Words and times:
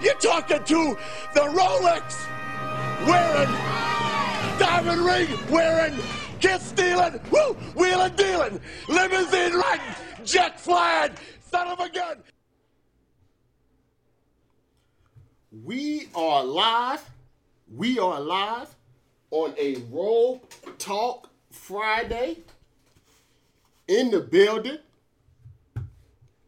You're 0.00 0.14
talking 0.14 0.62
to 0.62 0.98
the 1.34 1.40
Rolex 1.40 2.26
wearing, 3.06 3.48
diamond 4.58 5.00
ring 5.00 5.28
wearing, 5.50 5.98
kiss 6.40 6.62
stealing, 6.62 7.18
woo, 7.30 7.54
wheeling 7.74 8.14
dealing, 8.14 8.60
limousine 8.88 9.54
riding, 9.54 9.86
jet 10.24 10.60
flying, 10.60 11.12
son 11.50 11.68
of 11.68 11.80
a 11.80 11.88
gun. 11.88 12.22
We 15.64 16.08
are 16.14 16.44
live. 16.44 17.02
We 17.74 17.98
are 17.98 18.20
live 18.20 18.74
on 19.30 19.54
a 19.58 19.76
Roll 19.90 20.42
Talk 20.78 21.30
Friday 21.50 22.38
in 23.88 24.10
the 24.10 24.20
building. 24.20 24.78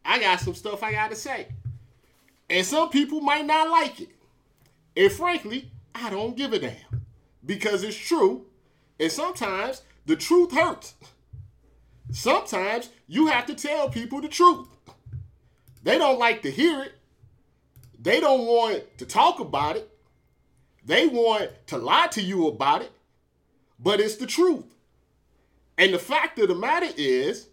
I 0.05 0.19
got 0.19 0.39
some 0.39 0.53
stuff 0.53 0.83
I 0.83 0.91
got 0.91 1.09
to 1.09 1.15
say. 1.15 1.47
And 2.49 2.65
some 2.65 2.89
people 2.89 3.21
might 3.21 3.45
not 3.45 3.69
like 3.69 4.01
it. 4.01 4.09
And 4.97 5.11
frankly, 5.11 5.71
I 5.93 6.09
don't 6.09 6.35
give 6.35 6.53
a 6.53 6.59
damn 6.59 7.05
because 7.45 7.83
it's 7.83 7.97
true. 7.97 8.45
And 8.99 9.11
sometimes 9.11 9.83
the 10.05 10.15
truth 10.15 10.51
hurts. 10.51 10.95
Sometimes 12.11 12.89
you 13.07 13.27
have 13.27 13.45
to 13.45 13.55
tell 13.55 13.89
people 13.89 14.21
the 14.21 14.27
truth. 14.27 14.67
They 15.83 15.97
don't 15.97 16.19
like 16.19 16.41
to 16.41 16.51
hear 16.51 16.81
it. 16.81 16.93
They 17.99 18.19
don't 18.19 18.45
want 18.45 18.97
to 18.97 19.05
talk 19.05 19.39
about 19.39 19.75
it. 19.75 19.89
They 20.85 21.07
want 21.07 21.51
to 21.67 21.77
lie 21.77 22.07
to 22.07 22.21
you 22.21 22.47
about 22.47 22.81
it. 22.81 22.91
But 23.79 23.99
it's 23.99 24.15
the 24.15 24.25
truth. 24.25 24.65
And 25.77 25.93
the 25.93 25.99
fact 25.99 26.39
of 26.39 26.47
the 26.47 26.55
matter 26.55 26.89
is, 26.97 27.47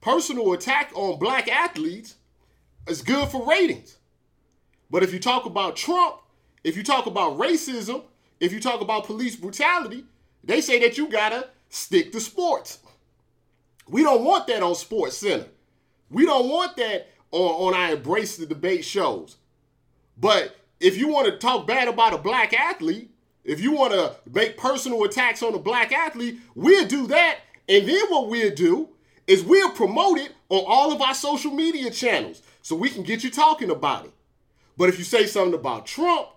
personal 0.00 0.52
attack 0.52 0.92
on 0.94 1.18
black 1.18 1.48
athletes 1.48 2.16
is 2.86 3.02
good 3.02 3.28
for 3.28 3.46
ratings. 3.46 3.97
But 4.90 5.02
if 5.02 5.12
you 5.12 5.18
talk 5.18 5.44
about 5.44 5.76
Trump, 5.76 6.16
if 6.64 6.76
you 6.76 6.82
talk 6.82 7.06
about 7.06 7.38
racism, 7.38 8.02
if 8.40 8.52
you 8.52 8.60
talk 8.60 8.80
about 8.80 9.04
police 9.04 9.36
brutality, 9.36 10.04
they 10.44 10.60
say 10.60 10.78
that 10.80 10.96
you 10.96 11.08
gotta 11.08 11.48
stick 11.68 12.12
to 12.12 12.20
sports. 12.20 12.78
We 13.88 14.02
don't 14.02 14.24
want 14.24 14.46
that 14.48 14.62
on 14.62 14.74
Sports 14.74 15.16
Center. 15.16 15.46
We 16.10 16.26
don't 16.26 16.48
want 16.48 16.76
that 16.76 17.08
on, 17.30 17.74
on 17.74 17.74
our 17.74 17.92
Embrace 17.94 18.36
the 18.36 18.46
Debate 18.46 18.84
shows. 18.84 19.36
But 20.18 20.56
if 20.80 20.96
you 20.96 21.08
want 21.08 21.26
to 21.26 21.38
talk 21.38 21.66
bad 21.66 21.88
about 21.88 22.12
a 22.12 22.18
black 22.18 22.52
athlete, 22.52 23.10
if 23.44 23.60
you 23.60 23.72
want 23.72 23.92
to 23.92 24.14
make 24.30 24.58
personal 24.58 25.04
attacks 25.04 25.42
on 25.42 25.54
a 25.54 25.58
black 25.58 25.92
athlete, 25.92 26.38
we'll 26.54 26.86
do 26.86 27.06
that. 27.06 27.38
And 27.68 27.88
then 27.88 28.06
what 28.08 28.28
we'll 28.28 28.54
do 28.54 28.90
is 29.26 29.42
we'll 29.42 29.70
promote 29.70 30.18
it 30.18 30.32
on 30.48 30.64
all 30.66 30.92
of 30.92 31.00
our 31.00 31.14
social 31.14 31.52
media 31.52 31.90
channels 31.90 32.42
so 32.62 32.76
we 32.76 32.90
can 32.90 33.02
get 33.02 33.24
you 33.24 33.30
talking 33.30 33.70
about 33.70 34.06
it. 34.06 34.12
But 34.78 34.88
if 34.88 34.96
you 34.96 35.04
say 35.04 35.26
something 35.26 35.58
about 35.58 35.86
Trump, 35.86 36.28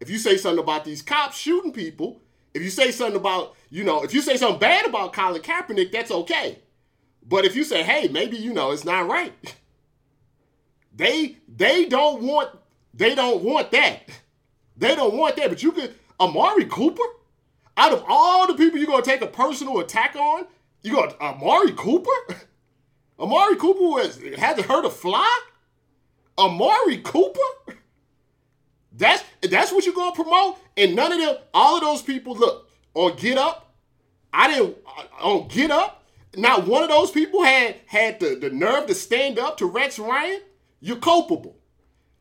if 0.00 0.08
you 0.08 0.18
say 0.18 0.38
something 0.38 0.62
about 0.64 0.86
these 0.86 1.02
cops 1.02 1.36
shooting 1.36 1.70
people, 1.70 2.22
if 2.54 2.62
you 2.62 2.70
say 2.70 2.90
something 2.90 3.14
about, 3.20 3.54
you 3.68 3.84
know, 3.84 4.02
if 4.02 4.14
you 4.14 4.22
say 4.22 4.38
something 4.38 4.58
bad 4.58 4.86
about 4.86 5.12
Colin 5.12 5.42
Kaepernick, 5.42 5.92
that's 5.92 6.10
okay. 6.10 6.60
But 7.22 7.44
if 7.44 7.54
you 7.54 7.62
say, 7.62 7.82
hey, 7.82 8.08
maybe, 8.08 8.38
you 8.38 8.54
know, 8.54 8.70
it's 8.70 8.86
not 8.86 9.06
right, 9.06 9.34
they 10.96 11.36
they 11.46 11.84
don't 11.84 12.22
want 12.22 12.48
they 12.94 13.14
don't 13.14 13.44
want 13.44 13.70
that. 13.72 14.08
They 14.78 14.94
don't 14.96 15.14
want 15.14 15.36
that. 15.36 15.50
But 15.50 15.62
you 15.62 15.70
could 15.70 15.94
Amari 16.18 16.64
Cooper? 16.64 17.04
Out 17.76 17.92
of 17.92 18.04
all 18.08 18.46
the 18.46 18.54
people 18.54 18.78
you're 18.78 18.88
gonna 18.88 19.02
take 19.02 19.20
a 19.20 19.26
personal 19.26 19.78
attack 19.78 20.16
on, 20.16 20.46
you 20.82 20.94
got 20.94 21.20
Amari 21.20 21.72
Cooper? 21.72 22.10
Amari 23.20 23.56
Cooper 23.56 23.80
was 23.80 24.18
hasn't 24.38 24.66
heard 24.66 24.86
a 24.86 24.90
fly? 24.90 25.40
Amari 26.38 26.98
Cooper? 26.98 27.40
That's 29.00 29.24
that's 29.40 29.72
what 29.72 29.86
you're 29.86 29.94
gonna 29.94 30.14
promote, 30.14 30.58
and 30.76 30.94
none 30.94 31.10
of 31.10 31.18
them, 31.18 31.36
all 31.54 31.76
of 31.76 31.80
those 31.82 32.02
people, 32.02 32.36
look 32.36 32.68
on 32.94 33.16
Get 33.16 33.38
Up. 33.38 33.72
I 34.32 34.48
didn't 34.52 34.76
uh, 34.86 35.26
on 35.26 35.48
Get 35.48 35.70
Up. 35.70 36.04
Not 36.36 36.66
one 36.66 36.82
of 36.82 36.90
those 36.90 37.10
people 37.10 37.42
had 37.42 37.76
had 37.86 38.20
the, 38.20 38.36
the 38.36 38.50
nerve 38.50 38.86
to 38.86 38.94
stand 38.94 39.38
up 39.38 39.56
to 39.56 39.66
Rex 39.66 39.98
Ryan. 39.98 40.42
You're 40.80 40.98
culpable. 40.98 41.56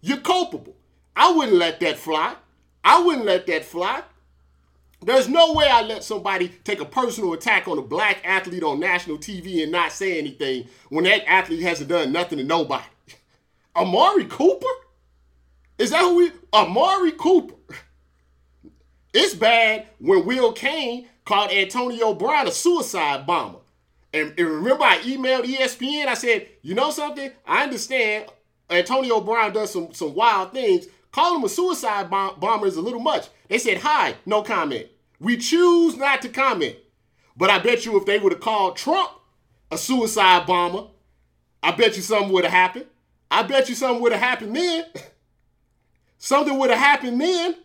You're 0.01 0.21
culpable. 0.21 0.75
I 1.15 1.31
wouldn't 1.33 1.57
let 1.57 1.81
that 1.81 1.99
fly. 1.99 2.35
I 2.83 3.03
wouldn't 3.03 3.25
let 3.25 3.45
that 3.47 3.65
fly. 3.65 4.01
There's 5.01 5.27
no 5.27 5.53
way 5.53 5.67
I 5.67 5.81
let 5.81 6.03
somebody 6.03 6.47
take 6.63 6.79
a 6.79 6.85
personal 6.85 7.33
attack 7.33 7.67
on 7.67 7.77
a 7.77 7.81
black 7.81 8.21
athlete 8.25 8.63
on 8.63 8.79
national 8.79 9.17
TV 9.17 9.63
and 9.63 9.71
not 9.71 9.91
say 9.91 10.17
anything 10.17 10.67
when 10.87 11.03
that 11.03 11.29
athlete 11.29 11.61
hasn't 11.61 11.89
done 11.89 12.13
nothing 12.13 12.37
to 12.37 12.43
nobody. 12.43 12.85
Amari 13.75 14.25
Cooper? 14.25 14.65
Is 15.79 15.91
that 15.91 16.01
who 16.01 16.17
we? 16.17 16.31
Amari 16.53 17.13
Cooper. 17.13 17.55
It's 19.13 19.33
bad 19.33 19.87
when 19.99 20.25
Will 20.25 20.51
Cain 20.51 21.07
called 21.25 21.51
Antonio 21.51 22.13
Brown 22.13 22.47
a 22.47 22.51
suicide 22.51 23.25
bomber. 23.25 23.59
And, 24.13 24.33
and, 24.37 24.47
remember, 24.47 24.83
I 24.83 24.97
emailed 24.99 25.45
ESPN. 25.45 26.07
I 26.07 26.15
said, 26.15 26.47
you 26.61 26.75
know 26.75 26.91
something? 26.91 27.31
I 27.45 27.63
understand 27.63 28.25
Antonio 28.69 29.21
Brown 29.21 29.53
does 29.53 29.71
some, 29.71 29.93
some 29.93 30.13
wild 30.13 30.51
things. 30.51 30.87
Call 31.11 31.37
him 31.37 31.43
a 31.43 31.49
suicide 31.49 32.09
bom- 32.09 32.39
bomber 32.39 32.67
is 32.67 32.75
a 32.75 32.81
little 32.81 32.99
much. 32.99 33.27
They 33.47 33.57
said, 33.57 33.77
hi, 33.77 34.15
no 34.25 34.43
comment. 34.43 34.87
We 35.19 35.37
choose 35.37 35.95
not 35.95 36.21
to 36.23 36.29
comment. 36.29 36.75
But 37.37 37.49
I 37.49 37.59
bet 37.59 37.85
you 37.85 37.97
if 37.97 38.05
they 38.05 38.19
would 38.19 38.33
have 38.33 38.41
called 38.41 38.75
Trump 38.75 39.11
a 39.71 39.77
suicide 39.77 40.45
bomber, 40.45 40.87
I 41.63 41.71
bet 41.71 41.95
you 41.95 42.01
something 42.01 42.31
would 42.33 42.43
have 42.43 42.53
happened. 42.53 42.85
I 43.31 43.43
bet 43.43 43.69
you 43.69 43.75
something 43.75 44.01
would 44.01 44.11
have 44.11 44.21
happened 44.21 44.55
then. 44.55 44.85
something 46.19 46.57
would 46.59 46.69
have 46.69 46.79
happened 46.79 47.19
then. 47.19 47.55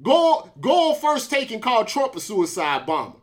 Go, 0.00 0.52
go 0.60 0.94
first 0.94 1.28
take 1.28 1.50
and 1.50 1.60
call 1.60 1.84
Trump 1.84 2.14
a 2.14 2.20
suicide 2.20 2.86
bomber. 2.86 3.18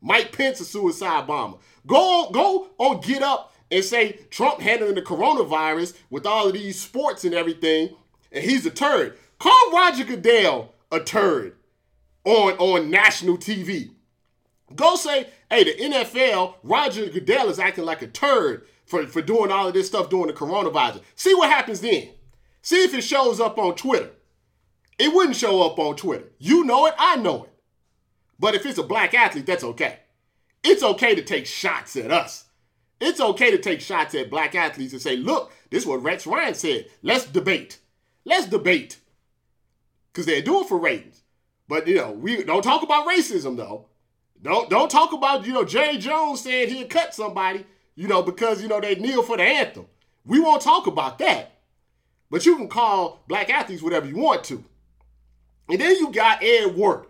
Mike 0.00 0.30
Pence 0.30 0.60
a 0.60 0.64
suicide 0.64 1.26
bomber. 1.26 1.58
Go 1.84 2.30
go 2.30 2.68
on, 2.78 3.00
get 3.00 3.22
up 3.22 3.52
and 3.70 3.84
say 3.84 4.20
Trump 4.30 4.60
handling 4.60 4.94
the 4.94 5.02
coronavirus 5.02 5.96
with 6.10 6.26
all 6.26 6.46
of 6.46 6.52
these 6.52 6.80
sports 6.80 7.24
and 7.24 7.34
everything, 7.34 7.90
and 8.30 8.44
he's 8.44 8.64
a 8.66 8.70
turd. 8.70 9.18
Call 9.38 9.72
Roger 9.72 10.04
Goodell 10.04 10.72
a 10.92 11.00
turd 11.00 11.56
on, 12.24 12.52
on 12.52 12.90
national 12.90 13.38
TV. 13.38 13.90
Go 14.74 14.96
say, 14.96 15.28
hey, 15.50 15.64
the 15.64 15.74
NFL, 15.74 16.54
Roger 16.62 17.06
Goodell 17.06 17.48
is 17.48 17.58
acting 17.58 17.84
like 17.84 18.02
a 18.02 18.08
turd 18.08 18.66
for, 18.84 19.06
for 19.06 19.22
doing 19.22 19.50
all 19.52 19.68
of 19.68 19.74
this 19.74 19.86
stuff 19.86 20.08
during 20.10 20.26
the 20.26 20.32
coronavirus. 20.32 21.02
See 21.14 21.34
what 21.34 21.50
happens 21.50 21.80
then. 21.80 22.08
See 22.66 22.82
if 22.82 22.92
it 22.94 23.02
shows 23.02 23.38
up 23.38 23.58
on 23.58 23.76
Twitter. 23.76 24.10
It 24.98 25.14
wouldn't 25.14 25.36
show 25.36 25.62
up 25.62 25.78
on 25.78 25.94
Twitter. 25.94 26.32
You 26.40 26.64
know 26.64 26.86
it, 26.86 26.94
I 26.98 27.14
know 27.14 27.44
it. 27.44 27.52
But 28.40 28.56
if 28.56 28.66
it's 28.66 28.76
a 28.76 28.82
black 28.82 29.14
athlete, 29.14 29.46
that's 29.46 29.62
okay. 29.62 30.00
It's 30.64 30.82
okay 30.82 31.14
to 31.14 31.22
take 31.22 31.46
shots 31.46 31.94
at 31.94 32.10
us. 32.10 32.46
It's 33.00 33.20
okay 33.20 33.52
to 33.52 33.58
take 33.58 33.80
shots 33.80 34.16
at 34.16 34.30
black 34.30 34.56
athletes 34.56 34.92
and 34.92 35.00
say, 35.00 35.16
look, 35.16 35.52
this 35.70 35.84
is 35.84 35.86
what 35.86 36.02
Rex 36.02 36.26
Ryan 36.26 36.54
said. 36.54 36.86
Let's 37.02 37.26
debate. 37.26 37.78
Let's 38.24 38.46
debate. 38.46 38.98
Because 40.12 40.26
they're 40.26 40.42
doing 40.42 40.66
for 40.66 40.76
ratings. 40.76 41.22
But 41.68 41.86
you 41.86 41.94
know, 41.94 42.10
we 42.10 42.42
don't 42.42 42.62
talk 42.62 42.82
about 42.82 43.06
racism 43.06 43.56
though. 43.56 43.86
Don't 44.42 44.68
don't 44.68 44.90
talk 44.90 45.12
about, 45.12 45.46
you 45.46 45.52
know, 45.52 45.64
Jerry 45.64 45.98
Jones 45.98 46.40
saying 46.40 46.74
he'd 46.74 46.90
cut 46.90 47.14
somebody, 47.14 47.64
you 47.94 48.08
know, 48.08 48.24
because 48.24 48.60
you 48.60 48.66
know 48.66 48.80
they 48.80 48.96
kneel 48.96 49.22
for 49.22 49.36
the 49.36 49.44
anthem. 49.44 49.86
We 50.24 50.40
won't 50.40 50.62
talk 50.62 50.88
about 50.88 51.20
that. 51.20 51.52
But 52.30 52.44
you 52.46 52.56
can 52.56 52.68
call 52.68 53.22
black 53.28 53.50
athletes 53.50 53.82
whatever 53.82 54.06
you 54.06 54.16
want 54.16 54.44
to. 54.44 54.64
And 55.68 55.80
then 55.80 55.96
you 55.96 56.12
got 56.12 56.42
Ed 56.42 56.76
Werder. 56.76 57.06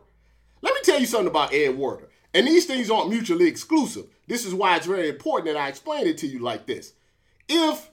Let 0.62 0.74
me 0.74 0.80
tell 0.82 1.00
you 1.00 1.06
something 1.06 1.28
about 1.28 1.54
Ed 1.54 1.76
Werder. 1.76 2.08
And 2.34 2.46
these 2.46 2.66
things 2.66 2.90
aren't 2.90 3.10
mutually 3.10 3.46
exclusive. 3.46 4.06
This 4.26 4.44
is 4.44 4.54
why 4.54 4.76
it's 4.76 4.86
very 4.86 5.08
important 5.08 5.52
that 5.52 5.60
I 5.60 5.68
explain 5.68 6.06
it 6.06 6.18
to 6.18 6.26
you 6.26 6.40
like 6.40 6.66
this. 6.66 6.92
If 7.48 7.90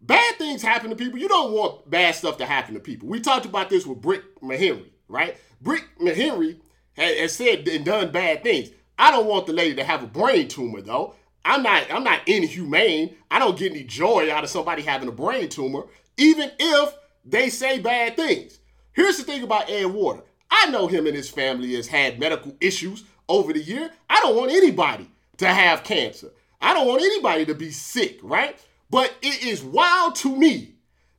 bad 0.00 0.36
things 0.36 0.62
happen 0.62 0.90
to 0.90 0.96
people, 0.96 1.18
you 1.18 1.28
don't 1.28 1.52
want 1.52 1.90
bad 1.90 2.14
stuff 2.14 2.38
to 2.38 2.46
happen 2.46 2.74
to 2.74 2.80
people. 2.80 3.08
We 3.08 3.20
talked 3.20 3.46
about 3.46 3.68
this 3.68 3.86
with 3.86 4.00
Britt 4.00 4.40
McHenry. 4.40 4.90
right? 5.08 5.36
Britt 5.60 5.84
McHenry 6.00 6.60
has 6.96 7.32
said 7.32 7.66
and 7.68 7.84
done 7.84 8.10
bad 8.10 8.42
things. 8.42 8.70
I 8.98 9.10
don't 9.10 9.26
want 9.26 9.46
the 9.46 9.52
lady 9.52 9.76
to 9.76 9.84
have 9.84 10.02
a 10.02 10.06
brain 10.06 10.48
tumor 10.48 10.80
though. 10.80 11.14
I'm 11.44 11.62
not 11.62 11.86
I'm 11.90 12.04
not 12.04 12.26
inhumane. 12.26 13.16
I 13.30 13.38
don't 13.38 13.58
get 13.58 13.72
any 13.72 13.84
joy 13.84 14.32
out 14.32 14.44
of 14.44 14.50
somebody 14.50 14.82
having 14.82 15.08
a 15.08 15.12
brain 15.12 15.48
tumor, 15.48 15.84
even 16.18 16.50
if 16.58 16.94
they 17.24 17.48
say 17.48 17.78
bad 17.78 18.16
things. 18.16 18.58
Here's 18.92 19.16
the 19.16 19.24
thing 19.24 19.42
about 19.42 19.70
Ed 19.70 19.86
Werder. 19.86 20.22
I 20.50 20.70
know 20.70 20.86
him 20.86 21.06
and 21.06 21.16
his 21.16 21.30
family 21.30 21.74
has 21.74 21.86
had 21.86 22.18
medical 22.18 22.54
issues 22.60 23.04
over 23.28 23.52
the 23.52 23.62
year. 23.62 23.90
I 24.10 24.20
don't 24.20 24.36
want 24.36 24.50
anybody 24.50 25.08
to 25.38 25.46
have 25.46 25.84
cancer. 25.84 26.30
I 26.60 26.74
don't 26.74 26.88
want 26.88 27.02
anybody 27.02 27.46
to 27.46 27.54
be 27.54 27.70
sick, 27.70 28.18
right? 28.22 28.58
But 28.90 29.14
it 29.22 29.44
is 29.44 29.62
wild 29.62 30.16
to 30.16 30.34
me 30.34 30.74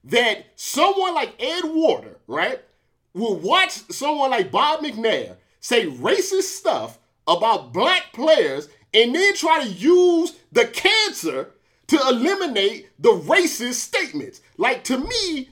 that 0.06 0.46
someone 0.56 1.14
like 1.14 1.42
Ed 1.42 1.64
Werder, 1.66 2.18
right, 2.28 2.60
will 3.14 3.38
watch 3.38 3.72
someone 3.92 4.32
like 4.32 4.52
Bob 4.52 4.82
McNair 4.82 5.38
say 5.60 5.86
racist 5.86 6.44
stuff 6.44 7.00
about 7.28 7.74
black 7.74 8.12
players 8.14 8.70
and 8.94 9.14
then 9.14 9.36
try 9.36 9.64
to 9.64 9.70
use 9.70 10.36
the 10.52 10.66
cancer 10.66 11.52
to 11.88 12.00
eliminate 12.08 12.90
the 13.00 13.12
racist 13.12 13.76
statements. 13.76 14.42
Like 14.60 14.84
to 14.86 14.98
me, 14.98 15.50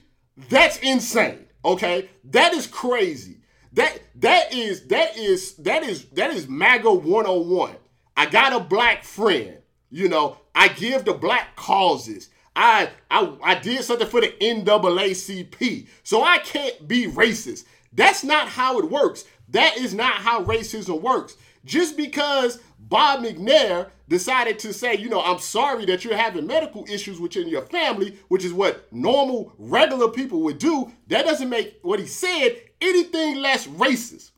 that's 0.50 0.76
insane. 0.80 1.46
Okay? 1.64 2.10
That 2.24 2.52
is 2.52 2.66
crazy. 2.66 3.38
That 3.72 3.98
that 4.16 4.52
is 4.52 4.86
that 4.88 5.16
is 5.16 5.54
that 5.56 5.82
is 5.82 6.04
that 6.10 6.30
is 6.30 6.46
MAGA 6.46 6.92
101. 6.92 7.74
I 8.18 8.26
got 8.26 8.52
a 8.52 8.60
black 8.60 9.04
friend. 9.04 9.56
You 9.90 10.10
know, 10.10 10.36
I 10.54 10.68
give 10.68 11.06
to 11.06 11.14
black 11.14 11.56
causes. 11.56 12.28
I, 12.54 12.90
I 13.10 13.32
I 13.42 13.54
did 13.54 13.82
something 13.82 14.06
for 14.06 14.20
the 14.20 14.34
NAACP. 14.42 15.88
So 16.02 16.22
I 16.22 16.36
can't 16.38 16.86
be 16.86 17.06
racist. 17.06 17.64
That's 17.94 18.22
not 18.22 18.48
how 18.48 18.78
it 18.78 18.90
works. 18.90 19.24
That 19.50 19.76
is 19.76 19.94
not 19.94 20.14
how 20.14 20.44
racism 20.44 21.00
works. 21.00 21.36
Just 21.64 21.96
because 21.96 22.60
Bob 22.78 23.22
McNair 23.24 23.90
decided 24.08 24.58
to 24.60 24.72
say, 24.72 24.94
you 24.94 25.08
know, 25.08 25.22
I'm 25.22 25.38
sorry 25.38 25.84
that 25.86 26.04
you're 26.04 26.16
having 26.16 26.46
medical 26.46 26.84
issues 26.88 27.20
within 27.20 27.48
your 27.48 27.62
family, 27.62 28.18
which 28.28 28.44
is 28.44 28.52
what 28.52 28.90
normal, 28.92 29.52
regular 29.58 30.08
people 30.08 30.40
would 30.42 30.58
do, 30.58 30.90
that 31.08 31.26
doesn't 31.26 31.48
make 31.48 31.78
what 31.82 32.00
he 32.00 32.06
said 32.06 32.56
anything 32.80 33.36
less 33.36 33.66
racist. 33.66 34.30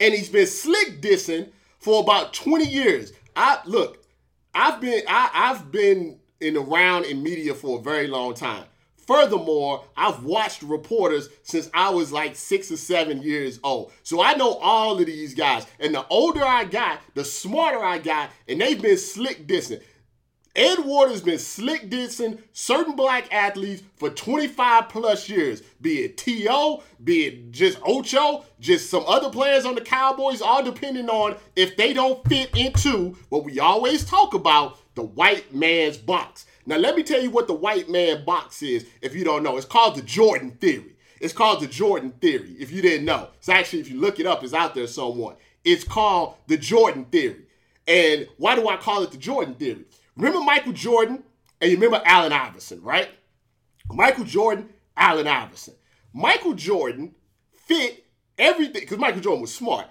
And 0.00 0.14
he's 0.14 0.28
been 0.28 0.46
slick 0.46 1.00
dissing 1.00 1.50
for 1.78 2.02
about 2.02 2.34
20 2.34 2.66
years. 2.66 3.12
I 3.34 3.60
look, 3.64 4.04
I've 4.54 4.80
been 4.80 5.02
I, 5.08 5.30
I've 5.32 5.70
been 5.70 6.18
in 6.40 6.56
around 6.56 7.04
in 7.04 7.22
media 7.22 7.54
for 7.54 7.78
a 7.78 7.82
very 7.82 8.06
long 8.06 8.34
time. 8.34 8.64
Furthermore, 9.08 9.86
I've 9.96 10.22
watched 10.22 10.60
reporters 10.60 11.30
since 11.42 11.70
I 11.72 11.88
was 11.88 12.12
like 12.12 12.36
six 12.36 12.70
or 12.70 12.76
seven 12.76 13.22
years 13.22 13.58
old. 13.64 13.90
So 14.02 14.20
I 14.20 14.34
know 14.34 14.52
all 14.56 15.00
of 15.00 15.06
these 15.06 15.32
guys. 15.34 15.66
And 15.80 15.94
the 15.94 16.06
older 16.08 16.44
I 16.44 16.64
got, 16.64 17.00
the 17.14 17.24
smarter 17.24 17.82
I 17.82 18.00
got, 18.00 18.28
and 18.46 18.60
they've 18.60 18.80
been 18.80 18.98
slick 18.98 19.46
dissing. 19.46 19.80
Ed 20.54 20.80
Werder's 20.80 21.22
been 21.22 21.38
slick 21.38 21.88
dissing 21.88 22.42
certain 22.52 22.96
black 22.96 23.32
athletes 23.32 23.82
for 23.96 24.10
25 24.10 24.90
plus 24.90 25.26
years, 25.26 25.62
be 25.80 26.00
it 26.00 26.18
T.O., 26.18 26.82
be 27.02 27.24
it 27.24 27.50
just 27.50 27.78
Ocho, 27.86 28.44
just 28.60 28.90
some 28.90 29.04
other 29.06 29.30
players 29.30 29.64
on 29.64 29.74
the 29.74 29.80
Cowboys, 29.80 30.42
all 30.42 30.62
depending 30.62 31.08
on 31.08 31.34
if 31.56 31.78
they 31.78 31.94
don't 31.94 32.22
fit 32.28 32.54
into 32.54 33.16
what 33.30 33.44
we 33.44 33.58
always 33.58 34.04
talk 34.04 34.34
about 34.34 34.76
the 34.96 35.02
white 35.02 35.54
man's 35.54 35.96
box. 35.96 36.44
Now, 36.68 36.76
let 36.76 36.94
me 36.96 37.02
tell 37.02 37.22
you 37.22 37.30
what 37.30 37.46
the 37.46 37.54
white 37.54 37.88
man 37.88 38.26
box 38.26 38.62
is 38.62 38.84
if 39.00 39.14
you 39.14 39.24
don't 39.24 39.42
know. 39.42 39.56
It's 39.56 39.64
called 39.64 39.96
the 39.96 40.02
Jordan 40.02 40.50
Theory. 40.60 40.96
It's 41.18 41.32
called 41.32 41.62
the 41.62 41.66
Jordan 41.66 42.12
Theory, 42.20 42.56
if 42.60 42.70
you 42.70 42.82
didn't 42.82 43.06
know. 43.06 43.30
It's 43.38 43.48
actually, 43.48 43.80
if 43.80 43.90
you 43.90 43.98
look 43.98 44.20
it 44.20 44.26
up, 44.26 44.44
it's 44.44 44.52
out 44.52 44.74
there 44.74 44.86
somewhere. 44.86 45.36
It's 45.64 45.82
called 45.82 46.34
the 46.46 46.58
Jordan 46.58 47.06
Theory. 47.06 47.46
And 47.86 48.28
why 48.36 48.54
do 48.54 48.68
I 48.68 48.76
call 48.76 49.02
it 49.02 49.10
the 49.10 49.16
Jordan 49.16 49.54
Theory? 49.54 49.86
Remember 50.14 50.40
Michael 50.40 50.74
Jordan 50.74 51.22
and 51.58 51.70
you 51.70 51.78
remember 51.78 52.02
Allen 52.04 52.34
Iverson, 52.34 52.82
right? 52.82 53.08
Michael 53.90 54.24
Jordan, 54.24 54.68
Allen 54.94 55.26
Iverson. 55.26 55.72
Michael 56.12 56.52
Jordan 56.52 57.14
fit 57.64 58.04
everything, 58.36 58.82
because 58.82 58.98
Michael 58.98 59.22
Jordan 59.22 59.40
was 59.40 59.54
smart, 59.54 59.86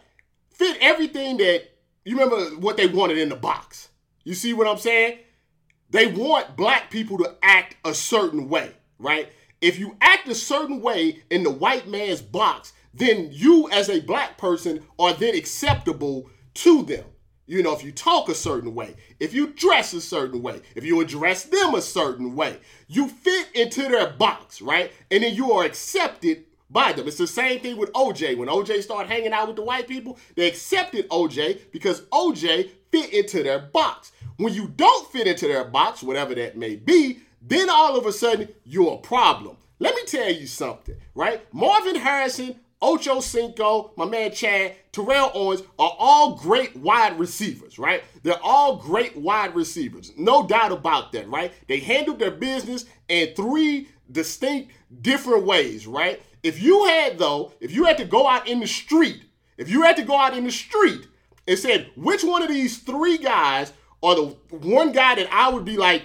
fit 0.52 0.78
everything 0.80 1.38
that 1.38 1.64
you 2.06 2.20
remember 2.20 2.56
what 2.58 2.78
they 2.78 2.86
wanted 2.86 3.18
in 3.18 3.30
the 3.30 3.36
box. 3.36 3.90
You 4.24 4.36
see 4.36 4.54
what 4.54 4.68
I'm 4.68 4.78
saying? 4.78 5.18
They 5.90 6.08
want 6.08 6.56
black 6.56 6.90
people 6.90 7.18
to 7.20 7.36
act 7.42 7.76
a 7.86 7.94
certain 7.94 8.50
way, 8.50 8.72
right? 9.00 9.30
If 9.62 9.80
you 9.80 9.98
act 10.02 10.28
a 10.28 10.36
certain 10.36 10.82
way 10.82 11.24
in 11.30 11.44
the 11.44 11.52
white 11.52 11.88
man's 11.88 12.22
box, 12.22 12.74
then 12.94 13.30
you 13.32 13.70
as 13.72 13.90
a 13.90 14.02
black 14.02 14.38
person 14.38 14.84
are 15.00 15.14
then 15.14 15.36
acceptable 15.36 16.30
to 16.56 16.84
them. 16.84 17.06
You 17.46 17.64
know, 17.64 17.74
if 17.74 17.84
you 17.84 17.94
talk 17.94 18.28
a 18.28 18.36
certain 18.36 18.76
way, 18.76 18.96
if 19.22 19.34
you 19.34 19.48
dress 19.48 19.94
a 19.94 20.02
certain 20.02 20.42
way, 20.42 20.62
if 20.76 20.84
you 20.84 21.00
address 21.00 21.44
them 21.44 21.76
a 21.76 21.82
certain 21.82 22.36
way, 22.36 22.58
you 22.90 23.08
fit 23.08 23.48
into 23.56 23.84
their 23.84 24.10
box, 24.10 24.62
right? 24.62 24.92
And 25.10 25.24
then 25.24 25.34
you 25.34 25.54
are 25.54 25.64
accepted 25.64 26.44
by 26.70 26.92
them. 26.92 27.08
It's 27.08 27.18
the 27.18 27.26
same 27.26 27.62
thing 27.62 27.78
with 27.78 27.94
OJ. 27.94 28.38
When 28.38 28.50
OJ 28.50 28.84
started 28.84 29.10
hanging 29.10 29.32
out 29.32 29.48
with 29.48 29.56
the 29.56 29.62
white 29.62 29.88
people, 29.88 30.20
they 30.36 30.48
accepted 30.48 31.08
OJ 31.10 31.72
because 31.72 32.02
OJ 32.12 32.70
fit 32.92 33.14
into 33.14 33.44
their 33.44 33.60
box. 33.60 34.12
When 34.38 34.54
you 34.54 34.68
don't 34.68 35.12
fit 35.12 35.28
into 35.28 35.48
their 35.48 35.66
box, 35.66 36.02
whatever 36.02 36.36
that 36.36 36.58
may 36.58 36.76
be, 36.76 37.20
then 37.42 37.70
all 37.70 37.98
of 37.98 38.06
a 38.06 38.12
sudden 38.12 38.50
you're 38.64 38.94
a 38.94 38.98
problem. 38.98 39.58
Let 39.80 39.96
me 39.96 40.04
tell 40.06 40.32
you 40.32 40.48
something, 40.48 40.96
right? 41.14 41.42
Marvin 41.54 41.96
Harrison, 41.96 42.60
Ocho 42.82 43.20
Cinco, 43.20 43.92
my 43.96 44.06
man 44.06 44.32
Chad, 44.32 44.76
Terrell 44.92 45.32
Owens 45.34 45.62
are 45.80 45.96
all 45.98 46.36
great 46.36 46.76
wide 46.76 47.18
receivers, 47.20 47.80
right? 47.80 48.04
They're 48.24 48.44
all 48.44 48.78
great 48.78 49.16
wide 49.18 49.56
receivers. 49.56 50.14
No 50.18 50.46
doubt 50.46 50.72
about 50.72 51.12
that, 51.12 51.28
right? 51.30 51.52
They 51.68 51.80
handled 51.80 52.20
their 52.20 52.32
business 52.32 52.86
in 53.08 53.34
three 53.36 53.90
distinct 54.12 54.72
different 55.02 55.46
ways, 55.46 55.88
right? 55.88 56.22
If 56.44 56.62
you 56.62 56.86
had, 56.86 57.18
though, 57.18 57.54
if 57.60 57.72
you 57.72 57.86
had 57.86 57.98
to 57.98 58.06
go 58.06 58.28
out 58.28 58.48
in 58.48 58.60
the 58.60 58.68
street, 58.68 59.24
if 59.58 59.70
you 59.70 59.82
had 59.82 59.98
to 59.98 60.04
go 60.04 60.16
out 60.16 60.38
in 60.38 60.44
the 60.44 60.52
street 60.52 61.08
and 61.48 61.58
said, 61.58 61.90
which 61.96 62.24
one 62.24 62.44
of 62.44 62.50
these 62.50 62.78
three 62.78 63.18
guys 63.18 63.74
or 64.02 64.16
the 64.16 64.58
one 64.58 64.92
guy 64.92 65.16
that 65.16 65.32
I 65.32 65.50
would 65.50 65.66
be 65.66 65.78
like, 65.78 66.04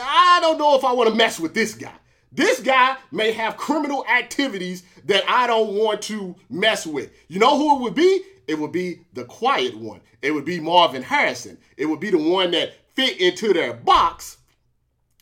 I 0.00 0.38
don't 0.40 0.58
know 0.58 0.76
if 0.76 0.84
I 0.84 0.92
want 0.92 1.10
to 1.10 1.14
mess 1.14 1.38
with 1.38 1.54
this 1.54 1.74
guy. 1.74 1.92
This 2.32 2.60
guy 2.60 2.96
may 3.12 3.32
have 3.32 3.56
criminal 3.56 4.04
activities 4.06 4.82
that 5.04 5.22
I 5.28 5.46
don't 5.46 5.74
want 5.74 6.02
to 6.02 6.34
mess 6.50 6.86
with. 6.86 7.10
You 7.28 7.38
know 7.38 7.56
who 7.56 7.76
it 7.76 7.82
would 7.82 7.94
be? 7.94 8.22
It 8.48 8.58
would 8.58 8.72
be 8.72 9.00
the 9.12 9.24
quiet 9.24 9.76
one. 9.76 10.00
It 10.20 10.32
would 10.32 10.44
be 10.44 10.58
Marvin 10.58 11.02
Harrison. 11.02 11.58
It 11.76 11.86
would 11.86 12.00
be 12.00 12.10
the 12.10 12.18
one 12.18 12.50
that 12.50 12.72
fit 12.94 13.20
into 13.20 13.52
their 13.52 13.72
box. 13.72 14.38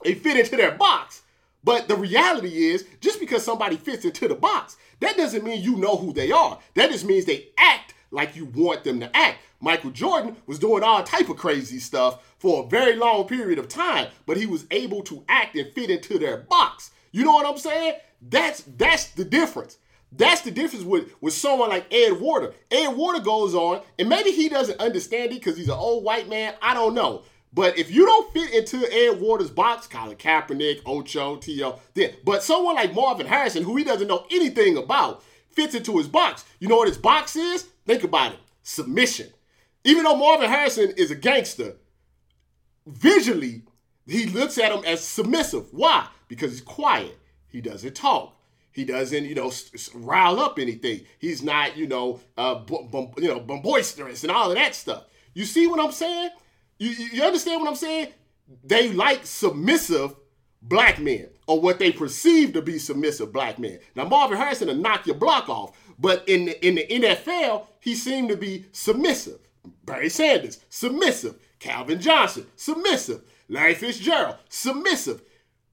They 0.02 0.14
fit 0.14 0.38
into 0.38 0.56
their 0.56 0.72
box. 0.72 1.22
But 1.64 1.86
the 1.86 1.96
reality 1.96 2.70
is, 2.70 2.86
just 3.00 3.20
because 3.20 3.44
somebody 3.44 3.76
fits 3.76 4.04
into 4.04 4.26
the 4.26 4.34
box, 4.34 4.76
that 5.00 5.16
doesn't 5.16 5.44
mean 5.44 5.62
you 5.62 5.76
know 5.76 5.96
who 5.96 6.12
they 6.12 6.32
are. 6.32 6.58
That 6.74 6.90
just 6.90 7.04
means 7.04 7.24
they 7.24 7.48
act 7.56 7.94
like 8.10 8.36
you 8.36 8.46
want 8.46 8.84
them 8.84 9.00
to 9.00 9.16
act. 9.16 9.38
Michael 9.62 9.92
Jordan 9.92 10.36
was 10.46 10.58
doing 10.58 10.82
all 10.82 11.02
type 11.04 11.28
of 11.28 11.36
crazy 11.36 11.78
stuff 11.78 12.34
for 12.38 12.64
a 12.64 12.68
very 12.68 12.96
long 12.96 13.26
period 13.26 13.58
of 13.58 13.68
time, 13.68 14.08
but 14.26 14.36
he 14.36 14.44
was 14.44 14.66
able 14.72 15.02
to 15.04 15.24
act 15.28 15.56
and 15.56 15.72
fit 15.72 15.88
into 15.88 16.18
their 16.18 16.38
box. 16.38 16.90
You 17.12 17.24
know 17.24 17.32
what 17.32 17.46
I'm 17.46 17.56
saying? 17.56 17.94
That's 18.20 18.62
that's 18.76 19.06
the 19.12 19.24
difference. 19.24 19.78
That's 20.10 20.42
the 20.42 20.50
difference 20.50 20.84
with, 20.84 21.14
with 21.22 21.32
someone 21.32 21.70
like 21.70 21.86
Ed 21.90 22.20
Werder. 22.20 22.52
Ed 22.70 22.88
Werder 22.88 23.24
goes 23.24 23.54
on, 23.54 23.80
and 23.98 24.08
maybe 24.08 24.30
he 24.30 24.50
doesn't 24.50 24.78
understand 24.78 25.32
it 25.32 25.36
because 25.36 25.56
he's 25.56 25.68
an 25.68 25.74
old 25.74 26.04
white 26.04 26.28
man. 26.28 26.54
I 26.60 26.74
don't 26.74 26.94
know. 26.94 27.22
But 27.54 27.78
if 27.78 27.90
you 27.90 28.04
don't 28.04 28.32
fit 28.32 28.52
into 28.52 28.92
Ed 28.92 29.20
Werder's 29.20 29.50
box, 29.50 29.86
Colin 29.86 30.16
Kaepernick, 30.16 30.82
Ocho, 30.84 31.36
T.O., 31.36 31.78
then, 31.94 32.12
but 32.24 32.42
someone 32.42 32.74
like 32.74 32.94
Marvin 32.94 33.26
Harrison, 33.26 33.62
who 33.62 33.76
he 33.76 33.84
doesn't 33.84 34.08
know 34.08 34.26
anything 34.30 34.76
about, 34.76 35.22
fits 35.50 35.74
into 35.74 35.96
his 35.96 36.08
box. 36.08 36.44
You 36.58 36.68
know 36.68 36.76
what 36.76 36.88
his 36.88 36.98
box 36.98 37.36
is? 37.36 37.62
Think 37.86 38.04
about 38.04 38.32
it 38.32 38.38
submission. 38.62 39.28
Even 39.84 40.04
though 40.04 40.16
Marvin 40.16 40.48
Harrison 40.48 40.92
is 40.96 41.10
a 41.10 41.14
gangster, 41.14 41.76
visually, 42.86 43.62
he 44.06 44.26
looks 44.26 44.58
at 44.58 44.72
him 44.72 44.84
as 44.84 45.02
submissive. 45.02 45.66
Why? 45.72 46.06
Because 46.28 46.52
he's 46.52 46.60
quiet. 46.60 47.18
He 47.48 47.60
doesn't 47.60 47.94
talk. 47.94 48.36
He 48.72 48.84
doesn't, 48.84 49.24
you 49.24 49.34
know, 49.34 49.52
rile 49.94 50.40
up 50.40 50.58
anything. 50.58 51.02
He's 51.18 51.42
not, 51.42 51.76
you 51.76 51.86
know, 51.86 52.20
uh, 52.38 52.56
b- 52.60 52.88
b- 52.90 53.12
you 53.18 53.28
know, 53.28 53.40
boisterous 53.40 54.22
and 54.22 54.32
all 54.32 54.50
of 54.50 54.56
that 54.56 54.74
stuff. 54.74 55.04
You 55.34 55.44
see 55.44 55.66
what 55.66 55.80
I'm 55.80 55.92
saying? 55.92 56.30
You, 56.78 56.90
you 56.90 57.22
understand 57.22 57.60
what 57.60 57.68
I'm 57.68 57.76
saying? 57.76 58.08
They 58.64 58.92
like 58.92 59.26
submissive 59.26 60.14
black 60.62 60.98
men 60.98 61.28
or 61.46 61.60
what 61.60 61.78
they 61.78 61.92
perceive 61.92 62.54
to 62.54 62.62
be 62.62 62.78
submissive 62.78 63.32
black 63.32 63.58
men. 63.58 63.78
Now 63.94 64.04
Marvin 64.04 64.38
Harrison 64.38 64.68
will 64.68 64.76
knock 64.76 65.06
your 65.06 65.16
block 65.16 65.48
off, 65.48 65.76
but 65.98 66.26
in 66.28 66.46
the, 66.46 66.66
in 66.66 66.76
the 66.76 66.86
NFL, 66.86 67.66
he 67.80 67.94
seemed 67.94 68.30
to 68.30 68.36
be 68.36 68.66
submissive. 68.72 69.38
Barry 69.84 70.08
Sanders, 70.08 70.60
submissive. 70.68 71.36
Calvin 71.58 72.00
Johnson, 72.00 72.46
submissive. 72.56 73.22
Larry 73.48 73.74
Fitzgerald, 73.74 74.36
submissive. 74.48 75.22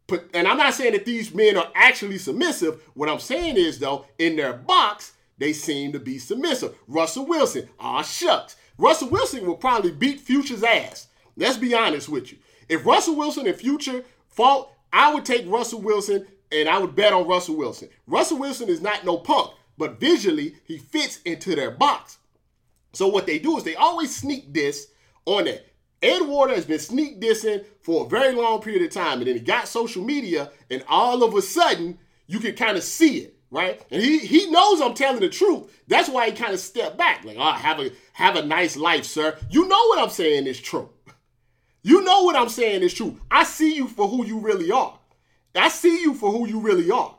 But, 0.07 0.25
and 0.33 0.47
I'm 0.47 0.57
not 0.57 0.73
saying 0.73 0.93
that 0.93 1.05
these 1.05 1.33
men 1.33 1.57
are 1.57 1.71
actually 1.75 2.17
submissive. 2.17 2.81
What 2.93 3.09
I'm 3.09 3.19
saying 3.19 3.57
is, 3.57 3.79
though, 3.79 4.05
in 4.17 4.35
their 4.35 4.53
box, 4.53 5.13
they 5.37 5.53
seem 5.53 5.91
to 5.93 5.99
be 5.99 6.19
submissive. 6.19 6.75
Russell 6.87 7.25
Wilson, 7.25 7.69
ah 7.79 8.01
shucks. 8.01 8.55
Russell 8.77 9.09
Wilson 9.09 9.45
will 9.45 9.57
probably 9.57 9.91
beat 9.91 10.19
Future's 10.19 10.63
ass. 10.63 11.07
Let's 11.35 11.57
be 11.57 11.73
honest 11.73 12.09
with 12.09 12.31
you. 12.31 12.37
If 12.67 12.85
Russell 12.85 13.15
Wilson 13.15 13.47
and 13.47 13.55
Future 13.55 14.03
fought, 14.27 14.71
I 14.93 15.13
would 15.13 15.25
take 15.25 15.49
Russell 15.49 15.81
Wilson 15.81 16.27
and 16.51 16.69
I 16.69 16.77
would 16.77 16.95
bet 16.95 17.13
on 17.13 17.27
Russell 17.27 17.55
Wilson. 17.55 17.89
Russell 18.07 18.37
Wilson 18.37 18.69
is 18.69 18.81
not 18.81 19.05
no 19.05 19.17
punk, 19.17 19.51
but 19.77 19.99
visually 19.99 20.55
he 20.65 20.77
fits 20.77 21.19
into 21.23 21.55
their 21.55 21.71
box. 21.71 22.18
So 22.93 23.07
what 23.07 23.25
they 23.25 23.39
do 23.39 23.57
is 23.57 23.63
they 23.63 23.75
always 23.75 24.15
sneak 24.15 24.53
this 24.53 24.87
on 25.25 25.45
that. 25.45 25.65
Ed 26.01 26.21
Werder 26.21 26.55
has 26.55 26.65
been 26.65 26.79
sneak 26.79 27.19
dissing 27.19 27.65
for 27.81 28.05
a 28.05 28.09
very 28.09 28.33
long 28.33 28.61
period 28.61 28.83
of 28.83 28.91
time, 28.91 29.19
and 29.19 29.27
then 29.27 29.35
he 29.35 29.41
got 29.41 29.67
social 29.67 30.03
media, 30.03 30.51
and 30.69 30.83
all 30.87 31.23
of 31.23 31.35
a 31.35 31.41
sudden 31.41 31.99
you 32.27 32.39
can 32.39 32.55
kind 32.55 32.77
of 32.77 32.83
see 32.83 33.17
it, 33.19 33.37
right? 33.51 33.81
And 33.91 34.01
he 34.01 34.19
he 34.19 34.49
knows 34.49 34.79
I'm 34.79 34.93
telling 34.93 35.19
the 35.19 35.29
truth. 35.29 35.69
That's 35.87 36.09
why 36.09 36.29
he 36.29 36.35
kind 36.35 36.53
of 36.53 36.59
stepped 36.59 36.97
back, 36.97 37.25
like, 37.25 37.37
"Oh, 37.37 37.51
have 37.51 37.79
a 37.79 37.91
have 38.13 38.37
a 38.37 38.45
nice 38.45 38.77
life, 38.77 39.03
sir." 39.05 39.37
You 39.49 39.67
know 39.67 39.87
what 39.87 39.99
I'm 39.99 40.09
saying 40.09 40.47
is 40.47 40.59
true. 40.59 40.89
You 41.83 42.01
know 42.03 42.23
what 42.23 42.35
I'm 42.35 42.49
saying 42.49 42.81
is 42.81 42.93
true. 42.93 43.19
I 43.29 43.43
see 43.43 43.75
you 43.75 43.87
for 43.87 44.07
who 44.07 44.25
you 44.25 44.39
really 44.39 44.71
are. 44.71 44.97
I 45.55 45.69
see 45.69 46.01
you 46.01 46.13
for 46.13 46.31
who 46.31 46.47
you 46.47 46.59
really 46.59 46.91
are. 46.91 47.15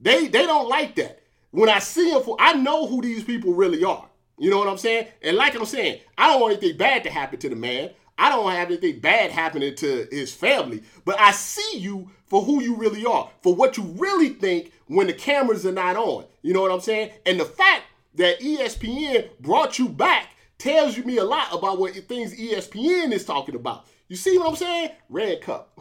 They 0.00 0.28
they 0.28 0.46
don't 0.46 0.68
like 0.68 0.94
that. 0.96 1.20
When 1.50 1.68
I 1.68 1.78
see 1.78 2.10
them 2.10 2.22
for, 2.22 2.36
I 2.38 2.54
know 2.54 2.86
who 2.86 3.00
these 3.00 3.24
people 3.24 3.54
really 3.54 3.84
are. 3.84 4.08
You 4.38 4.50
know 4.50 4.58
what 4.58 4.68
I'm 4.68 4.78
saying? 4.78 5.08
And 5.22 5.36
like 5.36 5.54
I'm 5.54 5.64
saying, 5.64 6.00
I 6.18 6.28
don't 6.28 6.40
want 6.40 6.54
anything 6.54 6.76
bad 6.76 7.04
to 7.04 7.10
happen 7.10 7.38
to 7.40 7.48
the 7.48 7.56
man. 7.56 7.90
I 8.16 8.28
don't 8.28 8.50
have 8.50 8.68
anything 8.68 9.00
bad 9.00 9.30
happening 9.30 9.74
to 9.76 10.06
his 10.10 10.32
family, 10.32 10.82
but 11.04 11.18
I 11.18 11.32
see 11.32 11.78
you 11.78 12.10
for 12.26 12.42
who 12.42 12.62
you 12.62 12.76
really 12.76 13.04
are, 13.04 13.30
for 13.42 13.54
what 13.54 13.76
you 13.76 13.82
really 13.96 14.28
think 14.28 14.72
when 14.86 15.06
the 15.06 15.12
cameras 15.12 15.66
are 15.66 15.72
not 15.72 15.96
on. 15.96 16.24
You 16.42 16.52
know 16.52 16.62
what 16.62 16.70
I'm 16.70 16.80
saying? 16.80 17.10
And 17.26 17.40
the 17.40 17.44
fact 17.44 17.82
that 18.14 18.40
ESPN 18.40 19.28
brought 19.40 19.78
you 19.78 19.88
back 19.88 20.30
tells 20.58 20.96
you 20.96 21.04
me 21.04 21.18
a 21.18 21.24
lot 21.24 21.52
about 21.52 21.78
what 21.78 21.94
things 21.94 22.34
ESPN 22.34 23.12
is 23.12 23.24
talking 23.24 23.56
about. 23.56 23.86
You 24.08 24.16
see 24.16 24.38
what 24.38 24.48
I'm 24.48 24.56
saying? 24.56 24.90
Red 25.08 25.40
cup. 25.40 25.78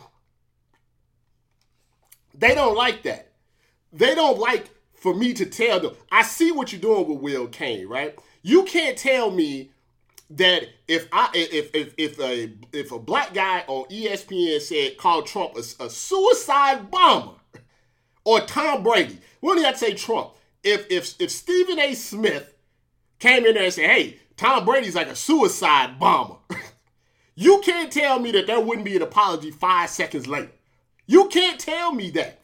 They 2.34 2.56
don't 2.56 2.76
like 2.76 3.04
that. 3.04 3.32
They 3.92 4.16
don't 4.16 4.40
like 4.40 4.70
for 4.94 5.14
me 5.14 5.34
to 5.34 5.46
tell 5.46 5.80
them. 5.80 5.96
I 6.12 6.24
see 6.24 6.52
what 6.52 6.72
you're 6.72 6.82
doing 6.82 7.08
with 7.08 7.20
Will 7.20 7.48
Cain, 7.48 7.88
right? 7.88 8.18
You 8.44 8.64
can't 8.64 8.98
tell 8.98 9.32
me 9.32 9.72
that 10.30 10.64
if 10.88 11.08
I 11.12 11.30
if 11.34 11.74
if 11.74 11.94
if 11.98 12.20
a 12.20 12.52
if 12.74 12.92
a 12.92 13.00
black 13.00 13.34
guy 13.34 13.64
on 13.68 13.86
ESPN 13.86 14.60
said 14.62 14.98
called 14.98 15.26
Trump 15.26 15.56
a, 15.56 15.84
a 15.84 15.90
suicide 15.90 16.92
bomber 16.92 17.36
or 18.26 18.42
Tom 18.42 18.84
Brady, 18.84 19.20
what 19.40 19.58
have 19.64 19.74
to 19.74 19.80
say 19.80 19.94
Trump? 19.94 20.32
If 20.62 20.92
if 20.92 21.20
if 21.22 21.32
Stephen 21.32 21.80
A. 21.80 21.94
Smith 21.94 22.54
came 23.20 23.46
in 23.46 23.54
there 23.54 23.64
and 23.64 23.74
said, 23.74 23.90
"Hey, 23.90 24.20
Tom 24.36 24.66
Brady's 24.66 24.96
like 24.96 25.08
a 25.08 25.16
suicide 25.16 25.98
bomber," 25.98 26.36
you 27.36 27.62
can't 27.64 27.92
tell 27.92 28.20
me 28.20 28.32
that 28.34 28.48
there 28.48 28.60
wouldn't 28.60 28.86
be 28.86 28.98
an 28.98 29.02
apology 29.02 29.52
five 29.52 29.90
seconds 29.90 30.28
later. 30.28 30.52
You 31.06 31.30
can't 31.30 31.60
tell 31.60 31.94
me 31.94 32.10
that. 32.12 32.40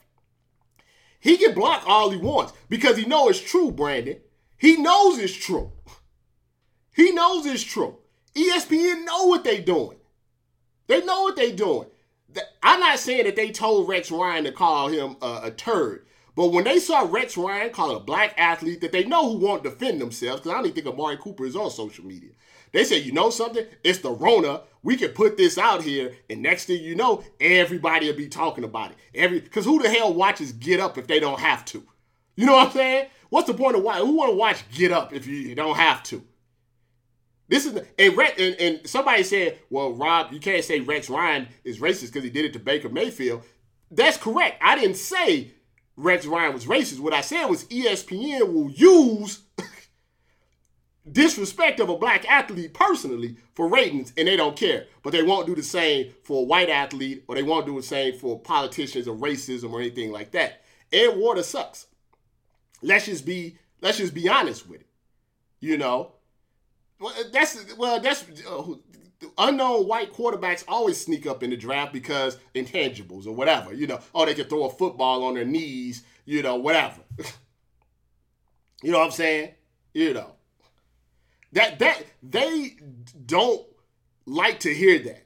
He 1.20 1.38
can 1.38 1.54
block 1.54 1.84
all 1.86 2.10
he 2.10 2.18
wants 2.18 2.54
because 2.70 2.96
he 2.96 3.06
knows 3.06 3.42
it's 3.42 3.52
true, 3.52 3.72
Brandon. 3.72 4.18
He 4.58 4.78
knows 4.78 5.18
it's 5.18 5.34
true. 5.34 5.72
He 7.00 7.14
knows 7.14 7.46
it's 7.46 7.64
true. 7.64 7.96
ESPN 8.36 9.06
know 9.06 9.28
what 9.28 9.46
they 9.46 9.62
doing. 9.62 9.96
They 10.88 11.00
know 11.06 11.24
what 11.24 11.38
they 11.38 11.54
doing. 11.54 11.88
I'm 12.62 12.82
not 12.82 13.00
saying 13.00 13.24
that 13.24 13.38
they 13.38 13.52
told 13.52 13.88
Rex 13.88 14.12
Ryan 14.12 14.44
to 14.44 14.52
call 14.52 14.90
him 14.90 15.16
a, 15.22 15.40
a 15.46 15.52
turd, 15.52 16.06
but 16.36 16.48
when 16.48 16.66
they 16.66 16.78
saw 16.78 17.08
Rex 17.10 17.38
Ryan 17.38 17.70
call 17.70 17.96
a 17.96 18.02
black 18.02 18.34
athlete 18.38 18.82
that 18.82 18.92
they 18.92 19.06
know 19.06 19.32
who 19.32 19.38
won't 19.38 19.64
defend 19.64 20.02
themselves, 20.02 20.42
because 20.42 20.52
I 20.52 20.56
don't 20.56 20.66
even 20.66 20.76
think 20.76 20.94
Amari 20.94 21.16
Cooper 21.16 21.46
is 21.46 21.56
on 21.56 21.72
social 21.72 22.04
media. 22.04 22.32
They 22.74 22.84
said, 22.84 23.04
you 23.06 23.14
know 23.14 23.30
something? 23.30 23.66
It's 23.82 24.00
the 24.00 24.12
Rona. 24.12 24.64
We 24.84 24.98
can 24.98 25.12
put 25.12 25.38
this 25.38 25.58
out 25.58 25.82
here, 25.82 26.18
and 26.30 26.42
next 26.42 26.66
thing 26.66 26.84
you 26.84 26.96
know, 26.96 27.24
everybody 27.40 28.08
will 28.08 28.18
be 28.18 28.28
talking 28.28 28.66
about 28.66 28.92
it. 28.92 28.98
Every 29.16 29.40
because 29.40 29.64
who 29.64 29.82
the 29.82 29.90
hell 29.90 30.14
watches 30.14 30.52
Get 30.52 30.82
Up 30.82 30.98
if 30.98 31.08
they 31.08 31.22
don't 31.22 31.40
have 31.40 31.64
to? 31.66 31.82
You 32.36 32.46
know 32.46 32.56
what 32.56 32.68
I'm 32.68 32.74
saying? 32.74 33.08
What's 33.30 33.48
the 33.48 33.54
point 33.54 33.78
of 33.78 33.84
why? 33.84 34.00
Who 34.00 34.18
want 34.18 34.32
to 34.32 34.36
watch 34.36 34.70
Get 34.74 34.92
Up 34.92 35.14
if 35.14 35.28
you 35.28 35.56
don't 35.56 35.78
have 35.78 36.04
to? 36.04 36.26
This 37.50 37.66
is 37.66 37.76
and, 37.76 38.20
and, 38.20 38.56
and 38.60 38.88
somebody 38.88 39.24
said, 39.24 39.60
"Well, 39.70 39.94
Rob, 39.94 40.32
you 40.32 40.40
can't 40.40 40.64
say 40.64 40.80
Rex 40.80 41.10
Ryan 41.10 41.48
is 41.64 41.80
racist 41.80 42.08
because 42.08 42.24
he 42.24 42.30
did 42.30 42.46
it 42.46 42.54
to 42.54 42.60
Baker 42.60 42.90
Mayfield." 42.90 43.44
That's 43.92 44.18
correct. 44.18 44.62
I 44.62 44.76
didn't 44.76 44.98
say 44.98 45.52
Rex 45.98 46.28
Ryan 46.28 46.54
was 46.54 46.66
racist. 46.66 47.00
What 47.00 47.14
I 47.14 47.22
said 47.22 47.46
was 47.46 47.66
ESPN 47.66 48.54
will 48.54 48.70
use 48.70 49.42
disrespect 51.12 51.80
of 51.80 51.90
a 51.90 51.98
black 51.98 52.30
athlete 52.30 52.76
personally 52.76 53.36
for 53.56 53.68
ratings, 53.68 54.14
and 54.16 54.28
they 54.28 54.38
don't 54.38 54.56
care. 54.56 54.86
But 55.02 55.14
they 55.14 55.24
won't 55.24 55.48
do 55.48 55.56
the 55.56 55.64
same 55.64 56.14
for 56.24 56.44
a 56.44 56.46
white 56.46 56.70
athlete, 56.70 57.24
or 57.28 57.34
they 57.34 57.44
won't 57.44 57.66
do 57.66 57.76
the 57.76 57.84
same 57.84 58.14
for 58.14 58.40
politicians 58.40 59.08
or 59.08 59.16
racism 59.16 59.74
or 59.74 59.82
anything 59.82 60.12
like 60.12 60.32
that. 60.32 60.62
Ed 60.94 61.18
Werder 61.18 61.44
sucks. 61.44 61.88
Let's 62.84 63.06
just 63.06 63.26
be 63.26 63.58
let's 63.82 63.98
just 63.98 64.14
be 64.14 64.30
honest 64.30 64.70
with 64.70 64.82
it. 64.82 64.88
You 65.60 65.78
know, 65.78 66.14
well, 67.00 67.14
that's 67.32 67.76
well, 67.76 68.00
that's 68.00 68.26
uh, 68.48 68.64
unknown 69.38 69.88
white 69.88 70.14
quarterbacks 70.14 70.64
always 70.68 71.00
sneak 71.00 71.26
up 71.26 71.44
in 71.44 71.50
the 71.50 71.58
draft 71.58 71.94
because 71.94 72.38
intangibles 72.56 73.26
or 73.26 73.32
whatever. 73.34 73.74
You 73.74 73.88
know, 73.88 74.00
oh, 74.14 74.26
they 74.26 74.34
can 74.34 74.46
throw 74.46 74.66
a 74.66 74.70
football 74.70 75.24
on 75.24 75.36
their 75.36 75.46
knees. 75.46 76.04
You 76.26 76.44
know, 76.44 76.56
whatever. 76.56 77.02
you 78.84 78.92
know 78.92 79.00
what 79.00 79.06
I'm 79.06 79.12
saying? 79.12 79.54
You 79.94 80.14
know 80.14 80.34
that 81.54 81.80
that 81.80 82.04
they 82.22 82.76
don't 83.26 83.66
like 84.26 84.60
to 84.62 84.74
hear 84.74 85.00
that. 85.00 85.26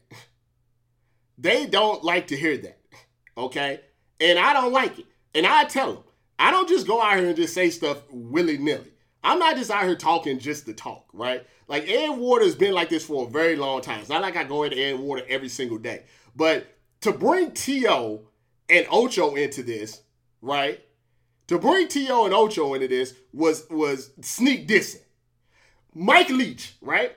They 1.37 1.65
don't 1.65 2.03
like 2.03 2.27
to 2.27 2.37
hear 2.37 2.57
that. 2.57 2.79
Okay, 3.37 3.81
and 4.19 4.39
I 4.39 4.53
don't 4.53 4.71
like 4.71 4.99
it. 4.99 5.05
And 5.35 5.45
I 5.45 5.65
tell 5.65 5.93
them, 5.93 6.03
I 6.37 6.51
don't 6.51 6.69
just 6.69 6.87
go 6.87 7.01
out 7.01 7.17
here 7.17 7.27
and 7.27 7.35
just 7.35 7.53
say 7.53 7.69
stuff 7.69 8.03
willy 8.11 8.57
nilly. 8.57 8.93
I'm 9.23 9.39
not 9.39 9.55
just 9.55 9.71
out 9.71 9.85
here 9.85 9.95
talking 9.95 10.39
just 10.39 10.65
to 10.67 10.73
talk, 10.73 11.05
right? 11.13 11.45
Like 11.67 11.87
Ed 11.87 12.09
Werder's 12.09 12.55
been 12.55 12.73
like 12.73 12.89
this 12.89 13.05
for 13.05 13.27
a 13.27 13.29
very 13.29 13.55
long 13.55 13.81
time. 13.81 13.99
It's 13.99 14.09
not 14.09 14.21
like 14.21 14.35
I 14.35 14.43
go 14.43 14.63
into 14.63 14.77
Ed 14.77 14.99
Werder 14.99 15.25
every 15.29 15.49
single 15.49 15.77
day. 15.77 16.03
But 16.35 16.67
to 17.01 17.11
bring 17.11 17.51
T.O. 17.51 18.27
and 18.69 18.87
Ocho 18.89 19.35
into 19.35 19.63
this, 19.63 20.01
right? 20.41 20.81
To 21.47 21.59
bring 21.59 21.87
T.O. 21.87 22.25
and 22.25 22.33
Ocho 22.33 22.73
into 22.73 22.87
this 22.87 23.13
was 23.31 23.65
was 23.69 24.11
sneak 24.21 24.67
dissing. 24.67 25.01
Mike 25.93 26.29
Leach, 26.29 26.75
right? 26.81 27.13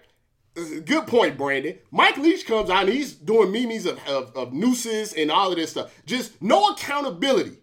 Good 0.55 1.07
point, 1.07 1.37
Brandon. 1.37 1.79
Mike 1.91 2.17
Leach 2.17 2.47
comes 2.47 2.71
out 2.71 2.85
and 2.85 2.93
he's 2.93 3.13
doing 3.13 3.53
memes 3.53 3.85
of, 3.85 3.99
of, 4.09 4.35
of 4.35 4.53
nooses 4.55 5.13
and 5.13 5.31
all 5.31 5.51
of 5.51 5.57
this 5.57 5.71
stuff. 5.71 5.93
Just 6.07 6.41
no 6.41 6.69
accountability. 6.69 7.59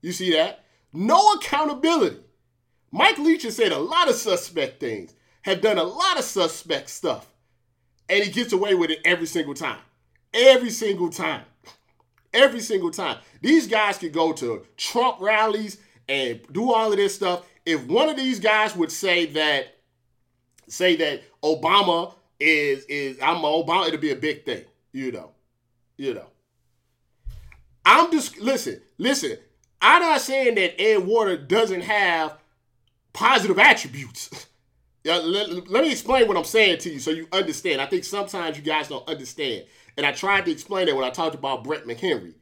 You 0.00 0.12
see 0.12 0.32
that? 0.32 0.64
No 0.92 1.32
accountability. 1.34 2.18
Mike 2.90 3.18
Leach 3.18 3.42
has 3.42 3.56
said 3.56 3.72
a 3.72 3.78
lot 3.78 4.08
of 4.08 4.14
suspect 4.14 4.80
things, 4.80 5.14
have 5.42 5.60
done 5.60 5.78
a 5.78 5.84
lot 5.84 6.18
of 6.18 6.24
suspect 6.24 6.88
stuff, 6.88 7.26
and 8.08 8.24
he 8.24 8.30
gets 8.30 8.52
away 8.52 8.74
with 8.74 8.90
it 8.90 9.00
every 9.04 9.26
single 9.26 9.54
time. 9.54 9.78
Every 10.32 10.70
single 10.70 11.10
time. 11.10 11.42
Every 12.32 12.60
single 12.60 12.90
time. 12.90 13.18
These 13.42 13.66
guys 13.66 13.98
could 13.98 14.12
go 14.12 14.32
to 14.32 14.64
Trump 14.76 15.20
rallies 15.20 15.78
and 16.08 16.40
do 16.50 16.72
all 16.72 16.90
of 16.90 16.96
this 16.96 17.14
stuff. 17.14 17.44
If 17.66 17.84
one 17.86 18.08
of 18.08 18.16
these 18.16 18.40
guys 18.40 18.74
would 18.74 18.90
say 18.90 19.26
that, 19.26 19.76
say 20.68 20.96
that 20.96 21.22
Obama 21.42 22.14
is 22.40 22.84
is 22.86 23.18
I'm 23.22 23.36
Obama, 23.36 23.86
it'll 23.88 24.00
be 24.00 24.10
a 24.10 24.16
big 24.16 24.44
thing, 24.44 24.64
you 24.92 25.12
know. 25.12 25.30
You 25.96 26.14
know. 26.14 26.26
I'm 27.84 28.10
just 28.10 28.38
listen, 28.38 28.80
listen. 28.98 29.36
I'm 29.80 30.02
not 30.02 30.20
saying 30.20 30.54
that 30.54 30.80
Ed 30.80 31.06
Werder 31.06 31.36
doesn't 31.36 31.82
have 31.82 32.38
positive 33.12 33.58
attributes. 33.58 34.46
let, 35.04 35.70
let, 35.70 35.82
me 35.82 35.90
explain 35.90 36.28
what 36.28 36.36
I'm 36.36 36.44
saying 36.44 36.78
to 36.78 36.92
you 36.92 37.00
so 37.00 37.10
you 37.10 37.26
understand. 37.32 37.80
I 37.80 37.86
think 37.86 38.04
sometimes 38.04 38.56
you 38.56 38.62
guys 38.62 38.88
don't 38.88 39.08
understand. 39.08 39.64
And 39.96 40.06
I 40.06 40.12
tried 40.12 40.44
to 40.46 40.50
explain 40.52 40.86
that 40.86 40.96
when 40.96 41.04
I 41.04 41.10
talked 41.10 41.34
about 41.34 41.64
Britt 41.64 41.86
McHenry. 41.86 42.34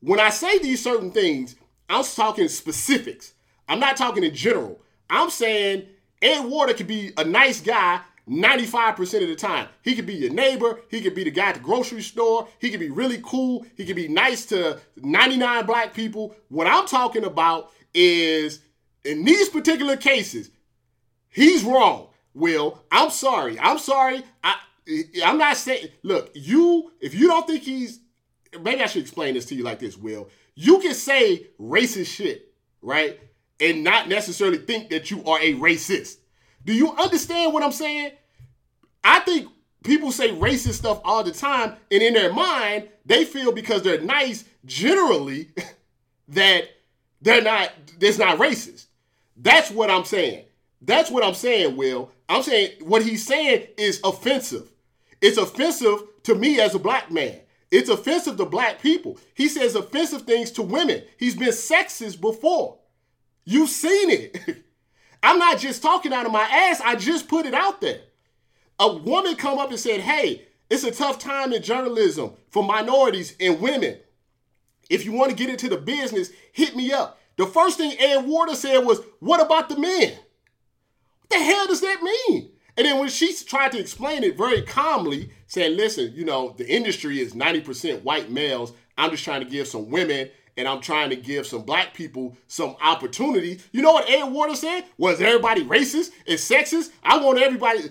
When 0.00 0.20
I 0.20 0.30
say 0.30 0.58
these 0.58 0.82
certain 0.82 1.10
things, 1.10 1.56
I'm 1.88 2.04
talking 2.04 2.48
specifics. 2.48 3.32
I'm 3.68 3.80
not 3.80 3.96
talking 3.96 4.22
in 4.22 4.34
general. 4.34 4.80
I'm 5.10 5.30
saying 5.30 5.86
Ed 6.22 6.44
Werder 6.44 6.74
could 6.74 6.86
be 6.86 7.12
a 7.16 7.24
nice 7.24 7.60
guy 7.60 8.00
95% 8.28 9.22
of 9.22 9.28
the 9.28 9.34
time. 9.34 9.68
He 9.82 9.94
could 9.94 10.06
be 10.06 10.14
your 10.14 10.32
neighbor. 10.32 10.80
He 10.90 11.00
could 11.00 11.14
be 11.14 11.24
the 11.24 11.30
guy 11.30 11.48
at 11.48 11.54
the 11.56 11.60
grocery 11.60 12.02
store. 12.02 12.46
He 12.58 12.70
could 12.70 12.80
be 12.80 12.90
really 12.90 13.20
cool. 13.22 13.66
He 13.76 13.84
could 13.84 13.96
be 13.96 14.08
nice 14.08 14.44
to 14.46 14.78
99 14.96 15.66
black 15.66 15.94
people. 15.94 16.34
What 16.48 16.66
I'm 16.66 16.86
talking 16.86 17.24
about 17.24 17.72
is 17.94 18.60
in 19.04 19.24
these 19.24 19.48
particular 19.48 19.96
cases, 19.96 20.50
he's 21.38 21.64
wrong. 21.64 22.08
Will, 22.34 22.82
I'm 22.90 23.10
sorry. 23.10 23.58
I'm 23.58 23.78
sorry. 23.78 24.22
I 24.44 24.56
I'm 25.24 25.38
not 25.38 25.56
saying 25.56 25.88
look, 26.02 26.30
you 26.34 26.92
if 27.00 27.14
you 27.14 27.28
don't 27.28 27.46
think 27.46 27.62
he's 27.62 28.00
maybe 28.60 28.82
I 28.82 28.86
should 28.86 29.02
explain 29.02 29.34
this 29.34 29.46
to 29.46 29.54
you 29.54 29.64
like 29.64 29.78
this, 29.78 29.96
Will. 29.96 30.28
You 30.54 30.78
can 30.80 30.94
say 30.94 31.46
racist 31.60 32.06
shit, 32.06 32.52
right? 32.82 33.18
and 33.60 33.84
not 33.84 34.08
necessarily 34.08 34.58
think 34.58 34.90
that 34.90 35.10
you 35.10 35.24
are 35.24 35.40
a 35.40 35.54
racist. 35.54 36.18
Do 36.64 36.72
you 36.72 36.92
understand 36.92 37.52
what 37.52 37.62
I'm 37.62 37.72
saying? 37.72 38.12
I 39.02 39.20
think 39.20 39.48
people 39.84 40.12
say 40.12 40.30
racist 40.30 40.74
stuff 40.74 41.00
all 41.04 41.24
the 41.24 41.32
time, 41.32 41.76
and 41.90 42.02
in 42.02 42.14
their 42.14 42.32
mind, 42.32 42.88
they 43.04 43.24
feel 43.24 43.52
because 43.52 43.82
they're 43.82 44.00
nice 44.00 44.44
generally 44.64 45.48
that 46.28 46.64
they're 47.22 47.42
not, 47.42 47.72
it's 48.00 48.18
not 48.18 48.38
racist. 48.38 48.86
That's 49.36 49.70
what 49.70 49.90
I'm 49.90 50.04
saying. 50.04 50.44
That's 50.80 51.10
what 51.10 51.24
I'm 51.24 51.34
saying, 51.34 51.76
Will. 51.76 52.10
I'm 52.28 52.42
saying 52.42 52.72
what 52.82 53.02
he's 53.02 53.26
saying 53.26 53.68
is 53.76 54.00
offensive. 54.04 54.70
It's 55.20 55.38
offensive 55.38 56.02
to 56.24 56.34
me 56.34 56.60
as 56.60 56.74
a 56.74 56.78
black 56.78 57.10
man. 57.10 57.40
It's 57.70 57.90
offensive 57.90 58.36
to 58.36 58.44
black 58.44 58.80
people. 58.80 59.18
He 59.34 59.48
says 59.48 59.74
offensive 59.74 60.22
things 60.22 60.50
to 60.52 60.62
women. 60.62 61.02
He's 61.18 61.34
been 61.34 61.48
sexist 61.48 62.20
before. 62.20 62.78
You've 63.44 63.70
seen 63.70 64.10
it. 64.10 64.64
I'm 65.22 65.38
not 65.38 65.58
just 65.58 65.82
talking 65.82 66.12
out 66.12 66.26
of 66.26 66.32
my 66.32 66.42
ass. 66.44 66.80
I 66.80 66.94
just 66.94 67.28
put 67.28 67.46
it 67.46 67.54
out 67.54 67.80
there. 67.80 68.00
A 68.78 68.92
woman 68.92 69.34
come 69.34 69.58
up 69.58 69.70
and 69.70 69.80
said, 69.80 70.00
"Hey, 70.00 70.46
it's 70.70 70.84
a 70.84 70.92
tough 70.92 71.18
time 71.18 71.52
in 71.52 71.62
journalism 71.62 72.34
for 72.50 72.62
minorities 72.62 73.34
and 73.40 73.60
women. 73.60 73.98
If 74.88 75.04
you 75.04 75.12
want 75.12 75.30
to 75.30 75.36
get 75.36 75.50
into 75.50 75.68
the 75.68 75.76
business, 75.76 76.30
hit 76.52 76.76
me 76.76 76.92
up." 76.92 77.18
The 77.36 77.46
first 77.46 77.76
thing 77.76 77.98
Ann 77.98 78.28
Water 78.28 78.54
said 78.54 78.78
was, 78.78 79.00
"What 79.18 79.40
about 79.40 79.68
the 79.68 79.78
men?" 79.78 80.14
The 81.30 81.38
hell 81.38 81.66
does 81.66 81.80
that 81.80 82.02
mean? 82.02 82.50
And 82.76 82.86
then 82.86 82.98
when 82.98 83.08
she 83.08 83.34
tried 83.34 83.72
to 83.72 83.78
explain 83.78 84.22
it 84.22 84.38
very 84.38 84.62
calmly, 84.62 85.30
saying, 85.48 85.76
listen, 85.76 86.12
you 86.14 86.24
know, 86.24 86.54
the 86.56 86.68
industry 86.68 87.20
is 87.20 87.34
90% 87.34 88.02
white 88.02 88.30
males. 88.30 88.72
I'm 88.96 89.10
just 89.10 89.24
trying 89.24 89.42
to 89.42 89.50
give 89.50 89.66
some 89.66 89.90
women 89.90 90.30
and 90.56 90.66
I'm 90.68 90.80
trying 90.80 91.10
to 91.10 91.16
give 91.16 91.46
some 91.46 91.62
black 91.62 91.94
people 91.94 92.36
some 92.46 92.76
opportunity. 92.82 93.60
You 93.72 93.82
know 93.82 93.92
what 93.92 94.08
Ed 94.08 94.24
Werder 94.24 94.56
said? 94.56 94.84
Was 94.96 95.20
everybody 95.20 95.64
racist 95.64 96.10
and 96.26 96.38
sexist? 96.38 96.90
I 97.02 97.18
want 97.18 97.38
everybody. 97.38 97.90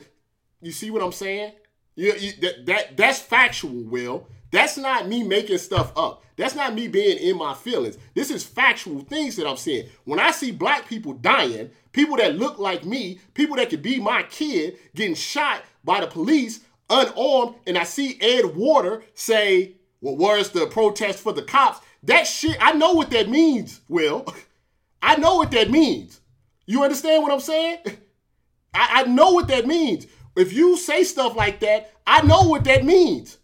You 0.61 0.71
see 0.71 0.91
what 0.91 1.01
I'm 1.01 1.11
saying? 1.11 1.53
You, 1.95 2.13
you, 2.13 2.33
that, 2.41 2.65
that 2.65 2.97
That's 2.97 3.19
factual, 3.19 3.83
Will. 3.83 4.27
That's 4.51 4.77
not 4.77 5.07
me 5.07 5.23
making 5.23 5.57
stuff 5.57 5.91
up. 5.95 6.23
That's 6.37 6.55
not 6.55 6.75
me 6.75 6.87
being 6.87 7.17
in 7.17 7.37
my 7.37 7.53
feelings. 7.53 7.97
This 8.13 8.29
is 8.29 8.43
factual 8.45 9.01
things 9.01 9.35
that 9.35 9.47
I'm 9.47 9.57
seeing. 9.57 9.87
When 10.05 10.19
I 10.19 10.31
see 10.31 10.51
black 10.51 10.87
people 10.87 11.13
dying, 11.13 11.71
people 11.91 12.17
that 12.17 12.37
look 12.37 12.59
like 12.59 12.85
me, 12.85 13.19
people 13.33 13.55
that 13.57 13.69
could 13.69 13.81
be 13.81 13.99
my 13.99 14.23
kid 14.23 14.77
getting 14.95 15.15
shot 15.15 15.63
by 15.83 15.99
the 15.99 16.07
police 16.07 16.61
unarmed, 16.89 17.55
and 17.65 17.77
I 17.77 17.83
see 17.83 18.17
Ed 18.21 18.55
Werder 18.55 19.03
say, 19.15 19.73
Well, 19.99 20.15
where's 20.15 20.51
the 20.51 20.67
protest 20.67 21.19
for 21.19 21.33
the 21.33 21.41
cops? 21.41 21.85
That 22.03 22.25
shit, 22.25 22.57
I 22.61 22.73
know 22.73 22.93
what 22.93 23.09
that 23.11 23.29
means, 23.29 23.81
Will. 23.89 24.25
I 25.01 25.15
know 25.15 25.35
what 25.35 25.51
that 25.51 25.71
means. 25.71 26.21
You 26.65 26.83
understand 26.83 27.23
what 27.23 27.31
I'm 27.31 27.39
saying? 27.39 27.79
I, 28.73 29.01
I 29.01 29.03
know 29.05 29.31
what 29.31 29.47
that 29.47 29.65
means. 29.65 30.05
If 30.35 30.53
you 30.53 30.77
say 30.77 31.03
stuff 31.03 31.35
like 31.35 31.59
that, 31.61 31.91
I 32.05 32.21
know 32.21 32.43
what 32.43 32.63
that 32.65 32.85
means. 32.85 33.37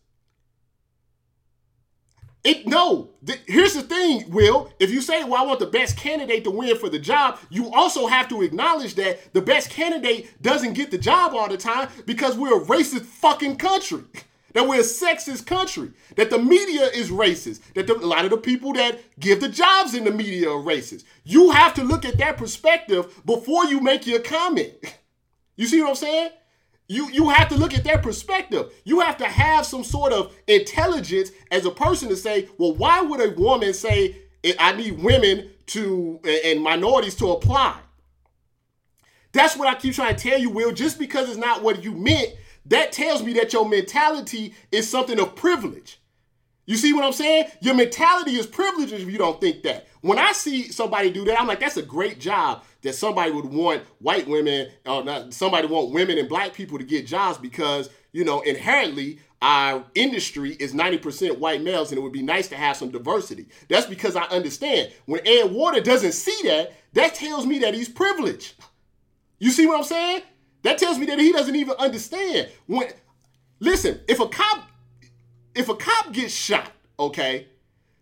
It 2.43 2.67
no. 2.67 3.11
Th- 3.25 3.39
here's 3.47 3.73
the 3.73 3.83
thing, 3.83 4.29
Will. 4.29 4.69
If 4.79 4.91
you 4.91 5.01
say, 5.01 5.23
"Well, 5.23 5.41
I 5.41 5.45
want 5.45 5.59
the 5.59 5.65
best 5.65 5.95
candidate 5.95 6.43
to 6.43 6.51
win 6.51 6.77
for 6.77 6.89
the 6.89 6.99
job," 6.99 7.39
you 7.49 7.71
also 7.71 8.07
have 8.07 8.27
to 8.29 8.41
acknowledge 8.41 8.95
that 8.95 9.33
the 9.33 9.41
best 9.41 9.69
candidate 9.69 10.41
doesn't 10.41 10.73
get 10.73 10.91
the 10.91 10.97
job 10.97 11.33
all 11.33 11.47
the 11.47 11.57
time 11.57 11.89
because 12.05 12.35
we're 12.35 12.61
a 12.61 12.65
racist 12.65 13.05
fucking 13.05 13.55
country. 13.57 14.03
That 14.53 14.67
we're 14.67 14.81
a 14.81 14.83
sexist 14.83 15.47
country. 15.47 15.91
That 16.15 16.29
the 16.29 16.37
media 16.37 16.87
is 16.87 17.09
racist. 17.09 17.61
That 17.73 17.87
the, 17.87 17.95
a 17.95 18.05
lot 18.05 18.25
of 18.25 18.31
the 18.31 18.37
people 18.37 18.73
that 18.73 18.99
give 19.19 19.39
the 19.41 19.49
jobs 19.49 19.95
in 19.95 20.03
the 20.03 20.11
media 20.11 20.49
are 20.49 20.61
racist. 20.61 21.05
You 21.23 21.51
have 21.51 21.73
to 21.75 21.83
look 21.83 22.05
at 22.05 22.19
that 22.19 22.37
perspective 22.37 23.21
before 23.25 23.65
you 23.65 23.79
make 23.79 24.05
your 24.05 24.19
comment. 24.19 24.73
You 25.55 25.65
see 25.67 25.81
what 25.81 25.89
I'm 25.89 25.95
saying? 25.95 26.29
You 26.93 27.09
you 27.09 27.29
have 27.29 27.49
to 27.49 27.55
look 27.55 27.73
at 27.73 27.83
their 27.83 27.97
perspective. 27.97 28.71
You 28.83 28.99
have 28.99 29.17
to 29.17 29.25
have 29.25 29.65
some 29.65 29.83
sort 29.83 30.13
of 30.13 30.33
intelligence 30.47 31.31
as 31.49 31.65
a 31.65 31.71
person 31.71 32.07
to 32.09 32.15
say, 32.15 32.47
well, 32.57 32.75
why 32.75 33.01
would 33.01 33.19
a 33.19 33.31
woman 33.31 33.73
say 33.73 34.17
I 34.59 34.73
need 34.73 35.01
women 35.01 35.49
to 35.67 36.19
and 36.45 36.61
minorities 36.61 37.15
to 37.15 37.31
apply? 37.31 37.79
That's 39.31 39.57
what 39.57 39.67
I 39.67 39.73
keep 39.73 39.95
trying 39.95 40.15
to 40.15 40.29
tell 40.29 40.39
you, 40.39 40.51
Will. 40.51 40.71
Just 40.71 40.99
because 40.99 41.27
it's 41.29 41.37
not 41.37 41.63
what 41.63 41.83
you 41.83 41.93
meant, 41.93 42.29
that 42.67 42.91
tells 42.91 43.23
me 43.23 43.33
that 43.33 43.53
your 43.53 43.67
mentality 43.67 44.53
is 44.71 44.87
something 44.87 45.19
of 45.19 45.35
privilege. 45.35 45.99
You 46.65 46.77
see 46.77 46.93
what 46.93 47.03
I'm 47.03 47.13
saying? 47.13 47.47
Your 47.61 47.73
mentality 47.75 48.35
is 48.35 48.47
privileged 48.47 48.93
if 48.93 49.09
you 49.09 49.17
don't 49.17 49.41
think 49.41 49.63
that. 49.63 49.87
When 50.01 50.17
I 50.17 50.31
see 50.31 50.71
somebody 50.71 51.11
do 51.11 51.25
that, 51.25 51.39
I'm 51.39 51.47
like, 51.47 51.59
that's 51.59 51.77
a 51.77 51.81
great 51.81 52.19
job 52.19 52.63
that 52.81 52.95
somebody 52.95 53.31
would 53.31 53.45
want 53.45 53.83
white 53.99 54.27
women, 54.27 54.69
or 54.85 55.01
uh, 55.01 55.03
not 55.03 55.33
somebody 55.33 55.67
want 55.67 55.91
women 55.91 56.17
and 56.17 56.29
black 56.29 56.53
people 56.53 56.77
to 56.77 56.83
get 56.83 57.07
jobs 57.07 57.37
because, 57.37 57.89
you 58.11 58.23
know, 58.23 58.41
inherently 58.41 59.19
our 59.41 59.83
industry 59.93 60.53
is 60.53 60.73
90% 60.73 61.37
white 61.37 61.61
males 61.61 61.91
and 61.91 61.99
it 61.99 62.01
would 62.01 62.13
be 62.13 62.21
nice 62.23 62.47
to 62.47 62.55
have 62.55 62.77
some 62.77 62.91
diversity. 62.91 63.45
That's 63.67 63.85
because 63.85 64.15
I 64.15 64.23
understand. 64.23 64.93
When 65.05 65.19
Ed 65.27 65.51
Werder 65.51 65.81
doesn't 65.81 66.13
see 66.13 66.37
that, 66.45 66.73
that 66.93 67.15
tells 67.15 67.45
me 67.45 67.59
that 67.59 67.73
he's 67.73 67.89
privileged. 67.89 68.53
You 69.39 69.51
see 69.51 69.67
what 69.67 69.77
I'm 69.77 69.83
saying? 69.83 70.21
That 70.61 70.77
tells 70.77 70.97
me 70.97 71.05
that 71.07 71.19
he 71.19 71.33
doesn't 71.33 71.57
even 71.57 71.75
understand. 71.77 72.49
When 72.67 72.87
listen, 73.59 73.99
if 74.07 74.21
a 74.21 74.27
cop 74.27 74.63
if 75.55 75.69
a 75.69 75.75
cop 75.75 76.11
gets 76.11 76.33
shot, 76.33 76.71
okay, 76.99 77.47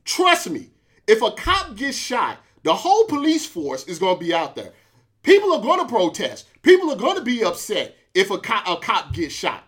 trust 0.06 0.50
me, 0.50 0.70
if 1.08 1.22
a 1.22 1.32
cop 1.32 1.76
gets 1.76 1.98
shot, 1.98 2.40
the 2.64 2.74
whole 2.74 3.06
police 3.06 3.46
force 3.46 3.86
is 3.86 4.00
going 4.00 4.18
to 4.18 4.24
be 4.24 4.34
out 4.34 4.56
there. 4.56 4.72
People 5.24 5.54
are 5.54 5.62
going 5.62 5.80
to 5.80 5.88
protest. 5.88 6.48
People 6.62 6.92
are 6.92 6.98
going 6.98 7.18
to 7.18 7.24
be 7.24 7.44
upset 7.44 7.96
if 8.14 8.30
a 8.30 8.38
cop, 8.38 8.68
a 8.68 8.76
cop 8.78 9.14
gets 9.14 9.34
shot. 9.34 9.64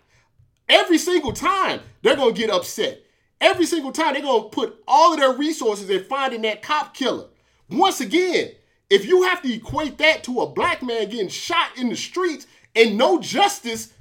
Every 0.70 0.98
single 0.98 1.34
time, 1.34 1.82
they're 2.02 2.16
going 2.16 2.34
to 2.34 2.40
get 2.40 2.50
upset. 2.50 3.02
Every 3.42 3.66
single 3.66 3.92
time, 3.92 4.14
they're 4.14 4.22
going 4.22 4.44
to 4.44 4.50
put 4.50 4.82
all 4.88 5.14
of 5.14 5.20
their 5.20 5.34
resources 5.34 5.90
in 5.90 6.04
finding 6.06 6.42
that 6.44 6.62
cop 6.62 6.94
killer. 6.94 7.28
Once 7.70 8.00
again, 8.00 8.52
if 8.90 9.06
you 9.06 9.24
have 9.24 9.42
to 9.42 9.54
equate 9.54 9.98
that 9.98 10.24
to 10.24 10.42
a 10.42 10.50
black 10.50 10.82
man 10.82 11.10
getting 11.10 11.28
shot 11.28 11.78
in 11.78 11.90
the 11.90 11.96
streets 11.96 12.48
and 12.76 12.98
no 12.98 13.20
justice 13.20 13.92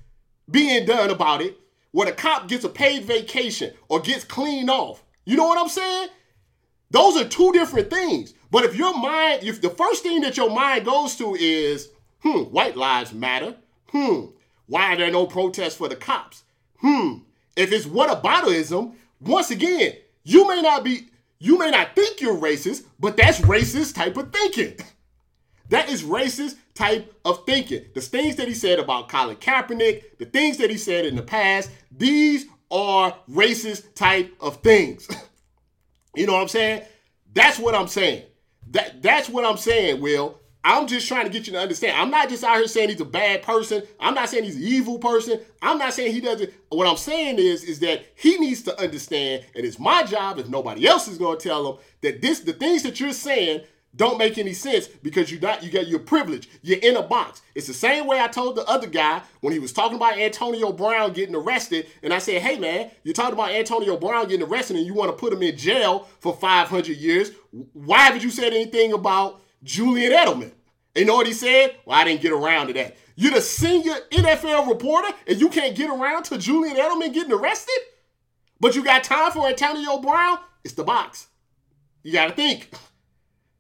being 0.51 0.85
done 0.85 1.11
about 1.11 1.43
it, 1.43 1.59
where 1.93 2.07
the 2.07 2.13
cop 2.13 2.49
gets 2.49 2.65
a 2.65 2.69
paid 2.69 3.05
vacation 3.05 3.73
or 3.89 4.01
gets 4.01 4.25
cleaned 4.25 4.71
off, 4.71 5.03
you 5.25 5.37
know 5.37 5.47
what 5.47 5.59
I'm 5.59 5.69
saying? 5.69 6.09
Those 6.91 7.17
are 7.17 7.29
two 7.29 7.53
different 7.53 7.91
things. 7.91 8.35
But 8.51 8.65
if 8.65 8.77
your 8.77 8.97
mind, 8.97 9.45
if 9.45 9.63
the 9.63 9.71
first 9.71 10.03
thing 10.03 10.21
that 10.23 10.37
your 10.37 10.51
mind 10.51 10.85
goes 10.85 11.17
to 11.17 11.35
is, 11.35 11.89
hmm, 12.21 12.43
white 12.45 12.77
lives 12.77 13.15
matter. 13.15 13.57
Hmm, 13.89 14.27
why 14.67 14.93
are 14.93 14.97
there 14.97 15.11
no 15.11 15.27
protests 15.27 15.75
for 15.75 15.89
the 15.89 15.97
cops? 15.97 16.45
Hmm, 16.81 17.19
if 17.57 17.73
it's 17.73 17.87
what 17.87 18.23
whataboutism, 18.23 18.95
once 19.21 19.51
again, 19.51 19.95
you 20.25 20.47
may 20.49 20.61
not 20.61 20.85
be, 20.85 21.09
you 21.39 21.59
may 21.59 21.71
not 21.71 21.95
think 21.95 22.21
you're 22.21 22.37
racist, 22.37 22.85
but 23.01 23.17
that's 23.17 23.41
racist 23.41 23.95
type 23.95 24.17
of 24.17 24.33
thinking. 24.33 24.77
That 25.73 25.89
is 25.89 26.03
racist 26.03 26.57
type 26.75 27.11
of 27.25 27.47
thinking. 27.47 27.87
The 27.95 28.03
things 28.03 28.37
that 28.37 28.47
he 28.47 28.53
said 28.53 28.79
about 28.79 29.09
Colin 29.09 29.37
Kaepernick, 29.37 30.19
the 30.19 30.27
things 30.27 30.59
that 30.59 30.69
he 30.69 30.77
said 30.77 31.07
in 31.07 31.17
the 31.17 31.23
past, 31.23 31.71
these 31.91 32.45
are 32.71 33.17
racist 33.31 33.95
type 33.95 34.35
of 34.39 34.57
things. 34.57 35.09
you 36.15 36.27
know 36.27 36.35
what 36.35 36.43
I'm 36.43 36.49
saying? 36.49 36.83
That's 37.33 37.59
what 37.59 37.75
I'm 37.75 37.89
saying. 37.89 38.25
That 38.73 39.01
that's 39.01 39.31
what 39.31 39.47
I'm 39.47 39.57
saying, 39.57 40.03
Will. 40.03 40.39
I'm 40.63 40.87
just 40.87 41.09
trying 41.09 41.25
to 41.25 41.33
get 41.33 41.47
you 41.47 41.55
to 41.55 41.59
understand. 41.59 41.97
I'm 41.97 42.11
not 42.11 42.29
just 42.29 42.45
out 42.45 42.59
here 42.59 42.69
saying 42.69 42.91
he's 42.91 43.01
a 43.01 43.07
bad 43.07 43.43
person. 43.43 43.83
I'm 43.99 44.15
not 44.15 44.29
saying 44.29 44.45
he's 44.45 44.57
an 44.57 44.63
evil 44.63 44.99
person. 44.99 45.41
I'm 45.63 45.79
not 45.79 45.95
saying 45.95 46.13
he 46.13 46.21
doesn't. 46.21 46.53
What 46.69 46.87
I'm 46.87 46.99
saying 46.99 47.39
is, 47.39 47.65
is 47.65 47.81
that 47.81 48.05
he 48.15 48.37
needs 48.37 48.61
to 48.65 48.79
understand, 48.79 49.47
and 49.57 49.65
it's 49.65 49.79
my 49.79 50.03
job, 50.03 50.39
if 50.39 50.51
nobody 50.51 50.87
else 50.87 51.09
is 51.09 51.17
going 51.17 51.39
to 51.39 51.43
tell 51.43 51.73
him, 51.73 51.79
that 52.03 52.21
this 52.21 52.41
the 52.41 52.53
things 52.53 52.83
that 52.83 53.01
you're 53.01 53.15
saying 53.15 53.63
don't 53.95 54.19
make 54.19 54.39
any 54.39 54.55
sense 54.55 54.87
because 54.87 55.31
you 55.31 55.39
not 55.39 55.63
you 55.63 55.71
got 55.71 55.87
your 55.87 55.99
privilege. 55.99 56.49
You're 56.63 56.79
in 56.79 56.97
a 56.97 57.03
box. 57.03 57.43
It's 57.55 57.67
the 57.67 57.75
same 57.75 58.07
way 58.07 58.21
I 58.21 58.29
told 58.29 58.57
the 58.57 58.65
other 58.65 58.87
guy 58.87 59.23
when 59.41 59.53
he 59.53 59.59
was 59.59 59.73
talking 59.73 59.97
about 59.97 60.19
Antonio 60.19 60.73
Brown 60.73 61.13
getting 61.13 61.35
arrested, 61.35 61.87
and 62.03 62.13
I 62.13 62.19
said, 62.19 62.41
"Hey 62.41 62.59
man, 62.59 62.91
you're 63.03 63.15
talking 63.15 63.35
about 63.35 63.51
Antonio 63.51 63.97
Brown 63.99 64.29
getting 64.29 64.47
arrested, 64.47 64.77
and 64.77 64.87
you 64.87 64.95
want 64.95 65.11
to 65.11 65.17
put 65.17 65.33
him 65.33 65.43
in 65.43 65.57
jail 65.57 66.09
for 66.21 66.35
500 66.35 66.97
years. 66.97 67.33
Why 67.73 67.99
haven't 67.99 68.23
you 68.23 68.31
said 68.31 68.55
anything 68.55 68.93
about 68.93 69.43
Julian 69.63 70.13
Edelman?" 70.13 70.53
You 70.95 71.05
know 71.05 71.17
what 71.17 71.27
he 71.27 71.33
said? 71.33 71.77
Well, 71.85 71.99
I 71.99 72.05
didn't 72.05 72.21
get 72.21 72.33
around 72.33 72.69
to 72.69 72.73
that. 72.75 72.97
You're 73.17 73.33
the 73.33 73.41
senior 73.41 73.95
NFL 74.11 74.69
reporter, 74.69 75.15
and 75.27 75.41
you 75.41 75.49
can't 75.49 75.77
get 75.77 75.91
around 75.91 76.25
to 76.25 76.39
Julian 76.39 76.77
Edelman 76.77 77.13
getting 77.13 77.33
arrested, 77.33 77.79
but 78.59 78.75
you 78.75 78.83
got 78.83 79.05
time 79.05 79.33
for 79.33 79.47
Antonio 79.47 79.99
Brown? 79.99 80.39
It's 80.65 80.75
the 80.75 80.85
box. 80.85 81.29
You 82.03 82.13
got 82.13 82.29
to 82.29 82.35
think. 82.35 82.71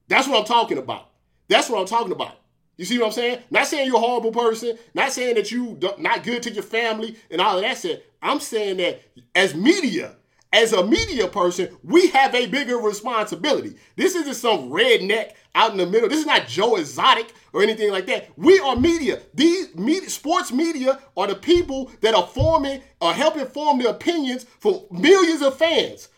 That's 0.09 0.29
what 0.29 0.39
I'm 0.39 0.45
talking 0.45 0.79
about. 0.79 1.11
That's 1.49 1.69
what 1.69 1.81
I'm 1.81 1.87
talking 1.87 2.13
about. 2.13 2.37
You 2.77 2.85
see 2.85 2.99
what 2.99 3.07
I'm 3.07 3.13
saying? 3.13 3.39
Not 3.51 3.67
saying 3.67 3.87
you're 3.87 3.97
a 3.97 4.01
horrible 4.01 4.33
person. 4.33 4.79
Not 4.95 5.13
saying 5.13 5.35
that 5.37 5.53
you 5.53 5.79
not 5.99 6.25
good 6.25 6.43
to 6.45 6.53
your 6.53 6.63
family 6.63 7.17
and 7.31 7.41
all 7.41 7.57
of 7.57 7.63
that. 7.63 7.79
Said 7.79 8.03
I'm 8.23 8.41
saying 8.41 8.79
that 8.79 9.03
as 9.35 9.55
media, 9.55 10.17
as 10.53 10.73
a 10.73 10.87
media 10.87 11.29
person, 11.29 11.69
we 11.83 12.09
have 12.09 12.35
a 12.35 12.47
bigger 12.47 12.79
responsibility. 12.79 13.77
This 13.97 14.15
isn't 14.15 14.35
some 14.35 14.71
redneck 14.71 15.33
out 15.55 15.73
in 15.73 15.79
the 15.79 15.87
middle. 15.87 16.09
This 16.09 16.21
is 16.21 16.27
not 16.27 16.47
Joe 16.47 16.77
Exotic 16.77 17.33
or 17.53 17.63
anything 17.63 17.91
like 17.91 18.07
that. 18.07 18.31
We 18.37 18.59
are 18.61 18.77
media. 18.77 19.21
These 19.35 19.75
media, 19.75 20.11
sports 20.11 20.53
media 20.53 20.99
are 21.17 21.27
the 21.27 21.37
people 21.37 21.91
that 22.01 22.15
are 22.15 22.27
forming 22.27 22.83
or 23.01 23.13
helping 23.13 23.47
form 23.47 23.79
the 23.79 23.91
opinions 23.91 24.45
for 24.59 24.87
millions 24.91 25.43
of 25.43 25.57
fans, 25.57 26.09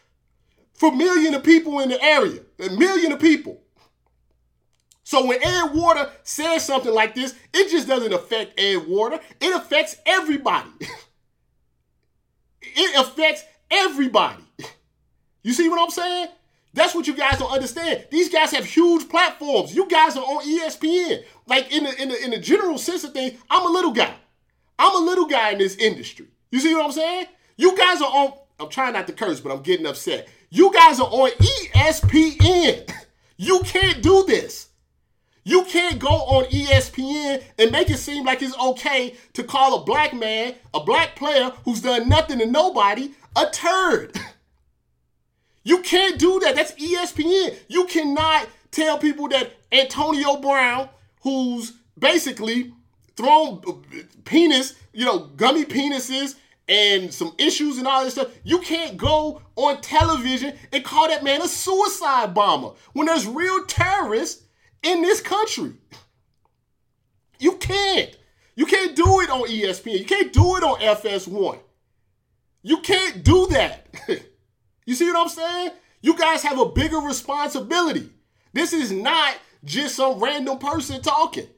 for 0.73 0.93
millions 0.93 1.37
of 1.37 1.45
people 1.45 1.81
in 1.81 1.89
the 1.89 2.03
area, 2.03 2.41
a 2.61 2.71
million 2.71 3.13
of 3.13 3.21
people. 3.21 3.61
So 5.15 5.25
when 5.27 5.39
Ed 5.41 5.67
Werder 5.75 6.11
says 6.25 6.65
something 6.65 6.93
like 6.93 7.15
this, 7.15 7.37
it 7.53 7.71
just 7.71 7.87
doesn't 7.87 8.13
affect 8.13 8.59
Ed 8.59 8.89
Werder. 8.89 9.21
It 9.41 9.55
affects 9.55 9.95
everybody. 10.05 10.71
it 12.63 13.01
affects 13.01 13.45
everybody. 13.71 14.43
You 15.45 15.53
see 15.53 15.69
what 15.69 15.81
I'm 15.81 15.93
saying? 15.93 16.27
That's 16.73 16.97
what 16.97 17.07
you 17.07 17.15
guys 17.15 17.39
don't 17.39 17.53
understand. 17.53 18.09
These 18.11 18.29
guys 18.29 18.51
have 18.51 18.65
huge 18.65 19.09
platforms. 19.09 19.73
You 19.73 19.89
guys 19.89 20.17
are 20.17 20.25
on 20.25 20.45
ESPN. 20.45 21.23
Like 21.47 21.73
in 21.73 21.85
the 21.85 22.03
in 22.03 22.09
the 22.09 22.25
in 22.25 22.31
the 22.33 22.39
general 22.39 22.77
sense 22.77 23.05
of 23.05 23.13
things, 23.13 23.41
I'm 23.49 23.65
a 23.65 23.71
little 23.71 23.93
guy. 23.93 24.17
I'm 24.81 24.97
a 24.97 25.07
little 25.07 25.27
guy 25.27 25.51
in 25.51 25.59
this 25.59 25.77
industry. 25.77 26.27
You 26.51 26.59
see 26.59 26.75
what 26.75 26.87
I'm 26.87 26.91
saying? 26.91 27.27
You 27.57 27.77
guys 27.77 28.03
are 28.03 28.11
on. 28.11 28.33
I'm 28.59 28.69
trying 28.69 28.95
not 28.95 29.07
to 29.07 29.13
curse, 29.13 29.39
but 29.39 29.53
I'm 29.53 29.63
getting 29.63 29.87
upset. 29.87 30.27
You 30.51 30.73
guys 30.75 30.99
are 30.99 31.07
on 31.07 31.31
ESPN. 31.31 32.91
You 33.37 33.63
can't 33.65 34.01
do 34.01 34.25
this. 34.29 34.69
You 35.45 35.65
can't 35.65 35.99
go 35.99 36.09
on 36.09 36.45
ESPN 36.47 37.43
and 37.59 37.71
make 37.71 37.91
it 37.91 37.99
seem 37.99 38.25
like 38.25 38.41
it's 38.41 38.59
okay 38.59 39.15
to 39.35 39.45
call 39.45 39.81
a 39.81 39.85
black 39.85 40.15
man, 40.15 40.55
a 40.73 40.81
black 40.81 41.17
player 41.17 41.53
who's 41.65 41.83
done 41.83 42.09
nothing 42.09 42.39
to 42.39 42.47
nobody, 42.47 43.13
a 43.37 43.47
turd. 43.51 44.19
You 45.67 45.79
can't 45.81 46.19
do 46.19 46.41
that. 46.41 46.55
That's 46.55 46.73
ESPN. 46.73 47.57
You 47.69 47.87
cannot 47.87 48.49
tell 48.71 48.99
people 48.99 49.29
that 49.29 49.51
Antonio 49.73 50.37
Brown, 50.37 50.91
who's 51.23 51.73
basically 51.99 52.75
thrown 53.17 53.63
penis, 54.27 54.75
you 54.93 55.07
know, 55.07 55.21
gummy 55.37 55.65
penises 55.65 56.35
and 56.69 57.13
some 57.13 57.35
issues 57.39 57.79
and 57.79 57.87
all 57.87 58.05
this 58.05 58.13
stuff, 58.13 58.31
you 58.43 58.59
can't 58.59 58.99
go 58.99 59.41
on 59.57 59.81
television 59.81 60.55
and 60.71 60.85
call 60.85 61.09
that 61.09 61.25
man 61.25 61.41
a 61.41 61.49
suicide 61.49 62.35
bomber 62.35 62.73
when 62.93 63.07
there's 63.07 63.27
real 63.27 63.65
terrorists 63.65 64.44
in 64.85 65.03
this 65.03 65.21
country. 65.21 65.73
You 67.39 67.57
can't. 67.57 68.17
You 68.57 68.67
can't 68.67 68.95
do 68.95 69.21
it 69.21 69.31
on 69.31 69.49
ESPN. 69.49 69.99
You 69.99 70.05
can't 70.05 70.33
do 70.33 70.57
it 70.57 70.63
on 70.63 70.79
FS1. 70.81 71.59
You 72.63 72.79
can't 72.79 73.25
do 73.25 73.49
that. 73.49 73.89
you 74.87 74.95
see 74.95 75.07
what 75.07 75.21
I'm 75.21 75.29
saying? 75.29 75.71
You 76.01 76.17
guys 76.17 76.43
have 76.43 76.59
a 76.59 76.67
bigger 76.67 76.99
responsibility. 76.99 78.11
This 78.53 78.73
is 78.73 78.93
not 78.93 79.37
just 79.65 79.97
some 79.97 80.21
random 80.21 80.59
person 80.59 81.03
talking. 81.03 81.49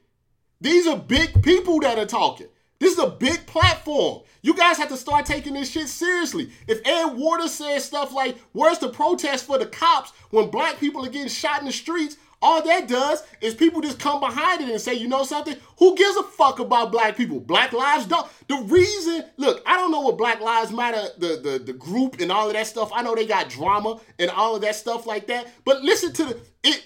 These 0.60 0.86
are 0.86 0.96
big 0.96 1.42
people 1.42 1.80
that 1.80 1.98
are 1.98 2.06
talking. 2.06 2.46
This 2.78 2.92
is 2.92 2.98
a 2.98 3.10
big 3.10 3.46
platform. 3.46 4.22
You 4.42 4.54
guys 4.54 4.76
have 4.78 4.88
to 4.90 4.96
start 4.96 5.26
taking 5.26 5.54
this 5.54 5.70
shit 5.70 5.88
seriously. 5.88 6.50
If 6.66 6.80
Ed 6.86 7.16
Werder 7.16 7.48
says 7.48 7.84
stuff 7.84 8.12
like, 8.12 8.36
Where's 8.52 8.78
the 8.78 8.88
protest 8.88 9.46
for 9.46 9.58
the 9.58 9.66
cops 9.66 10.12
when 10.30 10.50
black 10.50 10.78
people 10.78 11.04
are 11.04 11.10
getting 11.10 11.28
shot 11.28 11.60
in 11.60 11.66
the 11.66 11.72
streets? 11.72 12.16
All 12.42 12.62
that 12.62 12.86
does 12.86 13.22
is 13.40 13.54
people 13.54 13.80
just 13.80 13.98
come 13.98 14.20
behind 14.20 14.60
it 14.60 14.68
and 14.68 14.80
say, 14.80 14.94
you 14.94 15.08
know 15.08 15.24
something? 15.24 15.56
Who 15.78 15.96
gives 15.96 16.16
a 16.16 16.22
fuck 16.22 16.58
about 16.58 16.92
black 16.92 17.16
people? 17.16 17.40
Black 17.40 17.72
lives 17.72 18.06
don't. 18.06 18.28
The 18.48 18.56
reason, 18.56 19.24
look, 19.36 19.62
I 19.66 19.76
don't 19.76 19.90
know 19.90 20.02
what 20.02 20.18
Black 20.18 20.40
Lives 20.40 20.70
Matter, 20.70 21.08
the, 21.18 21.40
the, 21.42 21.58
the 21.58 21.72
group 21.72 22.20
and 22.20 22.30
all 22.30 22.46
of 22.46 22.52
that 22.52 22.66
stuff. 22.66 22.90
I 22.94 23.02
know 23.02 23.14
they 23.14 23.26
got 23.26 23.48
drama 23.48 24.00
and 24.18 24.30
all 24.30 24.54
of 24.54 24.62
that 24.62 24.76
stuff 24.76 25.06
like 25.06 25.26
that. 25.28 25.48
But 25.64 25.82
listen 25.82 26.12
to 26.14 26.24
the 26.24 26.38
it. 26.62 26.84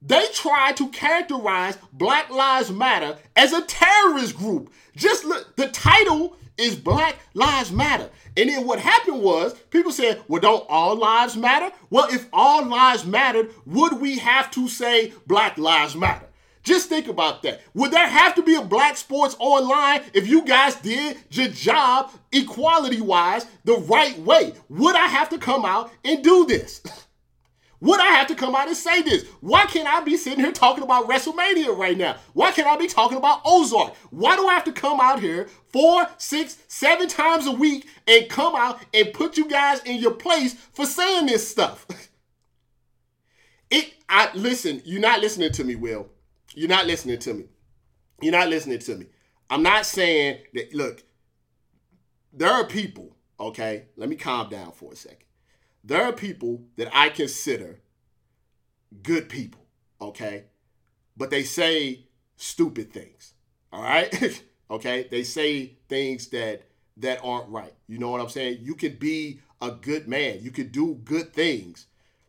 They 0.00 0.26
try 0.34 0.72
to 0.72 0.88
characterize 0.88 1.78
Black 1.92 2.30
Lives 2.30 2.70
Matter 2.70 3.16
as 3.36 3.52
a 3.52 3.62
terrorist 3.62 4.36
group. 4.36 4.70
Just 4.94 5.24
look, 5.24 5.56
the 5.56 5.68
title 5.68 6.36
is 6.58 6.76
Black 6.76 7.16
Lives 7.32 7.72
Matter. 7.72 8.10
And 8.36 8.50
then 8.50 8.66
what 8.66 8.80
happened 8.80 9.22
was 9.22 9.54
people 9.70 9.92
said, 9.92 10.22
well, 10.26 10.40
don't 10.40 10.66
all 10.68 10.96
lives 10.96 11.36
matter? 11.36 11.74
Well, 11.90 12.08
if 12.10 12.28
all 12.32 12.64
lives 12.64 13.04
mattered, 13.04 13.50
would 13.64 14.00
we 14.00 14.18
have 14.18 14.50
to 14.52 14.68
say 14.68 15.12
Black 15.26 15.56
Lives 15.56 15.94
Matter? 15.94 16.26
Just 16.64 16.88
think 16.88 17.08
about 17.08 17.42
that. 17.42 17.60
Would 17.74 17.90
there 17.90 18.08
have 18.08 18.34
to 18.36 18.42
be 18.42 18.54
a 18.54 18.62
black 18.62 18.96
sports 18.96 19.36
online 19.38 20.00
if 20.14 20.26
you 20.26 20.44
guys 20.44 20.74
did 20.76 21.18
your 21.30 21.48
job 21.48 22.10
equality 22.32 23.02
wise 23.02 23.46
the 23.64 23.74
right 23.74 24.18
way? 24.18 24.54
Would 24.70 24.96
I 24.96 25.06
have 25.06 25.28
to 25.28 25.38
come 25.38 25.64
out 25.66 25.92
and 26.04 26.24
do 26.24 26.46
this? 26.46 26.82
Would 27.84 28.00
I 28.00 28.12
have 28.12 28.28
to 28.28 28.34
come 28.34 28.54
out 28.54 28.66
and 28.66 28.76
say 28.76 29.02
this? 29.02 29.26
Why 29.42 29.66
can't 29.66 29.86
I 29.86 30.00
be 30.00 30.16
sitting 30.16 30.40
here 30.40 30.52
talking 30.52 30.82
about 30.82 31.06
WrestleMania 31.06 31.76
right 31.76 31.98
now? 31.98 32.16
Why 32.32 32.50
can't 32.50 32.66
I 32.66 32.78
be 32.78 32.86
talking 32.86 33.18
about 33.18 33.42
Ozark? 33.44 33.94
Why 34.08 34.36
do 34.36 34.46
I 34.46 34.54
have 34.54 34.64
to 34.64 34.72
come 34.72 35.00
out 35.00 35.20
here 35.20 35.48
four, 35.70 36.08
six, 36.16 36.56
seven 36.66 37.08
times 37.08 37.46
a 37.46 37.52
week 37.52 37.86
and 38.08 38.26
come 38.30 38.56
out 38.56 38.80
and 38.94 39.12
put 39.12 39.36
you 39.36 39.50
guys 39.50 39.82
in 39.82 39.98
your 39.98 40.12
place 40.12 40.54
for 40.72 40.86
saying 40.86 41.26
this 41.26 41.46
stuff? 41.46 41.86
It 43.70 43.94
I 44.08 44.30
listen, 44.34 44.82
you're 44.84 45.00
not 45.00 45.20
listening 45.20 45.50
to 45.50 45.64
me, 45.64 45.74
Will. 45.74 46.08
You're 46.54 46.68
not 46.68 46.86
listening 46.86 47.18
to 47.20 47.34
me. 47.34 47.44
You're 48.20 48.32
not 48.32 48.48
listening 48.48 48.78
to 48.78 48.94
me. 48.94 49.06
I'm 49.50 49.62
not 49.62 49.84
saying 49.86 50.40
that 50.52 50.74
look, 50.74 51.02
there 52.32 52.50
are 52.50 52.66
people, 52.66 53.16
okay? 53.40 53.86
Let 53.96 54.10
me 54.10 54.16
calm 54.16 54.50
down 54.50 54.72
for 54.72 54.92
a 54.92 54.96
second 54.96 55.23
there 55.84 56.02
are 56.02 56.12
people 56.12 56.62
that 56.76 56.88
I 56.92 57.10
consider 57.10 57.80
good 59.02 59.28
people, 59.28 59.60
okay? 60.00 60.44
But 61.16 61.30
they 61.30 61.42
say 61.42 62.06
stupid 62.36 62.92
things. 62.92 63.34
All 63.72 63.82
right? 63.82 64.42
okay? 64.70 65.06
They 65.10 65.22
say 65.22 65.74
things 65.88 66.28
that 66.28 66.62
that 66.96 67.20
aren't 67.24 67.48
right. 67.48 67.74
You 67.88 67.98
know 67.98 68.10
what 68.10 68.20
I'm 68.20 68.28
saying? 68.28 68.58
You 68.62 68.74
can 68.74 68.96
be 68.96 69.40
a 69.60 69.72
good 69.72 70.06
man. 70.08 70.38
You 70.40 70.52
can 70.52 70.68
do 70.68 70.94
good 71.04 71.32
things. 71.32 71.86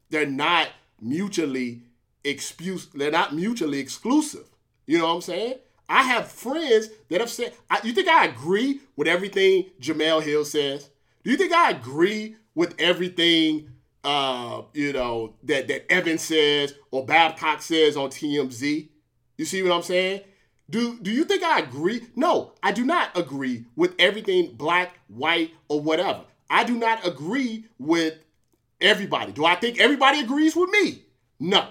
They're 0.10 0.26
not 0.26 0.70
mutually 1.00 1.84
excuse 2.24 2.88
they're 2.88 3.12
not 3.12 3.36
mutually 3.36 3.80
exclusive. 3.80 4.50
You 4.88 4.98
know 4.98 5.08
what 5.08 5.16
I'm 5.16 5.22
saying? 5.22 5.56
I 5.88 6.04
have 6.04 6.32
friends 6.32 6.90
that 7.10 7.20
have 7.20 7.30
said, 7.30 7.54
I, 7.70 7.80
you 7.84 7.94
think 7.94 8.08
I 8.08 8.26
agree 8.26 8.82
with 8.96 9.08
everything 9.08 9.66
Jemele 9.80 10.24
Hill 10.24 10.44
says? 10.44 10.90
Do 11.24 11.30
you 11.30 11.38
think 11.38 11.54
I 11.54 11.72
agree 11.72 12.36
with 12.56 12.74
everything 12.80 13.70
uh, 14.04 14.62
you 14.74 14.94
know 14.94 15.34
that 15.44 15.68
that 15.68 15.92
Evan 15.92 16.18
says 16.18 16.76
or 16.92 17.06
Babcock 17.06 17.62
says 17.62 17.98
on 17.98 18.10
TMZ. 18.10 18.90
You 19.38 19.46
see 19.46 19.62
what 19.64 19.72
I'm 19.72 19.82
saying? 19.82 20.22
Do 20.70 20.98
do 21.00 21.12
you 21.12 21.26
think 21.26 21.44
I 21.44 21.60
agree? 21.60 22.08
No, 22.16 22.54
I 22.64 22.72
do 22.72 22.86
not 22.86 23.18
agree 23.18 23.66
with 23.76 23.94
everything 24.00 24.56
black, 24.56 25.00
white, 25.08 25.52
or 25.68 25.82
whatever. 25.82 26.22
I 26.50 26.64
do 26.64 26.78
not 26.78 27.06
agree 27.06 27.66
with 27.80 28.16
everybody. 28.80 29.32
Do 29.32 29.46
I 29.46 29.56
think 29.56 29.80
everybody 29.80 30.20
agrees 30.20 30.56
with 30.56 30.70
me? 30.70 31.04
No. 31.40 31.68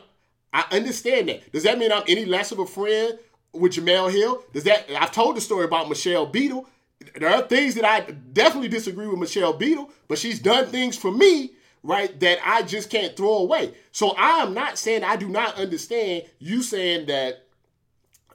I 0.52 0.64
understand 0.70 1.28
that. 1.28 1.52
Does 1.52 1.64
that 1.64 1.78
mean 1.78 1.90
I'm 1.90 2.04
any 2.06 2.24
less 2.24 2.52
of 2.52 2.60
a 2.60 2.66
friend 2.66 3.18
with 3.52 3.72
Jemele 3.72 4.12
Hill? 4.12 4.42
Does 4.52 4.64
that 4.64 4.86
I've 4.90 5.12
told 5.12 5.36
the 5.36 5.40
story 5.40 5.64
about 5.64 5.88
Michelle 5.88 6.26
Beadle 6.26 6.68
there 7.16 7.30
are 7.30 7.42
things 7.42 7.74
that 7.74 7.84
I 7.84 8.00
definitely 8.32 8.68
disagree 8.68 9.06
with 9.06 9.18
Michelle 9.18 9.52
Beadle, 9.52 9.90
but 10.08 10.18
she's 10.18 10.38
done 10.38 10.66
things 10.66 10.96
for 10.96 11.10
me, 11.10 11.52
right, 11.82 12.18
that 12.20 12.38
I 12.44 12.62
just 12.62 12.90
can't 12.90 13.16
throw 13.16 13.38
away. 13.38 13.74
So 13.92 14.10
I 14.10 14.42
am 14.42 14.54
not 14.54 14.78
saying 14.78 15.04
I 15.04 15.16
do 15.16 15.28
not 15.28 15.56
understand 15.56 16.24
you 16.38 16.62
saying 16.62 17.06
that 17.06 17.46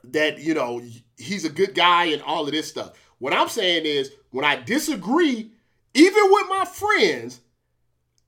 that 0.04 0.38
you 0.38 0.54
know 0.54 0.82
he's 1.18 1.44
a 1.44 1.50
good 1.50 1.74
guy 1.74 2.06
and 2.06 2.22
all 2.22 2.46
of 2.46 2.52
this 2.52 2.68
stuff. 2.68 2.92
What 3.18 3.34
I'm 3.34 3.48
saying 3.48 3.84
is 3.84 4.10
when 4.30 4.44
I 4.44 4.56
disagree, 4.56 5.52
even 5.94 6.22
with 6.30 6.46
my 6.48 6.64
friends, 6.64 7.40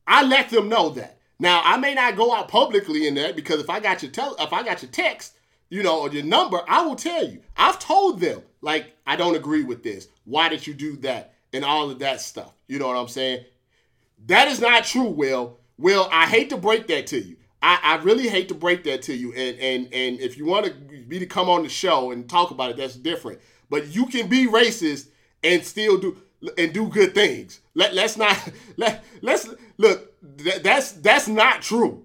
I 0.07 0.23
let 0.25 0.51
them 0.51 0.69
know 0.69 0.91
that. 0.91 1.19
Now 1.39 1.63
I 1.65 1.77
may 1.79 1.95
not 1.95 2.17
go 2.17 2.35
out 2.35 2.49
publicly 2.49 3.07
in 3.07 3.15
that 3.15 3.37
because 3.37 3.61
if 3.61 3.71
I 3.71 3.81
got 3.81 4.03
your 4.03 4.13
tel- 4.13 4.37
if 4.39 4.53
I 4.53 4.63
got 4.63 4.83
your 4.83 4.91
text, 4.91 5.35
you 5.73 5.83
know, 5.83 6.01
or 6.01 6.11
your 6.11 6.23
number, 6.23 6.61
I 6.69 6.83
will 6.83 6.97
tell 6.97 7.27
you. 7.27 7.41
I've 7.57 7.79
told 7.79 8.21
them 8.21 8.43
like 8.61 8.95
I 9.07 9.17
don't 9.17 9.37
agree 9.37 9.65
with 9.65 9.83
this. 9.83 10.07
Why 10.27 10.51
did 10.51 10.67
you 10.67 10.75
do 10.75 10.97
that? 10.97 11.33
And 11.55 11.65
all 11.65 11.91
of 11.91 11.99
that 12.01 12.21
stuff. 12.21 12.53
You 12.69 12.79
know 12.79 12.89
what 12.89 12.99
I'm 12.99 13.09
saying? 13.09 13.47
That 14.27 14.49
is 14.49 14.61
not 14.61 14.85
true, 14.85 15.09
Will. 15.09 15.59
Will, 15.79 16.07
I 16.13 16.27
hate 16.27 16.51
to 16.51 16.59
break 16.59 16.89
that 16.89 17.07
to 17.09 17.19
you. 17.19 17.37
I, 17.63 17.79
I 17.83 17.97
really 18.03 18.29
hate 18.29 18.49
to 18.49 18.55
break 18.55 18.85
that 18.85 19.01
to 19.03 19.15
you. 19.15 19.33
And 19.33 19.59
and 19.59 19.85
and 19.95 20.21
if 20.21 20.37
you 20.37 20.45
want 20.45 20.67
to 20.67 20.73
be 20.75 21.19
to 21.19 21.25
come 21.27 21.49
on 21.49 21.63
the 21.63 21.71
show 21.71 22.11
and 22.11 22.29
talk 22.29 22.51
about 22.51 22.73
it, 22.73 22.77
that's 22.77 22.95
different. 22.95 23.41
But 23.71 23.95
you 23.95 24.05
can 24.05 24.29
be 24.29 24.47
racist 24.47 25.07
and 25.43 25.65
still 25.65 25.97
do 25.97 26.19
and 26.59 26.75
do 26.75 26.87
good 26.87 27.15
things. 27.15 27.61
Let 27.73 27.95
let's 27.95 28.19
not 28.19 28.37
let 28.77 29.03
let's 29.23 29.49
look. 29.79 30.13
That, 30.21 30.63
that's 30.63 30.93
that's 30.93 31.29
not 31.29 31.63
true. 31.63 32.05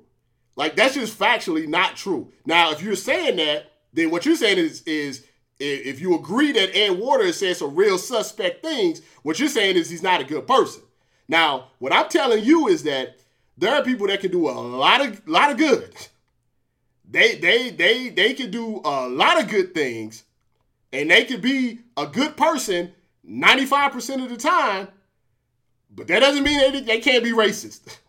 Like 0.57 0.75
that's 0.75 0.95
just 0.95 1.17
factually 1.17 1.67
not 1.67 1.95
true. 1.95 2.33
Now, 2.45 2.71
if 2.71 2.81
you're 2.81 2.95
saying 2.95 3.37
that, 3.37 3.71
then 3.93 4.09
what 4.11 4.25
you're 4.25 4.35
saying 4.35 4.57
is 4.57 4.81
is 4.85 5.25
if 5.59 6.01
you 6.01 6.15
agree 6.15 6.51
that 6.51 6.75
Ed 6.75 6.99
Werder 6.99 7.31
says 7.31 7.59
some 7.59 7.75
real 7.75 7.97
suspect 7.97 8.63
things, 8.63 9.01
what 9.23 9.39
you're 9.39 9.49
saying 9.49 9.75
is 9.75 9.89
he's 9.89 10.03
not 10.03 10.21
a 10.21 10.25
good 10.25 10.45
person. 10.45 10.81
Now, 11.27 11.69
what 11.79 11.93
I'm 11.93 12.09
telling 12.09 12.43
you 12.43 12.67
is 12.67 12.83
that 12.83 13.17
there 13.57 13.73
are 13.73 13.83
people 13.83 14.07
that 14.07 14.19
can 14.19 14.31
do 14.31 14.49
a 14.49 14.51
lot 14.51 15.05
of 15.05 15.27
lot 15.27 15.51
of 15.51 15.57
good. 15.57 15.95
They 17.09 17.35
they 17.35 17.69
they 17.69 18.09
they 18.09 18.33
can 18.33 18.51
do 18.51 18.81
a 18.83 19.07
lot 19.07 19.41
of 19.41 19.49
good 19.49 19.73
things, 19.75 20.23
and 20.91 21.09
they 21.09 21.23
could 21.23 21.41
be 21.41 21.79
a 21.95 22.07
good 22.07 22.35
person 22.35 22.93
95% 23.29 24.23
of 24.23 24.29
the 24.29 24.37
time, 24.37 24.87
but 25.93 26.07
that 26.07 26.19
doesn't 26.19 26.43
mean 26.43 26.71
they, 26.71 26.79
they 26.81 26.99
can't 26.99 27.23
be 27.23 27.31
racist. 27.31 27.99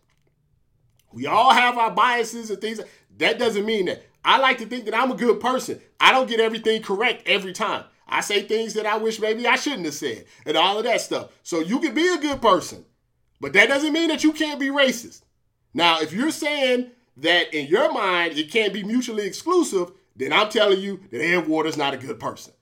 We 1.18 1.26
all 1.26 1.52
have 1.52 1.76
our 1.76 1.90
biases 1.90 2.48
and 2.48 2.61
things. 2.61 2.81
That 3.16 3.40
doesn't 3.40 3.66
mean 3.66 3.87
that. 3.87 4.04
I 4.24 4.38
like 4.38 4.59
to 4.59 4.66
think 4.66 4.85
that 4.85 4.94
I'm 4.94 5.11
a 5.11 5.16
good 5.16 5.40
person. 5.40 5.81
I 5.98 6.12
don't 6.12 6.28
get 6.28 6.38
everything 6.38 6.81
correct 6.81 7.26
every 7.26 7.52
time. 7.52 7.83
I 8.07 8.20
say 8.20 8.42
things 8.42 8.74
that 8.74 8.87
I 8.87 8.98
wish 8.98 9.18
maybe 9.18 9.44
I 9.44 9.57
shouldn't 9.57 9.87
have 9.87 9.94
said 9.94 10.26
and 10.46 10.57
all 10.57 10.78
of 10.78 10.85
that 10.85 11.00
stuff. 11.00 11.33
So 11.42 11.59
you 11.59 11.81
can 11.81 11.92
be 11.92 12.07
a 12.07 12.18
good 12.18 12.40
person, 12.40 12.85
but 13.40 13.52
that 13.54 13.68
doesn't 13.68 13.92
mean 13.92 14.11
that 14.11 14.22
you 14.22 14.33
can't 14.33 14.61
be 14.61 14.68
racist. 14.68 15.22
Now, 15.74 16.00
if 16.00 16.12
you're 16.12 16.31
saying 16.31 16.92
that 17.16 17.52
in 17.52 17.66
your 17.66 17.92
mind 17.92 18.38
it 18.38 18.52
can't 18.52 18.72
be 18.72 18.85
mutually 18.85 19.26
exclusive, 19.26 19.90
then 20.14 20.33
I'm 20.33 20.50
telling 20.50 20.81
you 20.81 21.00
that 21.11 21.20
Ed 21.20 21.48
Werder's 21.48 21.76
not 21.76 21.94
a 21.94 21.98
good 21.98 22.20
person. 22.20 22.52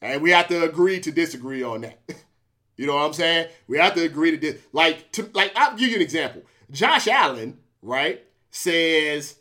And 0.00 0.22
we 0.22 0.30
have 0.30 0.48
to 0.48 0.64
agree 0.64 1.00
to 1.00 1.12
disagree 1.12 1.62
on 1.62 1.82
that. 1.82 2.00
you 2.78 2.86
know 2.86 2.94
what 2.94 3.04
I'm 3.04 3.12
saying? 3.12 3.48
We 3.66 3.76
have 3.76 3.94
to 3.96 4.04
agree 4.04 4.30
to 4.30 4.38
this. 4.38 4.58
Like, 4.72 5.12
to, 5.12 5.28
like 5.34 5.52
I'll 5.54 5.76
give 5.76 5.90
you 5.90 5.96
an 5.96 6.02
example. 6.02 6.44
Josh 6.70 7.08
Allen, 7.08 7.58
right, 7.86 8.22
says 8.50 9.36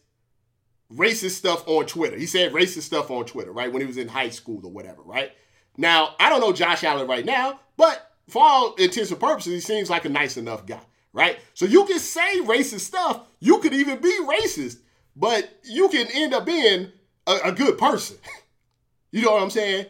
racist 0.93 1.31
stuff 1.31 1.67
on 1.67 1.85
Twitter. 1.85 2.17
He 2.17 2.25
said 2.25 2.53
racist 2.53 2.83
stuff 2.83 3.11
on 3.11 3.25
Twitter, 3.25 3.51
right, 3.51 3.71
when 3.71 3.81
he 3.81 3.87
was 3.87 3.97
in 3.97 4.07
high 4.07 4.29
school 4.29 4.61
or 4.63 4.71
whatever, 4.71 5.01
right? 5.01 5.31
Now, 5.77 6.15
I 6.19 6.29
don't 6.29 6.39
know 6.39 6.53
Josh 6.53 6.83
Allen 6.83 7.07
right 7.07 7.25
now, 7.25 7.59
but 7.75 8.11
for 8.29 8.43
all 8.43 8.75
intents 8.75 9.11
and 9.11 9.19
purposes, 9.19 9.53
he 9.53 9.59
seems 9.59 9.89
like 9.89 10.05
a 10.05 10.09
nice 10.09 10.37
enough 10.37 10.65
guy, 10.65 10.81
right? 11.11 11.39
So 11.53 11.65
you 11.65 11.85
can 11.85 11.99
say 11.99 12.39
racist 12.41 12.81
stuff. 12.81 13.27
You 13.39 13.59
could 13.59 13.73
even 13.73 13.99
be 13.99 14.17
racist, 14.21 14.77
but 15.15 15.49
you 15.63 15.89
can 15.89 16.07
end 16.13 16.33
up 16.33 16.45
being 16.45 16.91
a, 17.27 17.37
a 17.45 17.51
good 17.51 17.77
person. 17.77 18.17
you 19.11 19.23
know 19.23 19.31
what 19.31 19.43
I'm 19.43 19.49
saying? 19.49 19.87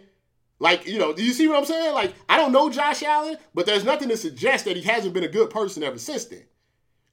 Like, 0.60 0.88
you 0.88 0.98
know, 0.98 1.14
do 1.14 1.24
you 1.24 1.34
see 1.34 1.48
what 1.48 1.58
I'm 1.58 1.66
saying? 1.66 1.94
Like, 1.94 2.14
I 2.30 2.38
don't 2.38 2.54
know 2.54 2.70
Josh 2.70 3.04
Allen, 3.04 3.38
but 3.54 3.66
there's 3.66 3.84
nothing 3.84 4.10
to 4.10 4.18
suggest 4.18 4.66
that 4.66 4.78
he 4.78 4.84
hasn't 4.84 5.14
been 5.14 5.26
a 5.26 5.30
good 5.30 5.50
person 5.50 5.84
ever 5.84 6.00
since 6.00 6.26
then. 6.26 6.46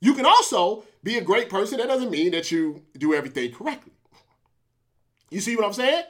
You 0.03 0.15
can 0.15 0.27
also 0.27 0.83
be 1.05 1.17
a 1.17 1.23
great 1.23 1.49
person. 1.49 1.79
That 1.79 1.87
doesn't 1.87 2.11
mean 2.11 2.33
that 2.33 2.51
you 2.51 2.83
do 2.99 3.15
everything 3.15 3.53
correctly. 3.53 3.93
You 5.31 5.41
see 5.41 5.55
what 5.55 5.65
I'm 5.65 5.73
saying? 5.73 6.03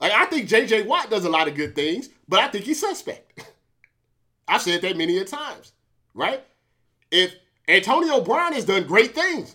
Like, 0.00 0.12
I 0.12 0.24
think 0.24 0.48
JJ 0.48 0.86
Watt 0.86 1.10
does 1.10 1.26
a 1.26 1.28
lot 1.28 1.46
of 1.46 1.54
good 1.54 1.74
things, 1.74 2.08
but 2.26 2.40
I 2.40 2.48
think 2.48 2.64
he's 2.64 2.80
suspect. 2.80 3.44
I've 4.48 4.62
said 4.62 4.80
that 4.80 4.96
many 4.96 5.18
a 5.18 5.26
times, 5.26 5.72
right? 6.14 6.42
If 7.10 7.34
Antonio 7.68 8.22
Brown 8.22 8.54
has 8.54 8.64
done 8.64 8.84
great 8.84 9.14
things 9.14 9.54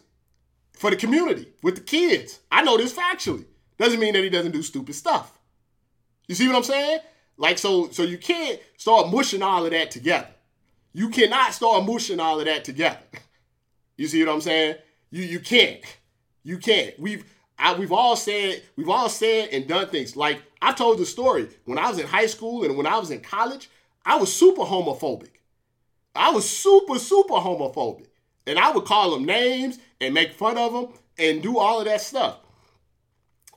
for 0.73 0.91
the 0.91 0.95
community, 0.95 1.51
with 1.63 1.75
the 1.75 1.81
kids, 1.81 2.41
I 2.51 2.61
know 2.61 2.77
this 2.77 2.93
factually. 2.93 3.45
Doesn't 3.79 3.99
mean 3.99 4.13
that 4.13 4.23
he 4.23 4.29
doesn't 4.29 4.51
do 4.51 4.61
stupid 4.61 4.93
stuff. 4.93 5.37
You 6.27 6.35
see 6.35 6.45
what 6.45 6.55
I'm 6.55 6.63
saying? 6.63 6.99
Like 7.35 7.57
so, 7.57 7.89
so 7.89 8.03
you 8.03 8.19
can't 8.19 8.59
start 8.77 9.09
mushing 9.09 9.41
all 9.41 9.65
of 9.65 9.71
that 9.71 9.89
together. 9.89 10.29
You 10.93 11.09
cannot 11.09 11.53
start 11.53 11.83
mushing 11.83 12.19
all 12.19 12.39
of 12.39 12.45
that 12.45 12.63
together. 12.63 12.99
You 13.97 14.07
see 14.07 14.23
what 14.23 14.33
I'm 14.33 14.41
saying? 14.41 14.75
You 15.11 15.23
you 15.23 15.39
can't. 15.39 15.81
You 16.43 16.57
can't. 16.57 16.97
We've 16.99 17.25
I, 17.57 17.73
we've 17.73 17.91
all 17.91 18.15
said 18.15 18.63
we've 18.75 18.89
all 18.89 19.09
said 19.09 19.49
and 19.51 19.67
done 19.67 19.89
things. 19.89 20.15
Like 20.15 20.41
I 20.61 20.73
told 20.73 20.99
the 20.99 21.05
story 21.05 21.49
when 21.65 21.77
I 21.77 21.89
was 21.89 21.99
in 21.99 22.07
high 22.07 22.25
school 22.25 22.63
and 22.63 22.77
when 22.77 22.87
I 22.87 22.97
was 22.97 23.11
in 23.11 23.21
college, 23.21 23.69
I 24.05 24.17
was 24.17 24.33
super 24.33 24.63
homophobic. 24.63 25.29
I 26.15 26.31
was 26.31 26.49
super 26.49 26.99
super 26.99 27.35
homophobic, 27.35 28.07
and 28.45 28.59
I 28.59 28.71
would 28.71 28.85
call 28.85 29.11
them 29.11 29.25
names 29.25 29.79
and 30.01 30.13
make 30.13 30.33
fun 30.33 30.57
of 30.57 30.73
them 30.73 30.93
and 31.17 31.41
do 31.41 31.57
all 31.57 31.79
of 31.79 31.85
that 31.85 32.01
stuff. 32.01 32.39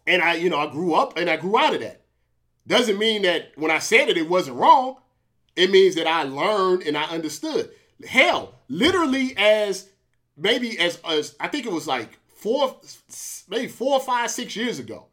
And 0.07 0.23
I, 0.23 0.35
you 0.35 0.49
know, 0.49 0.59
I 0.59 0.71
grew 0.71 0.95
up 0.95 1.19
and 1.19 1.29
I 1.29 1.37
grew 1.37 1.59
out 1.59 1.75
of 1.75 1.81
that. 1.81 2.03
Doesn't 2.67 2.99
mean 2.99 3.23
that 3.23 3.53
when 3.57 3.71
I 3.71 3.79
said 3.79 4.09
it, 4.09 4.17
it 4.17 4.29
wasn't 4.29 4.57
wrong. 4.57 4.97
It 5.57 5.71
means 5.71 5.97
that 5.97 6.07
I 6.07 6.23
learned 6.23 6.83
and 6.83 6.97
I 6.97 7.05
understood. 7.05 7.71
Hell, 8.07 8.55
literally 8.69 9.35
as 9.37 9.89
maybe 10.39 10.79
as, 10.79 10.99
as 11.09 11.37
I 11.41 11.49
think 11.49 11.67
it 11.67 11.73
was 11.73 11.87
like 11.87 12.19
four, 12.29 12.77
maybe 13.49 13.69
four, 13.69 14.01
five, 14.01 14.31
six 14.31 14.57
years 14.57 14.79
ago, 14.79 15.07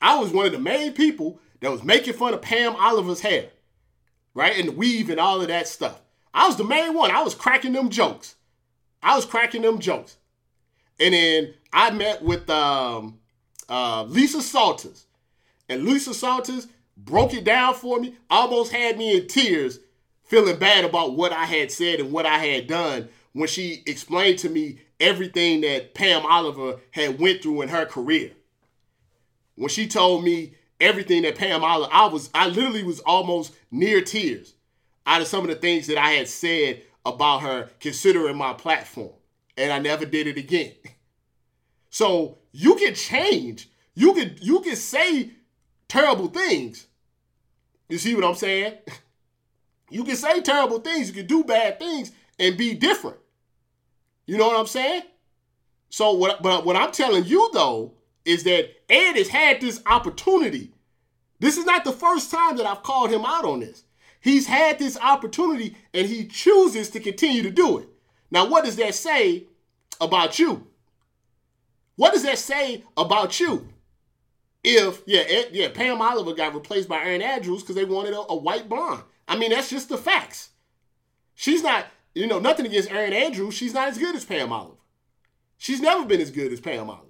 I 0.00 0.18
was 0.18 0.30
one 0.30 0.46
of 0.46 0.52
the 0.52 0.58
main 0.58 0.92
people 0.92 1.40
that 1.60 1.70
was 1.70 1.82
making 1.82 2.14
fun 2.14 2.34
of 2.34 2.42
Pam 2.42 2.76
Oliver's 2.76 3.20
hair, 3.20 3.48
right? 4.34 4.58
And 4.58 4.68
the 4.68 4.72
weave 4.72 5.08
and 5.10 5.18
all 5.18 5.40
of 5.40 5.48
that 5.48 5.66
stuff. 5.66 6.00
I 6.34 6.46
was 6.46 6.56
the 6.56 6.64
main 6.64 6.92
one. 6.94 7.10
I 7.10 7.22
was 7.22 7.34
cracking 7.34 7.72
them 7.72 7.88
jokes. 7.88 8.34
I 9.02 9.16
was 9.16 9.24
cracking 9.24 9.62
them 9.62 9.78
jokes. 9.78 10.18
And 11.00 11.14
then 11.14 11.54
I 11.72 11.90
met 11.90 12.22
with 12.22 12.48
um, 12.50 13.18
uh, 13.68 14.04
Lisa 14.04 14.42
Salters. 14.42 15.06
And 15.68 15.84
Lisa 15.84 16.12
Salters 16.12 16.68
broke 16.96 17.34
it 17.34 17.44
down 17.44 17.74
for 17.74 17.98
me, 18.00 18.14
almost 18.30 18.72
had 18.72 18.98
me 18.98 19.16
in 19.16 19.28
tears, 19.28 19.80
feeling 20.24 20.58
bad 20.58 20.84
about 20.84 21.16
what 21.16 21.32
I 21.32 21.44
had 21.44 21.70
said 21.70 22.00
and 22.00 22.12
what 22.12 22.26
I 22.26 22.38
had 22.38 22.66
done 22.66 23.08
when 23.36 23.48
she 23.48 23.82
explained 23.84 24.38
to 24.38 24.48
me 24.48 24.78
everything 24.98 25.60
that 25.60 25.92
Pam 25.92 26.24
Oliver 26.24 26.80
had 26.90 27.20
went 27.20 27.42
through 27.42 27.60
in 27.60 27.68
her 27.68 27.84
career. 27.84 28.30
When 29.56 29.68
she 29.68 29.86
told 29.86 30.24
me 30.24 30.54
everything 30.80 31.20
that 31.20 31.36
Pam 31.36 31.62
Oliver, 31.62 31.92
I 31.92 32.06
was 32.06 32.30
I 32.34 32.48
literally 32.48 32.82
was 32.82 33.00
almost 33.00 33.54
near 33.70 34.00
tears 34.00 34.54
out 35.04 35.20
of 35.20 35.26
some 35.26 35.42
of 35.42 35.48
the 35.48 35.54
things 35.54 35.86
that 35.88 35.98
I 35.98 36.12
had 36.12 36.28
said 36.28 36.82
about 37.04 37.42
her 37.42 37.68
considering 37.78 38.38
my 38.38 38.54
platform. 38.54 39.12
And 39.58 39.70
I 39.70 39.80
never 39.80 40.06
did 40.06 40.26
it 40.26 40.38
again. 40.38 40.72
So 41.88 42.38
you 42.52 42.74
can 42.74 42.94
change. 42.94 43.70
You 43.94 44.12
can 44.12 44.36
you 44.42 44.60
can 44.60 44.76
say 44.76 45.30
terrible 45.88 46.26
things. 46.26 46.86
You 47.88 47.96
see 47.96 48.14
what 48.14 48.24
I'm 48.24 48.34
saying? 48.34 48.74
You 49.88 50.02
can 50.02 50.16
say 50.16 50.40
terrible 50.40 50.80
things, 50.80 51.06
you 51.06 51.14
can 51.14 51.28
do 51.28 51.44
bad 51.44 51.78
things 51.78 52.10
and 52.40 52.56
be 52.56 52.74
different. 52.74 53.18
You 54.26 54.36
know 54.36 54.46
what 54.46 54.58
I'm 54.58 54.66
saying? 54.66 55.02
So 55.88 56.12
what 56.12 56.42
but 56.42 56.64
what 56.64 56.76
I'm 56.76 56.92
telling 56.92 57.24
you 57.24 57.50
though 57.52 57.94
is 58.24 58.44
that 58.44 58.70
Ed 58.90 59.14
has 59.14 59.28
had 59.28 59.60
this 59.60 59.80
opportunity. 59.86 60.72
This 61.38 61.56
is 61.56 61.64
not 61.64 61.84
the 61.84 61.92
first 61.92 62.30
time 62.30 62.56
that 62.56 62.66
I've 62.66 62.82
called 62.82 63.10
him 63.10 63.24
out 63.24 63.44
on 63.44 63.60
this. 63.60 63.84
He's 64.20 64.46
had 64.46 64.78
this 64.78 64.98
opportunity 64.98 65.76
and 65.94 66.06
he 66.06 66.26
chooses 66.26 66.90
to 66.90 67.00
continue 67.00 67.42
to 67.42 67.50
do 67.50 67.78
it. 67.78 67.88
Now, 68.30 68.48
what 68.48 68.64
does 68.64 68.76
that 68.76 68.94
say 68.94 69.44
about 70.00 70.38
you? 70.38 70.66
What 71.94 72.12
does 72.12 72.24
that 72.24 72.38
say 72.38 72.82
about 72.96 73.38
you? 73.38 73.68
if 74.66 75.02
yeah 75.06 75.22
yeah 75.52 75.68
Pam 75.68 76.02
Oliver 76.02 76.34
got 76.34 76.52
replaced 76.52 76.88
by 76.88 76.98
Erin 76.98 77.22
Andrews 77.22 77.62
because 77.62 77.76
they 77.76 77.84
wanted 77.84 78.14
a, 78.14 78.20
a, 78.28 78.36
white 78.36 78.68
blonde. 78.68 79.02
I 79.28 79.36
mean 79.36 79.50
that's 79.50 79.70
just 79.70 79.88
the 79.88 79.96
facts. 79.96 80.50
She's 81.36 81.62
not 81.62 81.86
you 82.16 82.26
know 82.26 82.38
nothing 82.38 82.66
against 82.66 82.90
Erin 82.90 83.12
Andrews. 83.12 83.54
She's 83.54 83.74
not 83.74 83.88
as 83.88 83.98
good 83.98 84.16
as 84.16 84.24
Pam 84.24 84.52
Oliver. 84.52 84.78
She's 85.58 85.80
never 85.80 86.04
been 86.04 86.20
as 86.20 86.30
good 86.30 86.52
as 86.52 86.60
Pam 86.60 86.88
Oliver. 86.88 87.04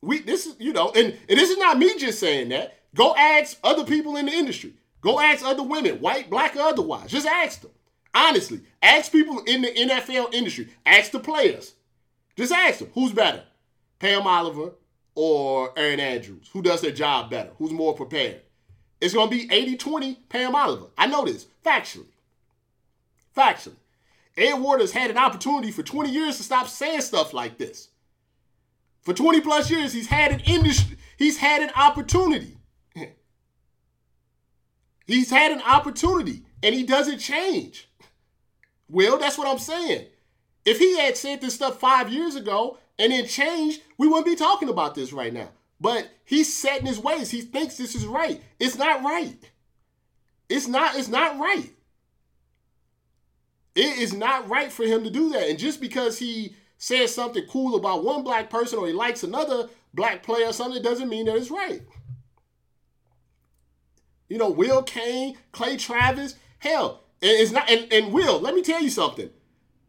We 0.00 0.20
this 0.20 0.46
is 0.46 0.54
you 0.58 0.72
know 0.72 0.90
and 0.90 1.16
and 1.28 1.38
this 1.38 1.50
is 1.50 1.58
not 1.58 1.78
me 1.78 1.98
just 1.98 2.20
saying 2.20 2.50
that. 2.50 2.78
Go 2.94 3.14
ask 3.16 3.58
other 3.64 3.84
people 3.84 4.16
in 4.16 4.26
the 4.26 4.32
industry. 4.32 4.74
Go 5.00 5.18
ask 5.18 5.44
other 5.44 5.62
women, 5.62 6.00
white, 6.00 6.30
black, 6.30 6.54
or 6.54 6.60
otherwise. 6.60 7.10
Just 7.10 7.26
ask 7.26 7.62
them. 7.62 7.72
Honestly, 8.14 8.60
ask 8.80 9.10
people 9.10 9.40
in 9.40 9.62
the 9.62 9.68
NFL 9.68 10.32
industry. 10.32 10.68
Ask 10.86 11.10
the 11.10 11.18
players. 11.18 11.74
Just 12.36 12.52
ask 12.52 12.78
them 12.78 12.90
who's 12.94 13.12
better, 13.12 13.42
Pam 13.98 14.26
Oliver 14.26 14.72
or 15.14 15.76
Erin 15.76 16.00
Andrews? 16.00 16.48
Who 16.52 16.62
does 16.62 16.80
their 16.80 16.92
job 16.92 17.30
better? 17.30 17.50
Who's 17.58 17.72
more 17.72 17.94
prepared? 17.94 18.42
It's 19.00 19.14
going 19.14 19.30
to 19.30 19.36
be 19.36 19.52
80 19.52 19.76
20 19.76 20.14
Pam 20.28 20.54
Oliver. 20.54 20.86
I 20.96 21.06
know 21.06 21.24
this 21.24 21.46
factually. 21.64 22.06
Factually. 23.36 23.76
Ed 24.36 24.54
Werder's 24.54 24.92
had 24.92 25.10
an 25.10 25.18
opportunity 25.18 25.70
for 25.70 25.82
20 25.82 26.10
years 26.10 26.36
to 26.38 26.42
stop 26.42 26.68
saying 26.68 27.02
stuff 27.02 27.32
like 27.32 27.58
this. 27.58 27.88
For 29.02 29.12
20 29.12 29.40
plus 29.40 29.70
years, 29.70 29.92
he's 29.92 30.06
had 30.06 30.32
an 30.32 30.40
industry, 30.40 30.96
he's 31.18 31.38
had 31.38 31.62
an 31.62 31.70
opportunity. 31.76 32.56
he's 35.06 35.30
had 35.30 35.52
an 35.52 35.62
opportunity 35.62 36.44
and 36.62 36.74
he 36.74 36.84
doesn't 36.84 37.18
change. 37.18 37.88
Well, 38.88 39.18
that's 39.18 39.38
what 39.38 39.48
I'm 39.48 39.58
saying. 39.58 40.06
If 40.64 40.78
he 40.78 40.98
had 40.98 41.16
said 41.16 41.40
this 41.40 41.54
stuff 41.54 41.80
five 41.80 42.12
years 42.12 42.36
ago, 42.36 42.78
and 42.98 43.12
then 43.12 43.26
changed, 43.26 43.82
we 43.98 44.06
wouldn't 44.06 44.26
be 44.26 44.36
talking 44.36 44.68
about 44.68 44.94
this 44.94 45.12
right 45.12 45.32
now. 45.32 45.48
But 45.80 46.08
he's 46.24 46.54
set 46.54 46.80
in 46.80 46.86
his 46.86 47.00
ways. 47.00 47.30
He 47.30 47.40
thinks 47.40 47.76
this 47.76 47.94
is 47.94 48.06
right. 48.06 48.40
It's 48.60 48.76
not 48.76 49.02
right. 49.02 49.36
It's 50.48 50.68
not, 50.68 50.96
it's 50.96 51.08
not 51.08 51.38
right. 51.38 51.70
It 53.74 53.98
is 53.98 54.12
not 54.12 54.48
right 54.48 54.70
for 54.70 54.84
him 54.84 55.04
to 55.04 55.10
do 55.10 55.30
that. 55.30 55.48
And 55.48 55.58
just 55.58 55.80
because 55.80 56.18
he 56.18 56.54
says 56.78 57.14
something 57.14 57.46
cool 57.48 57.74
about 57.76 58.04
one 58.04 58.22
black 58.22 58.50
person 58.50 58.78
or 58.78 58.86
he 58.86 58.92
likes 58.92 59.22
another 59.22 59.68
black 59.94 60.22
player 60.22 60.48
or 60.48 60.52
something, 60.52 60.82
doesn't 60.82 61.08
mean 61.08 61.26
that 61.26 61.36
it's 61.36 61.50
right. 61.50 61.82
You 64.28 64.38
know, 64.38 64.50
Will 64.50 64.82
Cain, 64.82 65.36
Clay 65.52 65.76
Travis, 65.76 66.36
hell, 66.58 67.04
it's 67.20 67.52
not 67.52 67.70
and, 67.70 67.92
and 67.92 68.12
Will, 68.12 68.40
let 68.40 68.54
me 68.54 68.62
tell 68.62 68.82
you 68.82 68.90
something. 68.90 69.30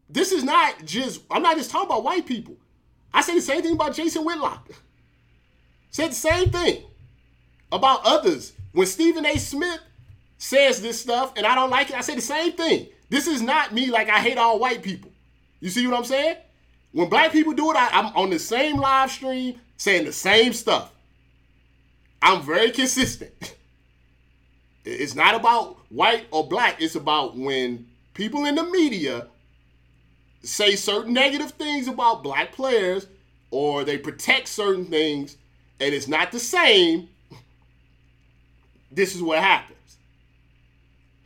this 0.08 0.32
is 0.32 0.44
not 0.44 0.84
just, 0.84 1.22
I'm 1.30 1.42
not 1.42 1.56
just 1.56 1.70
talking 1.70 1.88
about 1.88 2.04
white 2.04 2.26
people. 2.26 2.56
I 3.12 3.20
say 3.22 3.34
the 3.34 3.40
same 3.40 3.62
thing 3.62 3.74
about 3.74 3.94
Jason 3.94 4.24
Whitlock. 4.24 4.70
Said 5.90 6.10
the 6.10 6.16
same 6.16 6.50
thing 6.50 6.84
about 7.70 8.00
others. 8.04 8.52
When 8.72 8.86
Stephen 8.86 9.24
A. 9.24 9.38
Smith 9.38 9.80
says 10.36 10.82
this 10.82 11.00
stuff 11.00 11.32
and 11.36 11.46
I 11.46 11.54
don't 11.54 11.70
like 11.70 11.90
it, 11.90 11.96
I 11.96 12.00
say 12.00 12.16
the 12.16 12.20
same 12.20 12.52
thing. 12.52 12.88
This 13.08 13.26
is 13.26 13.42
not 13.42 13.72
me 13.72 13.90
like 13.90 14.08
I 14.08 14.18
hate 14.18 14.38
all 14.38 14.58
white 14.58 14.82
people. 14.82 15.10
You 15.60 15.70
see 15.70 15.86
what 15.86 15.96
I'm 15.96 16.04
saying? 16.04 16.36
When 16.92 17.08
black 17.08 17.32
people 17.32 17.52
do 17.52 17.70
it, 17.70 17.76
I, 17.76 17.88
I'm 17.92 18.06
on 18.16 18.30
the 18.30 18.38
same 18.38 18.76
live 18.76 19.10
stream 19.10 19.60
saying 19.76 20.04
the 20.04 20.12
same 20.12 20.52
stuff. 20.52 20.92
I'm 22.22 22.42
very 22.42 22.70
consistent. 22.70 23.56
It's 24.86 25.14
not 25.14 25.34
about 25.34 25.78
white 25.88 26.26
or 26.30 26.46
black. 26.46 26.82
It's 26.82 26.94
about 26.94 27.36
when 27.38 27.86
people 28.12 28.44
in 28.44 28.54
the 28.54 28.64
media 28.64 29.28
say 30.42 30.76
certain 30.76 31.14
negative 31.14 31.52
things 31.52 31.88
about 31.88 32.22
black 32.22 32.52
players 32.52 33.06
or 33.50 33.82
they 33.84 33.96
protect 33.96 34.48
certain 34.48 34.84
things 34.84 35.38
and 35.80 35.94
it's 35.94 36.06
not 36.06 36.32
the 36.32 36.38
same, 36.38 37.08
this 38.90 39.14
is 39.14 39.22
what 39.22 39.38
happens. 39.38 39.96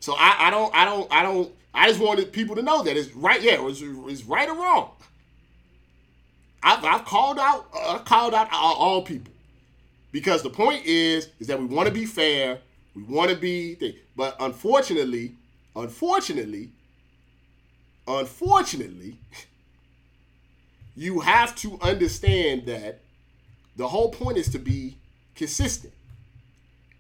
So 0.01 0.15
I, 0.17 0.47
I 0.47 0.51
don't, 0.51 0.75
I 0.75 0.85
don't, 0.85 1.13
I 1.13 1.23
don't, 1.23 1.53
I 1.79 1.89
just 1.89 2.01
wanted 2.01 2.33
people 2.33 2.57
to 2.57 2.63
know 2.63 2.83
that 2.83 2.97
it's 2.97 3.15
right, 3.15 3.41
yeah, 3.41 3.57
it's, 3.67 3.81
it's 3.83 4.25
right 4.25 4.49
or 4.49 4.55
wrong. 4.55 4.91
I've, 6.63 6.85
I've 6.85 7.05
called 7.05 7.39
out, 7.39 7.69
uh, 7.75 7.99
called 7.99 8.35
out 8.35 8.49
all, 8.53 8.75
all 8.75 9.03
people 9.03 9.33
because 10.11 10.43
the 10.43 10.51
point 10.51 10.85
is, 10.85 11.29
is 11.39 11.47
that 11.47 11.59
we 11.61 11.67
want 11.67 11.87
to 11.87 11.95
be 11.95 12.05
fair, 12.05 12.59
we 12.95 13.03
want 13.05 13.31
to 13.31 13.37
be, 13.37 13.97
but 14.17 14.37
unfortunately, 14.41 15.35
unfortunately, 15.77 16.71
unfortunately, 18.09 19.19
you 20.97 21.21
have 21.21 21.55
to 21.57 21.79
understand 21.81 22.67
that 22.67 23.01
the 23.77 23.87
whole 23.87 24.11
point 24.11 24.37
is 24.37 24.49
to 24.49 24.59
be 24.59 24.97
consistent 25.37 25.95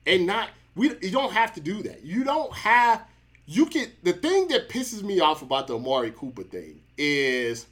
and 0.06 0.24
not 0.26 0.50
we 0.76 0.90
you 1.02 1.10
don't 1.10 1.32
have 1.32 1.52
to 1.54 1.60
do 1.60 1.82
that. 1.82 2.04
You 2.04 2.22
don't 2.22 2.52
have 2.52 3.02
you 3.48 3.64
can 3.64 3.90
the 4.02 4.12
thing 4.12 4.46
that 4.48 4.68
pisses 4.68 5.02
me 5.02 5.20
off 5.20 5.40
about 5.40 5.66
the 5.66 5.74
Amari 5.74 6.10
Cooper 6.10 6.42
thing 6.42 6.82
is 6.98 7.66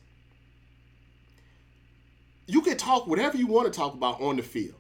you 2.47 2.62
can 2.62 2.79
talk 2.79 3.07
whatever 3.07 3.37
you 3.37 3.47
want 3.47 3.71
to 3.71 3.77
talk 3.79 3.93
about 3.93 4.21
on 4.23 4.37
the 4.37 4.43
field. 4.43 4.75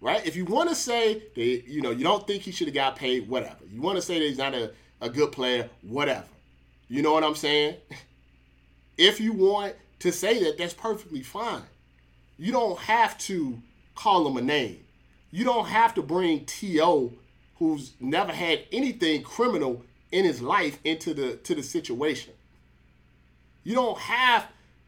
Right? 0.00 0.26
If 0.26 0.34
you 0.34 0.44
want 0.44 0.68
to 0.68 0.74
say 0.74 1.22
that 1.36 1.62
you 1.68 1.80
know 1.80 1.92
you 1.92 2.02
don't 2.02 2.26
think 2.26 2.42
he 2.42 2.50
should 2.50 2.66
have 2.66 2.74
got 2.74 2.96
paid, 2.96 3.28
whatever. 3.28 3.64
You 3.70 3.80
want 3.80 3.96
to 3.96 4.02
say 4.02 4.18
that 4.18 4.24
he's 4.24 4.38
not 4.38 4.52
a, 4.52 4.72
a 5.00 5.08
good 5.08 5.30
player, 5.30 5.70
whatever. 5.82 6.26
You 6.88 7.02
know 7.02 7.12
what 7.12 7.24
I'm 7.24 7.36
saying? 7.36 7.76
If 8.98 9.20
you 9.20 9.32
want 9.32 9.74
to 10.00 10.12
say 10.12 10.44
that, 10.44 10.58
that's 10.58 10.74
perfectly 10.74 11.22
fine. 11.22 11.62
You 12.38 12.52
don't 12.52 12.78
have 12.78 13.16
to 13.20 13.58
call 13.94 14.28
him 14.28 14.36
a 14.36 14.42
name. 14.42 14.84
You 15.30 15.44
don't 15.44 15.64
have 15.64 15.94
to 15.94 16.02
bring 16.02 16.44
T.O., 16.44 17.10
who's 17.58 17.94
never 18.00 18.32
had 18.32 18.64
anything 18.70 19.22
criminal 19.22 19.82
in 20.12 20.24
his 20.24 20.40
life, 20.40 20.78
into 20.84 21.14
the 21.14 21.36
to 21.36 21.54
the 21.54 21.62
situation. 21.62 22.34
You 23.64 23.74
don't 23.74 23.98
have 23.98 24.46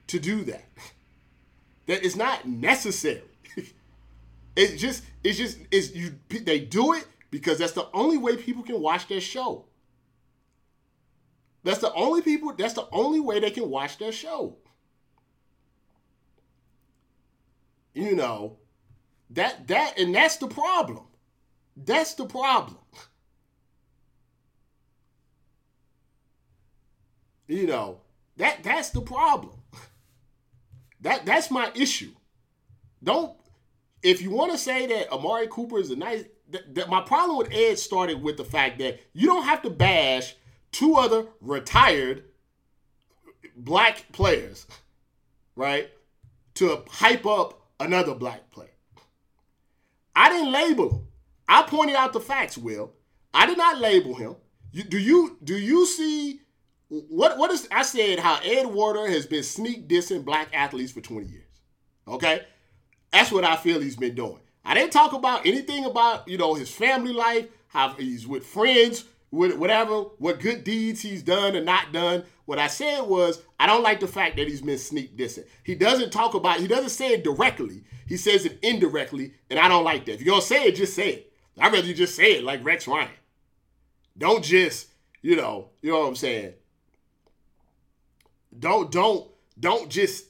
to 0.09 0.19
do 0.19 0.45
that. 0.45 0.65
That 1.87 2.03
is 2.03 2.17
not 2.17 2.49
necessary. 2.49 3.21
it's 4.57 4.81
just 4.81 5.05
it's 5.23 5.37
just 5.37 5.59
it's 5.71 5.95
you 5.95 6.15
they 6.31 6.59
do 6.61 6.95
it 6.95 7.07
because 7.31 7.59
that's 7.59 7.73
the 7.73 7.89
only 7.93 8.17
way 8.17 8.39
people 8.39 8.63
can 8.63 8.81
watch 8.81 9.07
their 9.07 9.21
show. 9.21 9.67
That's 11.65 11.79
the 11.79 11.93
only 11.95 12.21
people, 12.21 12.53
that's 12.57 12.75
the 12.75 12.87
only 12.93 13.21
way 13.21 13.41
they 13.41 13.51
can 13.51 13.69
watch 13.71 13.99
their 13.99 14.13
show. 14.13 14.57
You 17.95 18.15
know, 18.15 18.59
that 19.31 19.67
that 19.69 19.99
and 19.99 20.15
that's 20.15 20.37
the 20.37 20.47
problem. 20.47 21.05
That's 21.77 22.15
the 22.15 22.27
problem. 22.27 22.79
You 27.55 27.69
know, 27.69 28.01
that 28.37 28.65
that's 28.65 28.91
the 28.91 29.01
problem. 29.01 29.55
That 31.03 31.25
that's 31.25 31.53
my 31.53 31.71
issue. 31.77 32.11
Don't 33.01 33.37
if 34.03 34.21
you 34.21 34.33
want 34.33 34.51
to 34.51 34.59
say 34.59 34.89
that 34.89 35.13
Amari 35.13 35.47
Cooper 35.47 35.79
is 35.79 35.93
a 35.93 35.97
nice 35.97 36.25
that, 36.51 36.75
that 36.75 36.89
my 36.89 37.01
problem 37.01 37.39
with 37.39 37.53
Ed 37.53 37.79
started 37.79 38.21
with 38.21 38.39
the 38.39 38.45
fact 38.45 38.81
that 38.81 38.99
you 39.13 39.29
don't 39.29 39.45
have 39.45 39.63
to 39.63 39.71
bash 39.71 40.35
two 40.73 40.97
other 40.97 41.27
retired 41.41 42.25
black 43.55 44.11
players, 44.11 44.67
right, 45.55 45.91
to 46.55 46.83
hype 46.91 47.25
up 47.25 47.69
another 47.79 48.17
black 48.17 48.51
player. 48.51 48.75
I 50.17 50.29
didn't 50.29 50.51
label 50.51 50.91
him. 50.91 51.07
I 51.49 51.63
pointed 51.63 51.95
out 51.95 52.13
the 52.13 52.21
facts, 52.21 52.59
Will. 52.59 52.95
I 53.33 53.47
did 53.47 53.59
not 53.59 53.79
label 53.79 54.17
him. 54.17 54.35
You, 54.73 54.83
do 54.83 54.99
you 54.99 55.39
do 55.45 55.57
you 55.57 55.87
see 55.87 56.41
what 57.09 57.39
what 57.39 57.51
is 57.51 57.69
I 57.71 57.83
said 57.83 58.19
how 58.19 58.39
Ed 58.45 58.67
Werder 58.67 59.09
has 59.09 59.27
been 59.27 59.43
sneak 59.43 59.89
dissing 59.89 60.25
black 60.25 60.49
athletes 60.53 60.93
for 60.93 61.01
20 61.01 61.27
years. 61.27 61.43
Okay? 62.07 62.43
That's 63.13 63.33
what 63.33 63.45
I 63.45 63.57
feel 63.57 63.81
he's 63.81 63.97
been 63.97 64.15
doing. 64.15 64.41
I 64.65 64.75
didn't 64.75 64.93
talk 64.93 65.13
about 65.13 65.47
anything 65.47 65.85
about, 65.85 66.27
you 66.27 66.39
know, 66.39 66.55
his 66.55 66.71
family 66.71 67.13
life, 67.13 67.47
how 67.69 67.91
he's 67.95 68.27
with 68.27 68.47
friends 68.47 69.05
with 69.35 69.57
whatever, 69.57 70.03
what 70.19 70.41
good 70.41 70.65
deeds 70.65 71.03
he's 71.03 71.23
done 71.23 71.57
or 71.57 71.61
not 71.61 71.93
done. 71.93 72.25
What 72.47 72.59
I 72.59 72.69
said 72.69 73.03
was, 73.03 73.43
I 73.59 73.67
don't 73.67 73.83
like 73.83 74.01
the 74.01 74.07
fact 74.07 74.37
that 74.37 74.47
he's 74.47 74.61
been 74.63 74.79
sneak 74.79 75.17
dissing. 75.17 75.45
He 75.65 75.75
doesn't 75.75 76.13
talk 76.13 76.35
about, 76.35 76.61
he 76.61 76.69
doesn't 76.69 76.91
say 76.91 77.15
it 77.15 77.25
directly. 77.25 77.83
He 78.07 78.17
says 78.17 78.45
it 78.45 78.59
indirectly, 78.63 79.35
and 79.51 79.59
I 79.59 79.69
don't 79.69 79.85
like 79.85 80.05
that. 80.07 80.15
If 80.15 80.23
you're 80.23 80.33
gonna 80.33 80.43
say 80.43 80.65
it, 80.65 80.77
just 80.77 80.95
say 80.95 81.11
it. 81.11 81.33
I'd 81.59 81.73
rather 81.73 81.87
you 81.87 81.95
just 81.95 82.15
say 82.15 82.35
it 82.35 82.45
like 82.45 82.65
Rex 82.65 82.87
Ryan. 82.87 83.11
Don't 84.17 84.45
just, 84.45 84.89
you 85.23 85.37
know, 85.37 85.71
you 85.83 85.91
know 85.91 86.01
what 86.01 86.09
I'm 86.09 86.17
saying. 86.17 86.55
Don't 88.59 88.91
don't 88.91 89.29
don't 89.59 89.89
just 89.91 90.27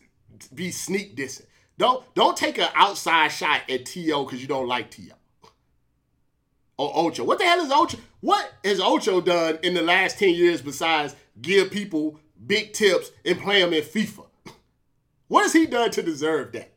be 0.55 0.71
sneak 0.71 1.17
dissing. 1.17 1.47
Don't 1.79 2.03
don't 2.15 2.37
take 2.37 2.59
an 2.59 2.69
outside 2.75 3.29
shot 3.29 3.63
at 3.69 3.87
T.O. 3.87 4.25
because 4.25 4.41
you 4.41 4.49
don't 4.49 4.69
like 4.69 4.91
T.O. 4.91 5.15
or 6.79 6.93
Ocho. 7.07 7.25
What 7.25 7.39
the 7.39 7.45
hell 7.45 7.61
is 7.61 7.73
Ocho? 7.73 7.99
What 8.21 8.51
has 8.65 8.81
Ocho 8.81 9.21
done 9.21 9.59
in 9.63 9.75
the 9.75 9.83
last 9.83 10.19
10 10.19 10.31
years 10.35 10.63
besides 10.63 11.15
give 11.41 11.71
people 11.71 12.19
big 12.47 12.73
tips 12.73 13.11
and 13.25 13.39
play 13.41 13.61
them 13.61 13.73
in 13.73 13.83
FIFA? 13.83 14.27
What 15.27 15.45
has 15.45 15.55
he 15.55 15.65
done 15.67 15.91
to 15.93 16.03
deserve 16.03 16.53
that? 16.53 16.75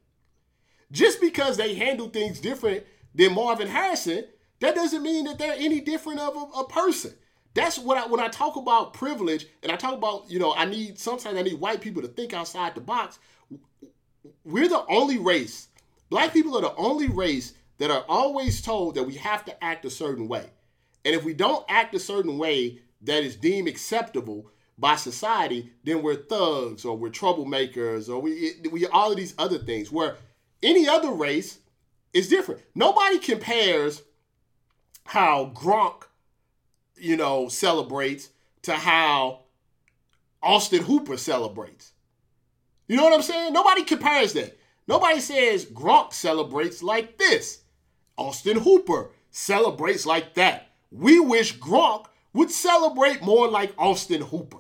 Just 0.90 1.20
because 1.20 1.58
they 1.58 1.76
handle 1.76 2.08
things 2.08 2.40
different 2.40 2.86
than 3.14 3.34
Marvin 3.34 3.68
Harrison, 3.68 4.24
that 4.62 4.74
doesn't 4.74 5.04
mean 5.04 5.26
that 5.26 5.38
they're 5.38 5.54
any 5.54 5.82
different 5.82 6.22
of 6.22 6.36
a, 6.36 6.60
a 6.60 6.68
person. 6.68 7.14
That's 7.58 7.80
what 7.80 7.98
I 7.98 8.06
when 8.06 8.20
I 8.20 8.28
talk 8.28 8.56
about 8.56 8.94
privilege 8.94 9.48
and 9.64 9.72
I 9.72 9.78
talk 9.78 9.96
about, 9.96 10.30
you 10.30 10.38
know, 10.38 10.54
I 10.54 10.66
need 10.66 11.00
sometimes 11.00 11.40
I 11.40 11.42
need 11.42 11.60
white 11.60 11.82
people 11.82 12.04
to 12.04 12.08
think 12.08 12.32
outside 12.32 12.76
the 12.76 12.82
box. 12.82 13.18
We're 14.46 14.70
the 14.70 14.86
only 14.88 15.18
race. 15.18 15.68
Black 16.12 16.34
people 16.34 16.56
are 16.56 16.62
the 16.62 16.76
only 16.76 17.08
race 17.08 17.56
that 17.80 17.90
are 17.90 18.06
always 18.08 18.62
told 18.62 18.94
that 18.94 19.06
we 19.06 19.16
have 19.16 19.44
to 19.46 19.64
act 19.64 19.86
a 19.86 19.90
certain 19.90 20.28
way. 20.28 20.52
And 21.04 21.16
if 21.16 21.24
we 21.24 21.34
don't 21.34 21.66
act 21.68 21.96
a 21.96 22.00
certain 22.00 22.38
way 22.38 22.80
that 23.02 23.24
is 23.24 23.36
deemed 23.36 23.68
acceptable 23.68 24.52
by 24.78 24.96
society, 24.96 25.72
then 25.84 26.04
we're 26.04 26.16
thugs 26.16 26.86
or 26.86 26.96
we're 26.96 27.10
troublemakers 27.10 28.08
or 28.08 28.22
we 28.22 28.54
we 28.72 28.86
all 28.86 29.10
of 29.10 29.18
these 29.18 29.34
other 29.40 29.58
things. 29.58 29.92
Where 29.92 30.18
any 30.62 30.88
other 30.88 31.10
race 31.10 31.58
is 32.14 32.30
different. 32.30 32.62
Nobody 32.76 33.18
compares 33.18 34.04
how 35.06 35.54
Gronk, 35.56 36.04
you 37.00 37.18
know, 37.18 37.48
celebrates 37.48 38.30
to 38.64 38.74
how 38.74 39.42
Austin 40.42 40.84
Hooper 40.84 41.18
celebrates. 41.18 41.94
You 42.88 42.98
know 42.98 43.04
what 43.04 43.14
I'm 43.14 43.22
saying? 43.22 43.54
Nobody 43.54 43.84
compares 43.84 44.34
that. 44.34 44.58
Nobody 44.88 45.20
says 45.20 45.66
Gronk 45.66 46.14
celebrates 46.14 46.82
like 46.82 47.18
this. 47.18 47.62
Austin 48.18 48.58
Hooper 48.58 49.10
celebrates 49.30 50.06
like 50.06 50.34
that. 50.36 50.70
We 50.92 51.20
wish 51.20 51.60
Gronk 51.60 52.06
would 52.34 52.50
celebrate 52.52 53.22
more 53.22 53.48
like 53.50 53.74
Austin 53.78 54.22
Hooper. 54.22 54.60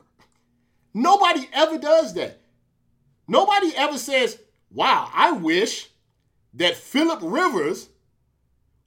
Nobody 0.93 1.47
ever 1.53 1.78
does 1.78 2.14
that. 2.16 2.41
Nobody 3.28 3.72
ever 3.76 3.97
says, 3.97 4.39
wow, 4.72 5.09
I 5.14 5.32
wish 5.32 5.89
that 6.53 6.76
Philip 6.76 7.20
Rivers 7.22 7.89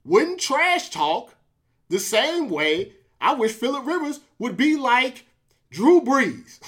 wouldn't 0.03 0.39
trash 0.39 0.89
talk 0.89 1.35
the 1.89 1.99
same 1.99 2.49
way 2.49 2.93
I 3.21 3.33
wish 3.35 3.53
Philip 3.53 3.85
Rivers 3.85 4.19
would 4.39 4.57
be 4.57 4.75
like 4.75 5.25
Drew 5.69 6.01
Brees. 6.01 6.59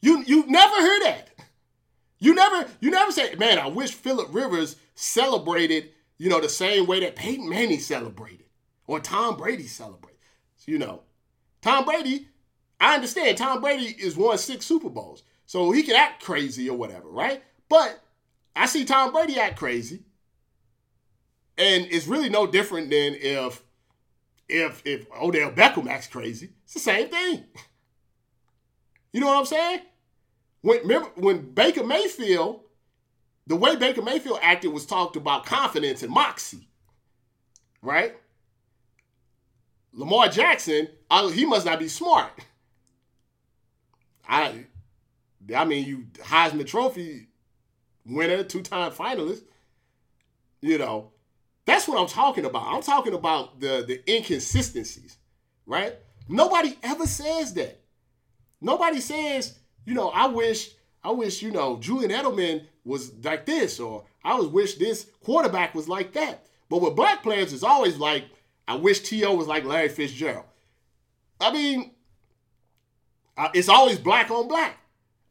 You 0.00 0.22
you 0.26 0.46
never 0.46 0.80
hear 0.80 1.00
that. 1.00 1.30
You 2.18 2.34
never 2.34 2.68
you 2.80 2.90
never 2.90 3.12
say, 3.12 3.34
man, 3.34 3.58
I 3.58 3.66
wish 3.66 3.92
Philip 3.92 4.28
Rivers 4.30 4.76
celebrated 4.94 5.90
you 6.20 6.28
know, 6.28 6.38
the 6.38 6.50
same 6.50 6.86
way 6.86 7.00
that 7.00 7.16
Peyton 7.16 7.48
Manning 7.48 7.80
celebrated 7.80 8.44
or 8.86 9.00
Tom 9.00 9.38
Brady 9.38 9.66
celebrated. 9.66 10.18
You 10.66 10.76
know, 10.76 11.00
Tom 11.62 11.86
Brady, 11.86 12.28
I 12.78 12.94
understand 12.94 13.38
Tom 13.38 13.62
Brady 13.62 13.96
is 13.98 14.18
won 14.18 14.36
six 14.36 14.66
Super 14.66 14.90
Bowls, 14.90 15.22
so 15.46 15.72
he 15.72 15.82
can 15.82 15.96
act 15.96 16.22
crazy 16.22 16.68
or 16.68 16.76
whatever, 16.76 17.08
right? 17.08 17.42
But 17.70 17.98
I 18.54 18.66
see 18.66 18.84
Tom 18.84 19.12
Brady 19.12 19.40
act 19.40 19.58
crazy, 19.58 20.02
and 21.56 21.86
it's 21.90 22.06
really 22.06 22.28
no 22.28 22.46
different 22.46 22.90
than 22.90 23.16
if 23.18 23.62
if 24.50 24.82
if 24.84 25.06
Odell 25.12 25.52
Beckham 25.52 25.88
acts 25.88 26.06
crazy. 26.06 26.50
It's 26.64 26.74
the 26.74 26.80
same 26.80 27.08
thing. 27.08 27.44
You 29.12 29.20
know 29.20 29.26
what 29.26 29.38
I'm 29.38 29.46
saying? 29.46 29.80
When 30.62 30.80
remember 30.80 31.08
when 31.16 31.52
Baker 31.52 31.84
Mayfield, 31.84 32.60
the 33.46 33.56
way 33.56 33.76
Baker 33.76 34.02
Mayfield 34.02 34.38
acted 34.42 34.72
was 34.72 34.86
talked 34.86 35.16
about 35.16 35.46
confidence 35.46 36.02
and 36.02 36.12
moxie, 36.12 36.68
right? 37.82 38.16
Lamar 39.92 40.28
Jackson, 40.28 40.88
I, 41.10 41.30
he 41.32 41.44
must 41.44 41.66
not 41.66 41.78
be 41.78 41.88
smart. 41.88 42.30
I, 44.28 44.66
I 45.56 45.64
mean, 45.64 45.84
you 45.84 46.06
Heisman 46.22 46.66
Trophy 46.66 47.26
winner, 48.06 48.44
two-time 48.44 48.92
finalist. 48.92 49.42
You 50.62 50.78
know, 50.78 51.10
that's 51.66 51.86
what 51.86 52.00
I'm 52.00 52.08
talking 52.08 52.44
about. 52.44 52.66
I'm 52.66 52.82
talking 52.82 53.14
about 53.14 53.60
the 53.60 53.84
the 53.86 54.02
inconsistencies, 54.12 55.16
right? 55.66 55.94
Nobody 56.28 56.76
ever 56.82 57.06
says 57.06 57.54
that. 57.54 57.80
Nobody 58.60 59.00
says, 59.00 59.58
you 59.84 59.94
know, 59.94 60.10
I 60.10 60.26
wish, 60.28 60.70
I 61.02 61.10
wish, 61.10 61.42
you 61.42 61.50
know, 61.50 61.78
Julian 61.78 62.10
Edelman 62.10 62.66
was 62.84 63.12
like 63.24 63.46
this, 63.46 63.80
or 63.80 64.04
I 64.22 64.34
was 64.34 64.46
wish 64.46 64.76
this 64.76 65.10
quarterback 65.24 65.74
was 65.74 65.88
like 65.88 66.12
that. 66.12 66.46
But 66.68 66.82
with 66.82 66.94
black 66.94 67.22
players, 67.22 67.52
it's 67.52 67.62
always 67.62 67.96
like, 67.96 68.24
I 68.68 68.76
wish 68.76 69.00
T.O. 69.00 69.34
was 69.34 69.48
like 69.48 69.64
Larry 69.64 69.88
Fitzgerald. 69.88 70.44
I 71.40 71.52
mean, 71.52 71.90
it's 73.54 73.68
always 73.68 73.98
black 73.98 74.30
on 74.30 74.46
black. 74.46 74.78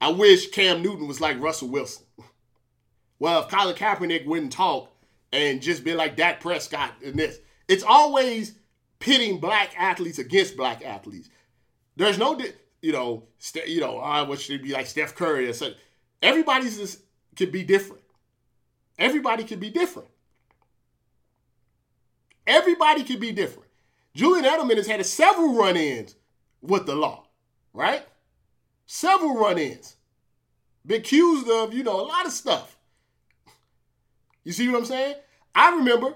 I 0.02 0.10
wish 0.10 0.50
Cam 0.52 0.82
Newton 0.82 1.08
was 1.08 1.22
like 1.22 1.40
Russell 1.40 1.70
Wilson. 1.70 2.06
Well, 3.22 3.42
if 3.42 3.50
Colin 3.50 3.76
Kaepernick 3.76 4.26
wouldn't 4.26 4.54
talk 4.54 4.94
and 5.32 5.62
just 5.62 5.84
be 5.84 5.94
like 5.94 6.16
Dak 6.16 6.42
Prescott 6.42 6.94
in 7.02 7.16
this, 7.16 7.40
it's 7.68 7.84
always 7.84 8.56
pitting 9.00 9.40
black 9.40 9.74
athletes 9.78 10.20
against 10.20 10.58
black 10.58 10.84
athletes. 10.84 11.30
There's 11.96 12.18
no, 12.18 12.40
you 12.82 12.92
know, 12.92 13.24
st- 13.38 13.68
you 13.68 13.82
know, 13.82 14.00
uh, 14.00 14.04
I 14.04 14.22
wish 14.24 14.46
should 14.46 14.64
be 14.64 14.72
like 14.72 14.88
Steph 14.88 15.16
Curry 15.16 15.48
or 15.48 15.54
something. 15.54 15.78
Everybody's 16.22 16.78
just 16.78 17.02
could 17.36 17.52
be 17.52 17.64
different. 17.64 18.04
Everybody 18.98 19.44
could 19.44 19.60
be 19.60 19.70
different. 19.70 20.10
Everybody 22.46 23.04
could 23.04 23.20
be 23.20 23.32
different. 23.32 23.70
Julian 24.16 24.46
Edelman 24.46 24.76
has 24.76 24.88
had 24.88 25.06
several 25.06 25.56
run-ins 25.56 26.16
with 26.62 26.86
the 26.86 26.96
law, 26.96 27.28
right? 27.74 28.06
Several 28.88 29.36
run-ins. 29.36 29.96
Been 30.86 31.02
accused 31.02 31.48
of, 31.48 31.74
you 31.74 31.84
know, 31.84 32.02
a 32.02 32.04
lot 32.04 32.26
of 32.26 32.32
stuff. 32.32 32.79
You 34.50 34.54
see 34.54 34.68
what 34.68 34.80
I'm 34.80 34.86
saying? 34.86 35.14
I 35.54 35.76
remember, 35.76 36.16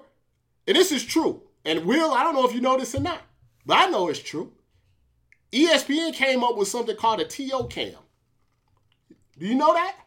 and 0.65 0.75
this 0.75 0.91
is 0.91 1.05
true. 1.05 1.43
And 1.65 1.85
Will, 1.85 2.11
I 2.11 2.23
don't 2.23 2.33
know 2.33 2.47
if 2.47 2.55
you 2.55 2.61
know 2.61 2.79
this 2.79 2.95
or 2.95 2.99
not, 2.99 3.21
but 3.63 3.77
I 3.77 3.85
know 3.91 4.09
it's 4.09 4.17
true. 4.17 4.51
ESPN 5.51 6.15
came 6.15 6.43
up 6.43 6.57
with 6.57 6.67
something 6.67 6.95
called 6.95 7.19
a 7.19 7.25
TO 7.25 7.67
cam. 7.69 7.93
Do 9.37 9.45
you 9.45 9.53
know 9.53 9.75
that? 9.75 9.97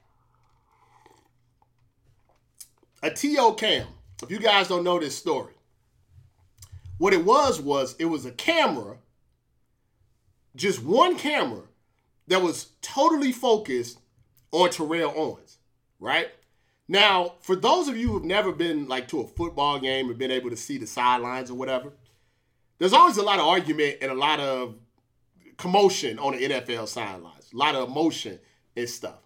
A 3.05 3.11
TO 3.11 3.55
cam. 3.57 3.87
If 4.20 4.29
you 4.29 4.41
guys 4.41 4.66
don't 4.66 4.83
know 4.83 4.99
this 4.99 5.16
story, 5.16 5.55
what 6.99 7.12
it 7.12 7.24
was 7.24 7.61
was 7.61 7.95
it 8.01 8.07
was 8.07 8.27
a 8.27 8.33
camera, 8.33 8.97
just 10.57 10.83
one 10.83 11.16
camera 11.16 11.62
that 12.27 12.43
was 12.43 12.70
totally 12.83 13.31
focused 13.31 14.01
on 14.51 14.70
Terrell 14.70 15.12
Owens, 15.14 15.59
right? 16.01 16.33
Now, 16.89 17.34
for 17.41 17.57
those 17.57 17.89
of 17.89 17.97
you 17.97 18.12
who've 18.12 18.24
never 18.24 18.53
been 18.53 18.87
like 18.87 19.09
to 19.09 19.20
a 19.20 19.26
football 19.26 19.78
game 19.78 20.09
or 20.09 20.14
been 20.14 20.30
able 20.30 20.51
to 20.51 20.57
see 20.57 20.78
the 20.78 20.87
sidelines 20.87 21.51
or 21.51 21.55
whatever, 21.55 21.93
there's 22.78 22.93
always 22.93 23.16
a 23.16 23.22
lot 23.22 23.39
of 23.39 23.47
argument 23.47 23.99
and 24.03 24.12
a 24.12 24.14
lot 24.14 24.39
of 24.39 24.76
commotion 25.57 26.18
on 26.18 26.37
the 26.37 26.49
NFL 26.49 26.87
sidelines, 26.87 27.53
a 27.53 27.57
lot 27.57 27.74
of 27.74 27.89
emotion 27.89 28.39
and 28.76 28.89
stuff. 28.89 29.18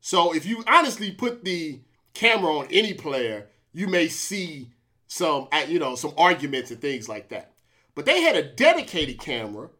So 0.00 0.34
if 0.34 0.44
you 0.44 0.64
honestly 0.66 1.12
put 1.12 1.44
the 1.44 1.80
camera 2.14 2.58
on 2.58 2.66
any 2.70 2.94
player, 2.94 3.46
you 3.72 3.86
may 3.86 4.08
see 4.08 4.70
some, 5.06 5.48
uh, 5.52 5.64
you 5.68 5.78
know, 5.78 5.94
some 5.94 6.14
arguments 6.16 6.70
and 6.70 6.80
things 6.80 7.08
like 7.08 7.28
that. 7.28 7.52
But 7.94 8.06
they 8.06 8.22
had 8.22 8.34
a 8.34 8.42
dedicated 8.42 9.20
camera 9.20 9.70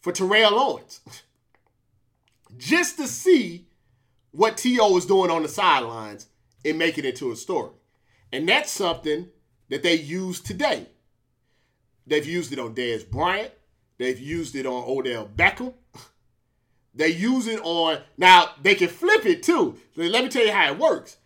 for 0.00 0.12
Terrell 0.12 0.58
Owens, 0.58 1.00
just 2.56 2.96
to 2.98 3.06
see 3.06 3.68
what 4.32 4.56
T.O. 4.56 4.92
was 4.92 5.06
doing 5.06 5.30
on 5.30 5.42
the 5.42 5.48
sidelines 5.48 6.26
and 6.64 6.78
make 6.78 6.98
it 6.98 7.04
into 7.04 7.30
a 7.32 7.36
story. 7.36 7.72
And 8.32 8.48
that's 8.48 8.70
something 8.70 9.28
that 9.68 9.82
they 9.82 9.94
use 9.94 10.40
today. 10.40 10.88
They've 12.06 12.26
used 12.26 12.52
it 12.52 12.58
on 12.58 12.74
Dez 12.74 13.08
Bryant. 13.08 13.52
They've 13.98 14.18
used 14.18 14.54
it 14.56 14.66
on 14.66 14.84
Odell 14.86 15.28
Beckham. 15.34 15.74
They 16.96 17.08
use 17.08 17.48
it 17.48 17.60
on 17.64 17.98
now. 18.16 18.50
They 18.62 18.76
can 18.76 18.86
flip 18.88 19.26
it 19.26 19.42
too. 19.42 19.76
Let 19.96 20.22
me 20.22 20.30
tell 20.30 20.46
you 20.46 20.52
how 20.52 20.70
it 20.70 20.78
works. 20.78 21.16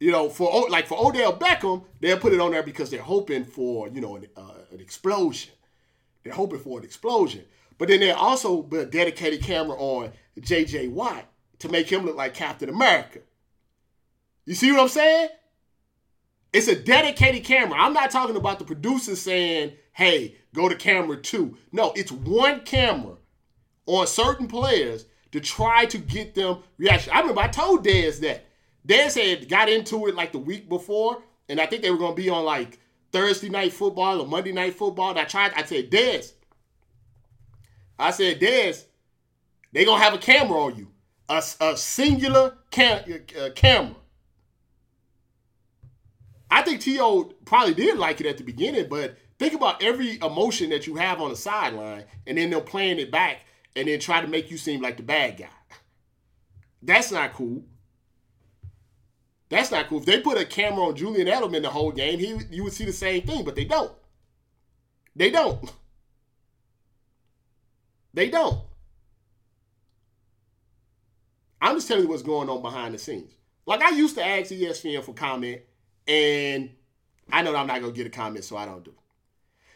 You 0.00 0.10
know, 0.10 0.28
for 0.28 0.68
like 0.68 0.88
for 0.88 0.98
Odell 0.98 1.38
Beckham, 1.38 1.84
they'll 2.00 2.18
put 2.18 2.32
it 2.32 2.40
on 2.40 2.50
there 2.50 2.64
because 2.64 2.90
they're 2.90 3.00
hoping 3.00 3.44
for 3.44 3.88
you 3.88 4.00
know 4.00 4.16
an, 4.16 4.26
uh, 4.36 4.54
an 4.72 4.80
explosion. 4.80 5.52
They're 6.24 6.32
hoping 6.32 6.58
for 6.58 6.80
an 6.80 6.84
explosion. 6.84 7.44
But 7.78 7.88
then 7.88 8.00
they 8.00 8.10
also 8.10 8.62
put 8.62 8.80
a 8.80 8.86
dedicated 8.86 9.42
camera 9.42 9.76
on 9.76 10.12
J.J. 10.40 10.88
Watt 10.88 11.26
to 11.60 11.68
make 11.68 11.90
him 11.90 12.04
look 12.04 12.16
like 12.16 12.34
Captain 12.34 12.68
America. 12.68 13.20
You 14.46 14.54
see 14.54 14.72
what 14.72 14.80
I'm 14.82 14.88
saying? 14.88 15.28
It's 16.52 16.68
a 16.68 16.76
dedicated 16.76 17.44
camera. 17.44 17.78
I'm 17.78 17.92
not 17.92 18.10
talking 18.10 18.36
about 18.36 18.58
the 18.58 18.64
producer 18.64 19.16
saying, 19.16 19.72
hey, 19.92 20.36
go 20.54 20.68
to 20.68 20.76
camera 20.76 21.16
two. 21.16 21.56
No, 21.72 21.92
it's 21.96 22.12
one 22.12 22.60
camera 22.60 23.16
on 23.86 24.06
certain 24.06 24.46
players 24.46 25.06
to 25.32 25.40
try 25.40 25.84
to 25.86 25.98
get 25.98 26.34
them 26.34 26.62
reaction. 26.78 27.12
I 27.12 27.20
remember 27.20 27.40
I 27.40 27.48
told 27.48 27.84
Dez 27.84 28.20
that. 28.20 28.46
Dez 28.86 29.20
had 29.20 29.48
got 29.48 29.68
into 29.68 30.06
it 30.06 30.14
like 30.14 30.30
the 30.30 30.38
week 30.38 30.68
before, 30.68 31.22
and 31.48 31.58
I 31.60 31.66
think 31.66 31.82
they 31.82 31.90
were 31.90 31.98
gonna 31.98 32.14
be 32.14 32.28
on 32.28 32.44
like 32.44 32.78
Thursday 33.12 33.48
night 33.48 33.72
football 33.72 34.20
or 34.20 34.26
Monday 34.26 34.52
night 34.52 34.74
football. 34.74 35.10
And 35.10 35.18
I 35.18 35.24
tried, 35.24 35.54
I 35.56 35.64
said, 35.64 35.90
Dez. 35.90 36.34
I 37.98 38.10
said, 38.10 38.40
Dez, 38.40 38.84
they 39.72 39.84
gonna 39.84 40.02
have 40.02 40.14
a 40.14 40.18
camera 40.18 40.58
on 40.58 40.76
you. 40.76 40.90
A, 41.28 41.42
a 41.60 41.76
singular 41.76 42.58
cam- 42.70 43.04
uh, 43.40 43.50
camera. 43.54 43.96
I 46.54 46.62
think 46.62 46.82
T.O. 46.82 47.32
probably 47.44 47.74
did 47.74 47.98
like 47.98 48.20
it 48.20 48.28
at 48.28 48.38
the 48.38 48.44
beginning, 48.44 48.86
but 48.88 49.18
think 49.40 49.54
about 49.54 49.82
every 49.82 50.20
emotion 50.22 50.70
that 50.70 50.86
you 50.86 50.94
have 50.94 51.20
on 51.20 51.30
the 51.30 51.36
sideline, 51.36 52.04
and 52.28 52.38
then 52.38 52.48
they're 52.48 52.60
playing 52.60 53.00
it 53.00 53.10
back 53.10 53.38
and 53.74 53.88
then 53.88 53.98
try 53.98 54.20
to 54.20 54.28
make 54.28 54.52
you 54.52 54.56
seem 54.56 54.80
like 54.80 54.96
the 54.96 55.02
bad 55.02 55.36
guy. 55.36 55.48
That's 56.80 57.10
not 57.10 57.32
cool. 57.32 57.64
That's 59.48 59.72
not 59.72 59.88
cool. 59.88 59.98
If 59.98 60.06
they 60.06 60.20
put 60.20 60.38
a 60.38 60.44
camera 60.44 60.84
on 60.84 60.94
Julian 60.94 61.26
Edelman 61.26 61.62
the 61.62 61.70
whole 61.70 61.90
game, 61.90 62.20
he 62.20 62.38
you 62.52 62.62
would 62.62 62.72
see 62.72 62.84
the 62.84 62.92
same 62.92 63.22
thing, 63.22 63.44
but 63.44 63.56
they 63.56 63.64
don't. 63.64 63.90
They 65.16 65.30
don't. 65.30 65.72
They 68.12 68.30
don't. 68.30 68.60
I'm 71.60 71.74
just 71.74 71.88
telling 71.88 72.04
you 72.04 72.08
what's 72.08 72.22
going 72.22 72.48
on 72.48 72.62
behind 72.62 72.94
the 72.94 72.98
scenes. 72.98 73.32
Like 73.66 73.82
I 73.82 73.90
used 73.90 74.14
to 74.14 74.24
ask 74.24 74.52
ESPN 74.52 75.02
for 75.02 75.14
comment 75.14 75.62
and 76.06 76.70
I 77.32 77.42
know 77.42 77.54
I'm 77.54 77.66
not 77.66 77.80
gonna 77.80 77.92
get 77.92 78.06
a 78.06 78.10
comment, 78.10 78.44
so 78.44 78.56
I 78.56 78.66
don't 78.66 78.84
do. 78.84 78.94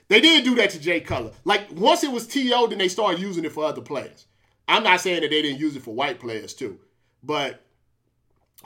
They 0.08 0.20
did 0.20 0.44
do 0.44 0.54
that 0.56 0.70
to 0.70 0.80
Jay 0.80 1.00
Cutler. 1.00 1.32
Like 1.44 1.70
once 1.72 2.02
it 2.02 2.10
was 2.10 2.26
T.O., 2.26 2.66
then 2.66 2.78
they 2.78 2.88
started 2.88 3.20
using 3.20 3.44
it 3.44 3.52
for 3.52 3.64
other 3.64 3.82
players. 3.82 4.26
I'm 4.66 4.82
not 4.82 5.00
saying 5.00 5.22
that 5.22 5.30
they 5.30 5.42
didn't 5.42 5.60
use 5.60 5.76
it 5.76 5.82
for 5.82 5.94
white 5.94 6.18
players 6.18 6.54
too, 6.54 6.78
but 7.22 7.64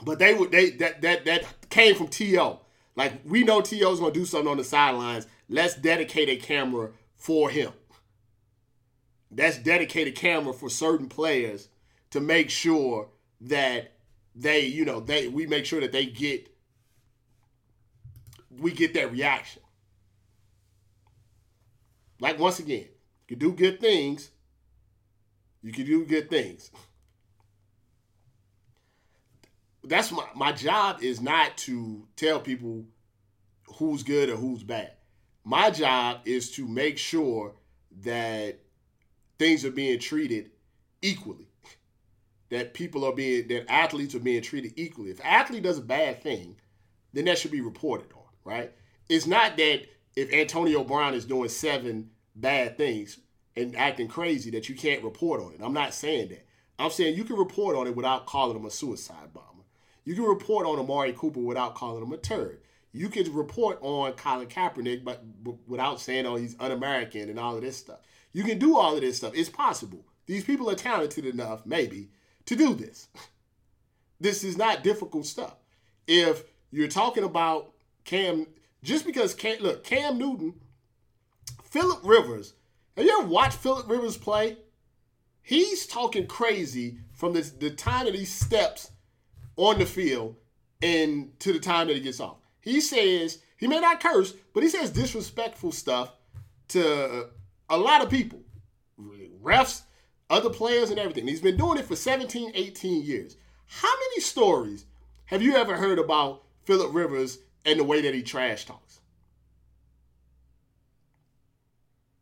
but 0.03 0.19
they 0.19 0.33
would 0.33 0.51
they 0.51 0.71
that 0.71 1.01
that 1.01 1.25
that 1.25 1.69
came 1.69 1.95
from 1.95 2.07
T.O. 2.07 2.59
Like 2.95 3.21
we 3.25 3.43
know 3.43 3.61
T.O.'s 3.61 3.99
gonna 3.99 4.13
do 4.13 4.25
something 4.25 4.49
on 4.49 4.57
the 4.57 4.63
sidelines. 4.63 5.27
Let's 5.49 5.75
dedicate 5.75 6.29
a 6.29 6.35
camera 6.37 6.91
for 7.15 7.49
him. 7.49 7.71
That's 9.31 9.57
dedicated 9.57 10.15
camera 10.15 10.53
for 10.53 10.69
certain 10.69 11.09
players 11.09 11.69
to 12.11 12.19
make 12.19 12.49
sure 12.49 13.09
that 13.41 13.93
they, 14.35 14.65
you 14.65 14.85
know, 14.85 14.99
they 14.99 15.27
we 15.27 15.47
make 15.47 15.65
sure 15.65 15.81
that 15.81 15.91
they 15.91 16.05
get 16.05 16.52
we 18.59 18.71
get 18.71 18.93
that 18.93 19.11
reaction. 19.11 19.61
Like 22.19 22.39
once 22.39 22.59
again, 22.59 22.87
you 23.27 23.35
do 23.35 23.51
good 23.53 23.79
things, 23.79 24.29
you 25.61 25.71
can 25.71 25.85
do 25.85 26.05
good 26.05 26.29
things. 26.29 26.71
That's 29.83 30.11
my 30.11 30.25
my 30.35 30.51
job 30.51 31.01
is 31.01 31.19
not 31.19 31.57
to 31.57 32.07
tell 32.15 32.39
people 32.39 32.85
who's 33.77 34.03
good 34.03 34.29
or 34.29 34.35
who's 34.35 34.63
bad. 34.63 34.93
My 35.43 35.71
job 35.71 36.21
is 36.25 36.51
to 36.51 36.67
make 36.67 36.97
sure 36.97 37.53
that 38.01 38.59
things 39.37 39.65
are 39.65 39.71
being 39.71 39.99
treated 39.99 40.51
equally. 41.01 41.47
That 42.49 42.73
people 42.73 43.03
are 43.03 43.13
being, 43.13 43.47
that 43.47 43.69
athletes 43.69 44.15
are 44.15 44.19
being 44.19 44.41
treated 44.41 44.73
equally. 44.75 45.11
If 45.11 45.19
an 45.19 45.25
athlete 45.25 45.63
does 45.63 45.79
a 45.79 45.81
bad 45.81 46.21
thing, 46.21 46.55
then 47.11 47.25
that 47.25 47.37
should 47.37 47.51
be 47.51 47.61
reported 47.61 48.11
on, 48.13 48.22
right? 48.43 48.71
It's 49.09 49.27
not 49.27 49.57
that 49.57 49.81
if 50.15 50.31
Antonio 50.33 50.83
Brown 50.83 51.13
is 51.13 51.25
doing 51.25 51.49
seven 51.49 52.09
bad 52.35 52.77
things 52.77 53.19
and 53.55 53.75
acting 53.75 54.07
crazy 54.07 54.49
that 54.51 54.69
you 54.69 54.75
can't 54.75 55.03
report 55.03 55.41
on 55.41 55.53
it. 55.53 55.59
I'm 55.61 55.73
not 55.73 55.93
saying 55.93 56.29
that. 56.29 56.45
I'm 56.79 56.91
saying 56.91 57.15
you 57.15 57.23
can 57.23 57.35
report 57.35 57.75
on 57.75 57.87
it 57.87 57.95
without 57.95 58.25
calling 58.25 58.57
him 58.57 58.65
a 58.65 58.71
suicide 58.71 59.33
bomber. 59.33 59.63
You 60.05 60.15
can 60.15 60.25
report 60.25 60.65
on 60.65 60.79
Amari 60.79 61.13
Cooper 61.13 61.39
without 61.39 61.75
calling 61.75 62.03
him 62.03 62.11
a 62.11 62.17
turd. 62.17 62.59
You 62.91 63.09
can 63.09 63.33
report 63.33 63.79
on 63.81 64.13
Colin 64.13 64.47
Kaepernick, 64.47 65.03
but, 65.03 65.23
but 65.43 65.55
without 65.67 65.99
saying, 65.99 66.25
"Oh, 66.27 66.35
he's 66.35 66.55
un-American" 66.59 67.29
and 67.29 67.39
all 67.39 67.55
of 67.55 67.61
this 67.63 67.77
stuff. 67.77 67.99
You 68.33 68.43
can 68.43 68.59
do 68.59 68.77
all 68.77 68.95
of 68.95 69.01
this 69.01 69.17
stuff. 69.17 69.33
It's 69.35 69.49
possible. 69.49 70.05
These 70.27 70.43
people 70.43 70.69
are 70.69 70.75
talented 70.75 71.25
enough, 71.25 71.65
maybe, 71.65 72.09
to 72.45 72.55
do 72.55 72.73
this. 72.73 73.07
This 74.19 74.45
is 74.45 74.55
not 74.55 74.85
difficult 74.85 75.25
stuff. 75.25 75.57
If 76.07 76.45
you're 76.71 76.87
talking 76.87 77.25
about 77.25 77.72
Cam, 78.05 78.47
just 78.83 79.05
because 79.05 79.33
Cam, 79.33 79.59
look, 79.59 79.83
Cam 79.83 80.17
Newton, 80.17 80.55
Philip 81.63 81.99
Rivers. 82.03 82.53
Have 82.95 83.05
you 83.05 83.19
ever 83.19 83.27
watched 83.27 83.57
Philip 83.57 83.89
Rivers 83.89 84.17
play? 84.17 84.57
He's 85.41 85.87
talking 85.87 86.27
crazy 86.27 86.99
from 87.11 87.33
the, 87.33 87.41
the 87.41 87.71
time 87.71 88.05
that 88.05 88.15
he 88.15 88.25
steps 88.25 88.91
on 89.55 89.79
the 89.79 89.85
field 89.85 90.35
and 90.81 91.37
to 91.39 91.53
the 91.53 91.59
time 91.59 91.87
that 91.87 91.95
he 91.95 92.01
gets 92.01 92.19
off. 92.19 92.37
He 92.61 92.79
says, 92.79 93.39
he 93.57 93.67
may 93.67 93.79
not 93.79 93.99
curse, 93.99 94.33
but 94.53 94.63
he 94.63 94.69
says 94.69 94.89
disrespectful 94.91 95.71
stuff 95.71 96.13
to 96.69 97.29
a 97.69 97.77
lot 97.77 98.03
of 98.03 98.09
people 98.09 98.43
refs, 99.43 99.83
other 100.29 100.49
players, 100.49 100.89
and 100.89 100.99
everything. 100.99 101.27
He's 101.27 101.41
been 101.41 101.57
doing 101.57 101.77
it 101.77 101.85
for 101.85 101.95
17, 101.95 102.51
18 102.55 103.03
years. 103.03 103.35
How 103.67 103.93
many 103.93 104.21
stories 104.21 104.85
have 105.25 105.41
you 105.41 105.55
ever 105.55 105.75
heard 105.75 105.99
about 105.99 106.43
Philip 106.63 106.93
Rivers 106.93 107.39
and 107.65 107.79
the 107.79 107.83
way 107.83 108.01
that 108.01 108.13
he 108.13 108.23
trash 108.23 108.65
talks? 108.65 108.99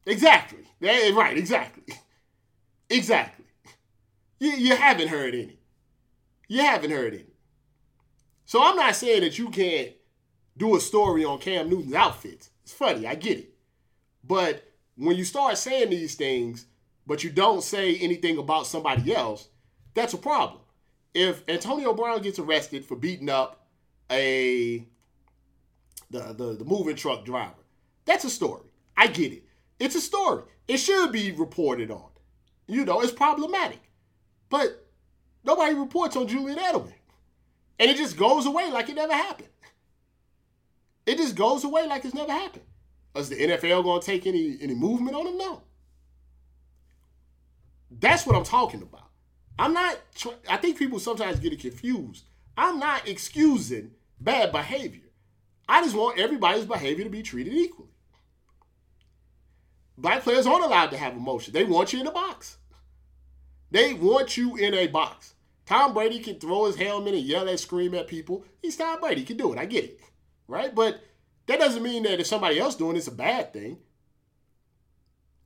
Exactly. 0.06 0.60
Yeah, 0.80 1.10
Right, 1.12 1.38
exactly. 1.38 1.84
Exactly. 2.90 3.46
You, 4.40 4.52
you 4.52 4.76
haven't 4.76 5.10
heard 5.10 5.34
any. 5.36 5.60
You 6.48 6.62
haven't 6.62 6.92
heard 6.92 7.14
any. 7.14 7.26
So 8.46 8.62
I'm 8.64 8.76
not 8.76 8.96
saying 8.96 9.22
that 9.22 9.38
you 9.38 9.50
can't 9.50 9.92
do 10.58 10.76
a 10.76 10.82
story 10.82 11.26
on 11.26 11.40
Cam 11.40 11.70
Newton's 11.70 11.94
outfits. 11.94 12.50
It's 12.64 12.74
funny, 12.74 13.08
I 13.08 13.16
get 13.16 13.40
it. 13.40 13.54
But 14.24 14.64
when 14.98 15.18
you 15.18 15.26
start 15.26 15.58
saying 15.58 15.92
these 15.92 16.16
things, 16.16 16.68
but 17.08 17.24
you 17.24 17.32
don't 17.32 17.64
say 17.64 17.98
anything 17.98 18.38
about 18.38 18.68
somebody 18.68 19.16
else, 19.16 19.50
that's 19.94 20.14
a 20.14 20.18
problem. 20.18 20.62
If 21.14 21.44
Antonio 21.50 21.94
Brown 21.94 22.22
gets 22.22 22.40
arrested 22.40 22.86
for 22.86 22.96
beating 22.96 23.30
up 23.30 23.68
a 24.12 24.86
the, 26.12 26.34
the, 26.34 26.54
the 26.58 26.66
moving 26.66 26.96
truck 26.96 27.26
driver, 27.26 27.54
that's 28.06 28.26
a 28.26 28.30
story. 28.30 28.64
I 28.96 29.08
get 29.08 29.32
it. 29.34 29.44
It's 29.80 29.96
a 29.96 30.02
story. 30.02 30.44
It 30.68 30.78
should 30.78 31.12
be 31.12 31.32
reported 31.32 31.90
on. 31.90 32.10
You 32.68 32.86
know, 32.86 33.02
it's 33.02 33.12
problematic. 33.12 33.82
But 34.50 34.86
nobody 35.44 35.74
reports 35.74 36.16
on 36.16 36.28
Julian 36.28 36.60
Edelman. 36.60 36.94
And 37.80 37.90
it 37.90 37.98
just 37.98 38.16
goes 38.16 38.46
away 38.46 38.70
like 38.72 38.90
it 38.90 38.96
never 38.96 39.14
happened. 39.14 39.50
It 41.06 41.18
just 41.18 41.36
goes 41.36 41.64
away 41.64 41.88
like 41.88 42.06
it's 42.06 42.14
never 42.14 42.32
happened. 42.32 42.66
Is 43.16 43.30
the 43.30 43.36
NFL 43.36 44.00
to 44.00 44.06
take 44.06 44.28
any 44.28 44.58
any 44.62 44.76
movement 44.76 45.16
on 45.18 45.28
him? 45.28 45.38
No. 45.38 45.64
That's 47.90 48.26
what 48.26 48.36
I'm 48.36 48.44
talking 48.44 48.82
about. 48.82 49.10
I'm 49.60 49.74
not. 49.74 50.00
I 50.50 50.58
think 50.58 50.78
people 50.78 51.00
sometimes 51.00 51.40
get 51.40 51.54
it 51.54 51.60
confused. 51.60 52.26
I'm 52.58 52.80
not 52.80 53.08
excusing 53.08 53.92
bad 54.20 54.52
behavior. 54.52 55.11
I 55.68 55.82
just 55.82 55.96
want 55.96 56.20
everybody's 56.20 56.66
behavior 56.66 57.04
to 57.04 57.10
be 57.10 57.24
treated 57.24 57.54
equally. 57.54 57.90
Black 59.98 60.24
players 60.24 60.48
aren't 60.48 60.66
allowed 60.66 60.92
to 60.92 60.98
have 60.98 61.14
emotion. 61.14 61.54
They 61.54 61.64
want 61.64 61.94
you 61.94 62.02
in 62.02 62.08
a 62.08 62.12
box. 62.12 62.58
They 63.70 63.94
want 63.94 64.36
you 64.36 64.56
in 64.58 64.74
a 64.74 64.88
box. 64.88 65.36
Tom 65.66 65.94
Brady 65.94 66.20
can 66.20 66.40
throw 66.40 66.66
his 66.66 66.76
helmet 66.76 67.14
and 67.14 67.24
yell 67.24 67.48
and 67.48 67.60
scream 67.60 67.94
at 67.94 68.08
people. 68.08 68.44
He's 68.62 68.76
Tom 68.76 69.00
Brady. 69.00 69.22
He 69.22 69.26
can 69.26 69.38
do 69.38 69.54
it. 69.54 69.60
I 69.60 69.66
get 69.66 69.86
it. 69.86 70.02
Right? 70.48 70.74
But 70.74 71.02
that 71.46 71.60
doesn't 71.60 71.84
mean 71.84 72.04
that 72.04 72.20
if 72.20 72.28
somebody 72.28 72.60
else 72.60 72.76
doing 72.76 72.98
it's 72.98 73.08
a 73.08 73.12
bad 73.12 73.54
thing. 73.54 73.78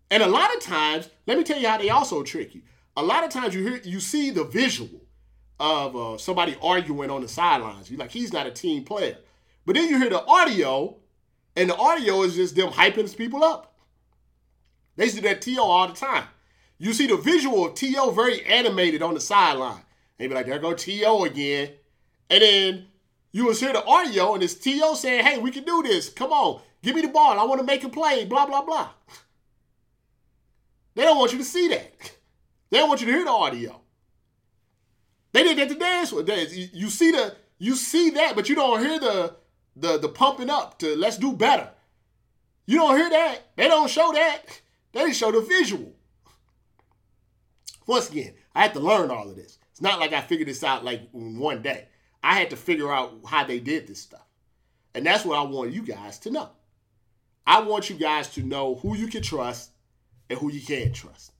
And 0.09 0.23
a 0.23 0.27
lot 0.27 0.55
of 0.55 0.61
times, 0.61 1.09
let 1.27 1.37
me 1.37 1.43
tell 1.43 1.59
you 1.59 1.67
how 1.67 1.77
they 1.77 1.89
also 1.89 2.23
trick 2.23 2.55
you. 2.55 2.61
A 2.97 3.03
lot 3.03 3.23
of 3.23 3.29
times 3.29 3.53
you 3.53 3.61
hear 3.61 3.81
you 3.83 3.99
see 3.99 4.31
the 4.31 4.45
visual 4.45 5.01
of 5.59 5.95
uh, 5.95 6.17
somebody 6.17 6.55
arguing 6.61 7.09
on 7.09 7.21
the 7.21 7.27
sidelines. 7.27 7.89
You're 7.89 7.99
like, 7.99 8.11
he's 8.11 8.33
not 8.33 8.47
a 8.47 8.51
team 8.51 8.83
player. 8.83 9.17
But 9.65 9.75
then 9.75 9.89
you 9.89 9.97
hear 9.97 10.09
the 10.09 10.23
audio, 10.25 10.97
and 11.55 11.69
the 11.69 11.75
audio 11.75 12.21
is 12.23 12.35
just 12.35 12.55
them 12.55 12.69
hyping 12.69 13.15
people 13.17 13.43
up. 13.43 13.73
They 14.95 15.09
do 15.09 15.21
that 15.21 15.41
TO 15.41 15.59
all 15.59 15.87
the 15.87 15.93
time. 15.93 16.25
You 16.77 16.93
see 16.93 17.07
the 17.07 17.17
visual 17.17 17.65
of 17.65 17.75
T.O. 17.75 18.11
very 18.11 18.45
animated 18.45 19.01
on 19.01 19.13
the 19.13 19.19
sideline. 19.19 19.81
They 20.17 20.27
be 20.27 20.33
like, 20.33 20.45
there 20.45 20.59
go 20.59 20.73
T.O. 20.73 21.23
again. 21.23 21.71
And 22.29 22.41
then 22.41 22.87
you 23.31 23.45
will 23.45 23.53
hear 23.53 23.73
the 23.73 23.83
audio 23.85 24.33
and 24.33 24.43
it's 24.43 24.53
T.O. 24.53 24.95
saying, 24.95 25.25
hey, 25.25 25.37
we 25.37 25.51
can 25.51 25.63
do 25.63 25.83
this. 25.83 26.09
Come 26.09 26.31
on, 26.31 26.61
give 26.81 26.95
me 26.95 27.01
the 27.01 27.09
ball. 27.09 27.39
I 27.39 27.43
want 27.43 27.59
to 27.59 27.65
make 27.65 27.83
a 27.83 27.89
play, 27.89 28.25
blah, 28.25 28.45
blah, 28.45 28.61
blah. 28.61 28.89
They 30.95 31.03
don't 31.03 31.17
want 31.17 31.31
you 31.33 31.37
to 31.39 31.43
see 31.43 31.67
that. 31.69 31.91
They 32.71 32.79
don't 32.79 32.89
want 32.89 32.99
you 32.99 33.07
to 33.07 33.13
hear 33.13 33.23
the 33.23 33.29
audio. 33.29 33.79
They 35.31 35.43
didn't 35.43 35.57
get 35.57 35.69
to 35.69 35.75
dance 35.75 36.11
with 36.11 36.25
that. 36.25 36.51
You 36.51 36.89
see 36.89 37.11
the 37.11 37.35
you 37.59 37.75
see 37.75 38.09
that, 38.09 38.35
but 38.35 38.49
you 38.49 38.55
don't 38.55 38.81
hear 38.81 38.99
the 38.99 39.35
the 39.75 39.97
the 39.97 40.09
pumping 40.09 40.49
up 40.49 40.79
to 40.79 40.95
let's 40.95 41.17
do 41.17 41.33
better. 41.33 41.69
You 42.65 42.77
don't 42.77 42.97
hear 42.97 43.09
that. 43.09 43.55
They 43.55 43.67
don't 43.67 43.89
show 43.89 44.11
that. 44.13 44.61
They 44.91 45.11
show 45.11 45.31
the 45.31 45.41
visual. 45.41 45.93
Once 47.85 48.09
again, 48.09 48.33
I 48.55 48.63
had 48.63 48.73
to 48.73 48.79
learn 48.79 49.11
all 49.11 49.29
of 49.29 49.35
this. 49.35 49.59
It's 49.71 49.81
not 49.81 49.99
like 49.99 50.13
I 50.13 50.21
figured 50.21 50.47
this 50.47 50.63
out 50.63 50.83
like 50.83 51.01
one 51.11 51.61
day. 51.61 51.87
I 52.23 52.33
had 52.39 52.49
to 52.49 52.55
figure 52.55 52.91
out 52.91 53.13
how 53.27 53.43
they 53.43 53.59
did 53.59 53.87
this 53.87 54.01
stuff. 54.01 54.25
And 54.95 55.05
that's 55.05 55.25
what 55.25 55.37
I 55.37 55.43
want 55.43 55.73
you 55.73 55.83
guys 55.83 56.17
to 56.19 56.31
know. 56.31 56.49
I 57.45 57.61
want 57.61 57.89
you 57.89 57.95
guys 57.95 58.29
to 58.29 58.41
know 58.41 58.75
who 58.75 58.95
you 58.95 59.07
can 59.07 59.21
trust 59.21 59.71
and 60.29 60.39
who 60.39 60.51
you 60.51 60.61
can't 60.61 60.95
trust. 60.95 61.33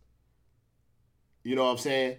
You 1.43 1.55
know 1.55 1.63
what 1.63 1.71
I'm 1.71 1.77
saying? 1.77 2.17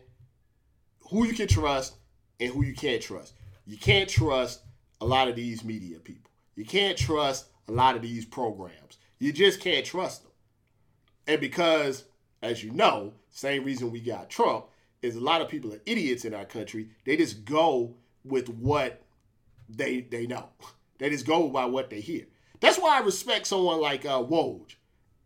Who 1.11 1.27
you 1.27 1.35
can 1.35 1.47
trust 1.47 1.95
and 2.41 2.53
who 2.53 2.65
you 2.65 2.75
can't 2.75 3.03
trust. 3.03 3.35
You 3.67 3.77
can't 3.77 4.09
trust 4.09 4.63
a 5.01 5.07
lot 5.07 5.29
of 5.29 5.37
these 5.37 5.65
media 5.65 5.99
people. 5.99 6.31
You 6.55 6.65
can't 6.65 6.97
trust 6.97 7.47
a 7.69 7.73
lot 7.73 7.97
of 7.97 8.03
these 8.03 8.25
programs. 8.25 8.99
You 9.19 9.33
just 9.33 9.61
can't 9.61 9.85
trust 9.85 10.23
them. 10.23 10.33
And 11.27 11.41
because, 11.41 12.05
as 12.43 12.63
you 12.63 12.71
know, 12.71 13.15
same 13.31 13.65
reason 13.65 13.91
we 13.91 14.01
got 14.01 14.31
Trump 14.31 14.67
is 15.03 15.17
a 15.17 15.21
lot 15.21 15.41
of 15.41 15.49
people 15.49 15.73
are 15.73 15.81
idiots 15.87 16.25
in 16.25 16.35
our 16.35 16.45
country. 16.45 16.89
They 17.05 17.17
just 17.17 17.45
go 17.45 17.95
with 18.25 18.49
what 18.49 19.03
they 19.69 20.01
they 20.01 20.27
know. 20.27 20.49
They 20.99 21.11
just 21.11 21.27
go 21.27 21.51
by 21.51 21.67
what 21.67 21.91
they 21.91 22.01
hear. 22.01 22.25
That's 22.61 22.79
why 22.79 22.97
I 22.97 23.01
respect 23.01 23.47
someone 23.47 23.83
like 23.83 24.07
uh, 24.07 24.23
Woj, 24.23 24.77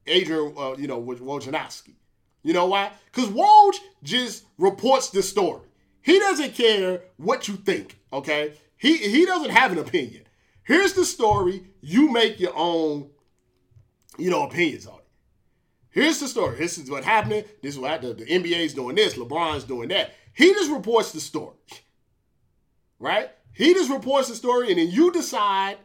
Adrian, 0.04 0.52
uh, 0.58 0.74
you 0.76 0.88
know, 0.88 1.00
Wojnarowski. 1.00 1.94
You 2.42 2.54
know 2.54 2.66
why? 2.66 2.90
Because 3.12 3.30
Woj 3.30 3.76
just 4.02 4.46
reports 4.58 5.10
the 5.10 5.22
story. 5.22 5.68
He 6.02 6.18
doesn't 6.18 6.54
care 6.54 7.02
what 7.18 7.46
you 7.46 7.54
think. 7.54 8.00
Okay, 8.12 8.54
he 8.80 8.96
he 8.96 9.26
doesn't 9.26 9.50
have 9.50 9.72
an 9.72 9.78
opinion. 9.78 10.24
Here's 10.62 10.94
the 10.94 11.04
story. 11.04 11.64
You 11.82 12.10
make 12.10 12.40
your 12.40 12.56
own, 12.56 13.10
you 14.16 14.30
know, 14.30 14.44
opinions 14.44 14.86
on 14.86 14.98
it. 14.98 15.06
Here's 15.90 16.18
the 16.18 16.26
story. 16.26 16.56
This 16.56 16.78
is 16.78 16.90
what 16.90 17.04
happening. 17.04 17.44
This 17.62 17.74
is 17.74 17.78
what 17.78 18.00
the, 18.00 18.14
the 18.14 18.24
NBA's 18.24 18.72
doing 18.72 18.96
this. 18.96 19.14
LeBron's 19.14 19.64
doing 19.64 19.90
that. 19.90 20.14
He 20.32 20.54
just 20.54 20.70
reports 20.70 21.12
the 21.12 21.20
story. 21.20 21.56
Right? 22.98 23.30
He 23.52 23.74
just 23.74 23.90
reports 23.90 24.28
the 24.28 24.34
story, 24.34 24.70
and 24.70 24.78
then 24.78 24.90
you 24.90 25.12
decide 25.12 25.76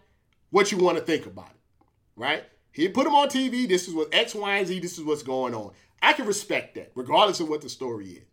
what 0.51 0.71
you 0.71 0.77
want 0.77 0.97
to 0.97 1.03
think 1.03 1.25
about 1.25 1.49
it. 1.49 1.85
Right? 2.15 2.45
He 2.71 2.87
put 2.87 3.07
him 3.07 3.15
on 3.15 3.27
TV. 3.27 3.67
This 3.67 3.89
is 3.89 3.93
what 3.93 4.13
X, 4.13 4.33
Y, 4.33 4.57
and 4.57 4.67
Z. 4.67 4.79
This 4.79 4.97
is 4.97 5.03
what's 5.03 5.23
going 5.23 5.53
on. 5.53 5.73
I 6.01 6.13
can 6.13 6.25
respect 6.25 6.75
that, 6.75 6.91
regardless 6.95 7.41
of 7.41 7.49
what 7.49 7.59
the 7.59 7.69
story 7.69 8.05
is. 8.07 8.23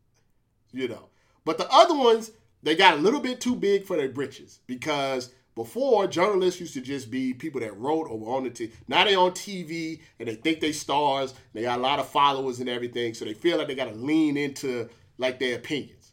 You 0.70 0.86
know. 0.86 1.08
But 1.44 1.58
the 1.58 1.68
other 1.68 1.96
ones, 1.96 2.30
they 2.62 2.76
got 2.76 2.94
a 2.94 3.00
little 3.00 3.20
bit 3.20 3.40
too 3.40 3.56
big 3.56 3.84
for 3.84 3.96
their 3.96 4.08
britches 4.08 4.60
because 4.66 5.30
before, 5.54 6.06
journalists 6.06 6.60
used 6.60 6.74
to 6.74 6.80
just 6.80 7.10
be 7.10 7.34
people 7.34 7.60
that 7.60 7.76
wrote 7.76 8.06
or 8.08 8.18
were 8.18 8.34
on 8.34 8.44
the 8.44 8.50
TV. 8.50 8.72
Now 8.88 9.04
they 9.04 9.14
on 9.14 9.32
TV 9.32 10.00
and 10.18 10.28
they 10.28 10.34
think 10.34 10.60
they 10.60 10.72
stars. 10.72 11.34
They 11.52 11.62
got 11.62 11.78
a 11.78 11.82
lot 11.82 11.98
of 11.98 12.08
followers 12.08 12.60
and 12.60 12.68
everything, 12.70 13.12
so 13.12 13.26
they 13.26 13.34
feel 13.34 13.58
like 13.58 13.68
they 13.68 13.74
got 13.74 13.90
to 13.90 13.94
lean 13.94 14.36
into 14.38 14.88
like 15.18 15.38
their 15.38 15.56
opinions. 15.56 16.12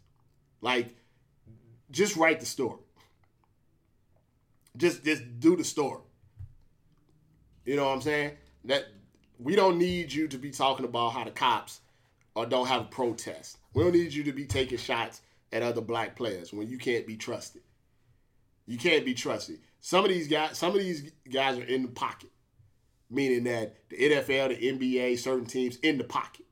Like, 0.62 0.94
just 1.90 2.18
write 2.18 2.42
the 2.42 2.46
story. 2.46 2.80
Just 4.76 5.06
just 5.06 5.40
do 5.40 5.56
the 5.56 5.64
story. 5.64 6.02
You 7.64 7.78
know 7.78 7.86
what 7.86 7.96
I'm 7.96 8.02
saying? 8.02 8.32
That 8.66 8.88
we 9.38 9.56
don't 9.56 9.78
need 9.78 10.12
you 10.12 10.28
to 10.28 10.38
be 10.38 10.52
talking 10.52 10.86
about 10.86 11.14
how 11.14 11.24
the 11.24 11.32
cops 11.32 11.80
or 12.36 12.46
don't 12.46 12.68
have 12.68 12.82
a 12.82 12.86
protest. 12.86 13.58
We 13.74 13.84
don't 13.84 13.94
need 13.94 14.14
you 14.14 14.24
to 14.24 14.34
be 14.34 14.46
taking 14.46 14.78
shots 14.78 15.22
at 15.52 15.64
other 15.64 15.82
black 15.82 16.16
players 16.16 16.54
when 16.54 16.68
you 16.68 16.78
can't 16.78 17.08
be 17.08 17.18
trusted. 17.18 17.62
You 18.66 18.78
can't 18.78 19.06
be 19.06 19.14
trusted. 19.14 19.60
Some 19.80 20.04
of 20.04 20.10
these 20.10 20.28
guys, 20.28 20.58
some 20.58 20.72
of 20.72 20.80
these 20.80 21.12
guys 21.32 21.58
are 21.58 21.64
in 21.64 21.84
the 21.84 21.88
pocket, 21.90 22.30
meaning 23.10 23.46
that 23.46 23.76
the 23.90 23.98
NFL, 23.98 24.50
the 24.50 24.72
NBA, 24.72 25.18
certain 25.18 25.46
teams 25.46 25.78
in 25.78 25.98
the 25.98 26.04
pocket. 26.04 26.46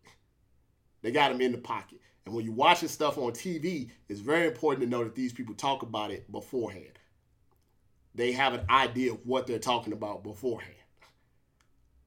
They 1.02 1.12
got 1.12 1.32
them 1.32 1.42
in 1.42 1.52
the 1.52 1.58
pocket. 1.58 2.00
And 2.26 2.34
when 2.34 2.44
you're 2.44 2.54
watching 2.54 2.90
stuff 2.90 3.18
on 3.18 3.32
TV, 3.32 3.92
it's 4.10 4.20
very 4.20 4.48
important 4.48 4.82
to 4.82 4.90
know 4.90 5.04
that 5.04 5.16
these 5.16 5.32
people 5.32 5.56
talk 5.56 5.82
about 5.84 6.12
it 6.12 6.30
beforehand. 6.32 7.00
They 8.16 8.32
have 8.32 8.54
an 8.54 8.66
idea 8.70 9.14
of 9.14 9.26
what 9.26 9.46
they're 9.46 9.60
talking 9.60 9.94
about 9.94 10.24
beforehand. 10.24 10.74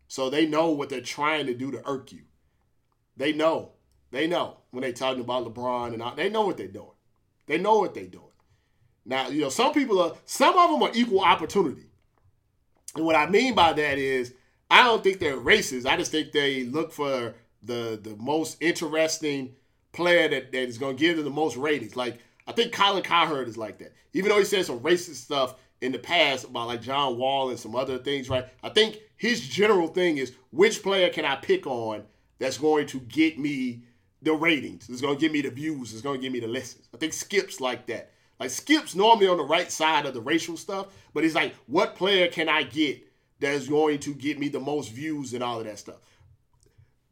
So 0.09 0.29
they 0.29 0.45
know 0.45 0.73
what 0.73 0.91
they're 0.91 1.01
trying 1.01 1.47
to 1.47 1.55
do 1.55 1.71
to 1.71 1.81
irk 1.89 2.13
you. 2.13 2.23
They 3.17 3.33
know. 3.33 3.73
They 4.11 4.27
know 4.27 4.59
when 4.71 4.83
they're 4.83 4.93
talking 4.93 5.23
about 5.23 5.45
LeBron 5.45 5.93
and 5.93 6.03
all. 6.03 6.15
They 6.15 6.29
know 6.29 6.47
what 6.47 6.57
they're 6.57 6.67
doing. 6.69 6.91
They 7.47 7.59
know 7.59 7.79
what 7.79 7.95
they're 7.95 8.07
doing. 8.07 8.25
Now, 9.05 9.29
you 9.29 9.41
know, 9.41 9.49
some 9.49 9.73
people 9.73 10.01
are, 10.01 10.15
some 10.25 10.57
of 10.57 10.71
them 10.71 10.83
are 10.83 10.91
equal 10.95 11.21
opportunity. 11.21 11.87
And 12.95 13.05
what 13.05 13.17
I 13.17 13.29
mean 13.29 13.55
by 13.55 13.73
that 13.73 13.99
is, 13.99 14.35
I 14.71 14.85
don't 14.85 15.03
think 15.03 15.19
they're 15.19 15.37
racist. 15.37 15.87
I 15.87 15.97
just 15.97 16.13
think 16.13 16.33
they 16.33 16.65
look 16.65 16.93
for 16.93 17.35
the 17.63 17.99
the 18.03 18.17
most 18.19 18.57
interesting 18.61 19.55
player 19.93 20.29
that, 20.29 20.53
that 20.53 20.63
is 20.63 20.79
going 20.79 20.97
to 20.97 21.01
give 21.01 21.17
them 21.17 21.25
the 21.25 21.31
most 21.31 21.57
ratings. 21.57 21.97
Like, 21.97 22.19
I 22.47 22.53
think 22.53 22.73
Colin 22.73 23.03
Cowherd 23.03 23.49
is 23.49 23.57
like 23.57 23.79
that. 23.79 23.93
Even 24.13 24.31
though 24.31 24.39
he 24.39 24.45
said 24.45 24.65
some 24.65 24.81
racist 24.81 25.17
stuff 25.17 25.57
in 25.81 25.93
the 25.93 25.99
past 25.99 26.45
about 26.45 26.69
like 26.69 26.83
John 26.83 27.17
Wall 27.17 27.51
and 27.51 27.59
some 27.59 27.75
other 27.75 27.99
things, 27.99 28.29
right? 28.29 28.47
I 28.63 28.69
think 28.69 28.99
his 29.17 29.41
general 29.41 29.89
thing 29.89 30.19
is 30.19 30.33
which 30.51 30.83
player 30.83 31.11
can 31.11 31.25
I 31.25 31.37
pick 31.37 31.67
on 31.67 32.05
that's 32.39 32.59
going 32.59 32.87
to 32.89 33.01
get 33.01 33.39
me 33.39 33.83
the 34.23 34.33
ratings, 34.33 34.89
it's 34.89 35.01
going 35.01 35.17
to 35.17 35.21
give 35.21 35.33
me 35.33 35.43
the 35.43 35.51
views, 35.51 35.93
it's 35.93 36.03
going 36.03 36.19
to 36.19 36.23
give 36.23 36.33
me 36.33 36.41
the 36.41 36.49
listens. 36.49 36.89
I 36.95 36.99
think 36.99 37.13
Skip's 37.13 37.61
like 37.61 37.87
that. 37.87 38.13
Like 38.39 38.51
Skip's 38.51 38.95
normally 38.95 39.29
on 39.29 39.37
the 39.37 39.45
right 39.45 39.71
side 39.71 40.07
of 40.07 40.15
the 40.15 40.21
racial 40.21 40.57
stuff, 40.57 40.89
but 41.13 41.25
he's 41.25 41.35
like, 41.35 41.55
what 41.67 41.97
player 41.97 42.29
can 42.29 42.49
I 42.49 42.63
get 42.63 43.03
that's 43.39 43.69
going 43.69 43.99
to 44.01 44.15
get 44.15 44.39
me 44.39 44.49
the 44.49 44.61
most 44.61 44.93
views 44.93 45.35
and 45.35 45.43
all 45.43 45.59
of 45.59 45.67
that 45.67 45.79
stuff? 45.79 45.97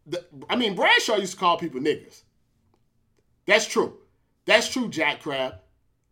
The, 0.06 0.24
I 0.48 0.56
mean, 0.56 0.74
Bradshaw 0.74 1.16
used 1.16 1.34
to 1.34 1.38
call 1.38 1.59
people 1.59 1.80
niggas. 1.80 2.22
That's 3.46 3.66
true. 3.66 3.98
That's 4.46 4.68
true, 4.68 4.88
Jack 4.88 5.22
Crab. 5.22 5.54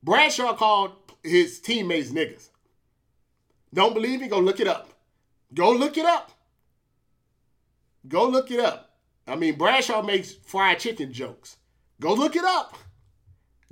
Bradshaw 0.03 0.55
called 0.55 0.93
his 1.23 1.61
teammates 1.61 2.11
niggas. 2.11 2.51
Don't 3.73 3.95
believe 3.95 4.21
me? 4.21 4.29
Go 4.29 4.39
look 4.39 4.61
it 4.61 4.69
up. 4.69 4.91
Go 5.53 5.71
look 5.71 5.97
it 5.97 6.05
up. 6.05 6.33
Go 8.07 8.29
look 8.29 8.51
it 8.51 8.61
up. 8.61 8.86
I 9.27 9.37
mean, 9.37 9.57
Bradshaw 9.57 10.03
makes 10.03 10.33
fried 10.33 10.79
chicken 10.79 11.13
jokes. 11.13 11.57
Go 12.01 12.15
look 12.15 12.37
it 12.37 12.45
up. 12.45 12.77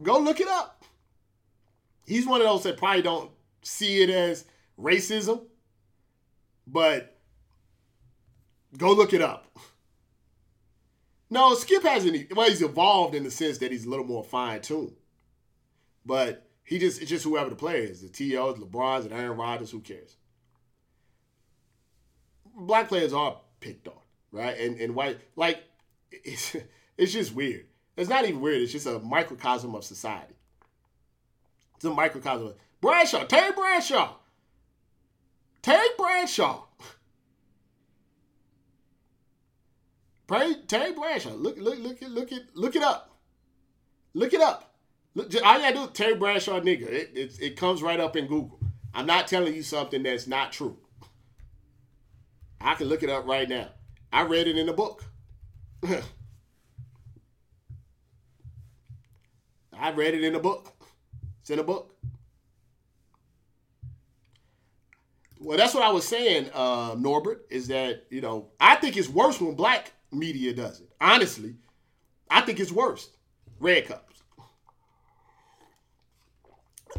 Go 0.02 0.18
look 0.18 0.40
it 0.40 0.48
up. 0.48 0.84
He's 2.07 2.26
one 2.26 2.40
of 2.40 2.46
those 2.46 2.64
that 2.64 2.76
probably 2.76 3.02
don't 3.02 3.30
see 3.62 4.02
it 4.02 4.11
as 4.11 4.44
racism, 4.78 5.42
but 6.66 7.16
go 8.76 8.92
look 8.92 9.12
it 9.12 9.22
up. 9.22 9.46
No, 11.30 11.55
Skip 11.55 11.82
hasn't. 11.82 12.34
Well, 12.34 12.48
he's 12.48 12.62
evolved 12.62 13.14
in 13.14 13.24
the 13.24 13.30
sense 13.30 13.59
that 13.59 13.72
he's 13.72 13.86
a 13.86 13.90
little 13.90 14.05
more 14.05 14.22
fine 14.22 14.61
tuned. 14.61 14.96
But 16.05 16.46
he 16.64 16.78
just 16.78 17.00
it's 17.00 17.11
just 17.11 17.24
whoever 17.24 17.50
the 17.50 17.57
player 17.57 17.82
is, 17.82 18.02
the 18.02 18.09
TOs, 18.09 18.59
LeBrons, 18.59 19.05
and 19.05 19.12
Aaron 19.12 19.38
Rodgers. 19.38 19.70
Who 19.70 19.80
cares? 19.80 20.16
Black 22.57 22.88
players 22.88 23.12
are 23.12 23.40
picked 23.61 23.88
on, 23.88 23.94
right? 24.35 24.59
And 24.59 24.78
and 24.80 24.95
white 24.95 25.18
like 25.37 25.62
it's 26.11 26.57
it's 26.99 27.12
just 27.12 27.35
weird. 27.35 27.66
It's 27.97 28.11
not 28.11 28.24
even 28.24 28.41
weird. 28.41 28.62
It's 28.62 28.72
just 28.72 28.87
a 28.87 28.99
microcosm 28.99 29.74
of 29.74 29.85
society. 29.85 30.35
It's 31.76 31.85
a 31.85 31.91
microcosm. 31.91 32.49
Of, 32.49 32.57
Bradshaw, 32.80 33.24
Terry 33.24 33.53
Bradshaw, 33.53 34.16
Terry 35.62 35.89
Bradshaw. 35.97 36.64
Terry, 40.28 40.55
Terry 40.66 40.93
Bradshaw. 40.93 41.35
Look, 41.35 41.57
look, 41.59 41.78
look, 41.78 41.99
look 42.03 42.32
it, 42.32 42.43
look 42.55 42.76
it 42.76 42.82
up. 42.82 43.16
Look 44.12 44.35
it 44.35 44.41
up. 44.41 44.74
Look, 45.14 45.32
all 45.45 45.55
you 45.55 45.61
gotta 45.61 45.74
do 45.74 45.87
Terry 45.93 46.16
Bradshaw 46.16 46.61
nigga. 46.61 46.89
It, 46.89 47.11
it, 47.14 47.39
it 47.41 47.57
comes 47.57 47.82
right 47.82 48.01
up 48.01 48.16
in 48.16 48.26
Google. 48.26 48.59
I'm 48.93 49.07
not 49.07 49.28
telling 49.28 49.55
you 49.55 49.62
something 49.62 50.03
that's 50.03 50.26
not 50.26 50.53
true. 50.53 50.76
I 52.61 52.74
can 52.74 52.89
look 52.89 53.03
it 53.03 53.11
up 53.11 53.26
right 53.26 53.49
now. 53.49 53.68
I 54.14 54.22
read 54.22 54.46
it 54.46 54.56
in 54.56 54.66
the 54.66 54.72
book. 54.72 55.04
I 59.76 59.90
read 59.90 60.14
it 60.14 60.22
in 60.22 60.34
the 60.34 60.38
book. 60.38 60.72
It's 61.40 61.50
in 61.50 61.58
a 61.58 61.64
book. 61.64 61.96
Well, 65.40 65.58
that's 65.58 65.74
what 65.74 65.82
I 65.82 65.90
was 65.90 66.06
saying, 66.06 66.48
uh, 66.54 66.94
Norbert, 66.96 67.44
is 67.50 67.66
that, 67.66 68.04
you 68.08 68.20
know, 68.20 68.50
I 68.60 68.76
think 68.76 68.96
it's 68.96 69.08
worse 69.08 69.40
when 69.40 69.56
black 69.56 69.90
media 70.12 70.54
does 70.54 70.78
it. 70.78 70.92
Honestly, 71.00 71.56
I 72.30 72.40
think 72.42 72.60
it's 72.60 72.70
worse. 72.70 73.10
Red 73.58 73.86
cups. 73.86 74.22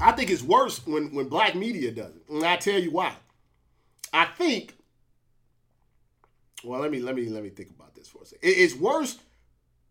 I 0.01 0.11
think 0.11 0.29
it's 0.29 0.43
worse 0.43 0.85
when, 0.85 1.15
when 1.15 1.29
black 1.29 1.55
media 1.55 1.91
does 1.91 2.13
it. 2.13 2.23
And 2.29 2.43
I 2.43 2.57
tell 2.57 2.77
you 2.77 2.91
why. 2.91 3.15
I 4.11 4.25
think, 4.25 4.74
well, 6.65 6.81
let 6.81 6.91
me 6.91 6.99
let 6.99 7.15
me 7.15 7.27
let 7.29 7.43
me 7.43 7.49
think 7.49 7.69
about 7.69 7.95
this 7.95 8.07
for 8.07 8.23
a 8.23 8.25
second. 8.25 8.47
It, 8.47 8.53
it's 8.53 8.75
worse, 8.75 9.19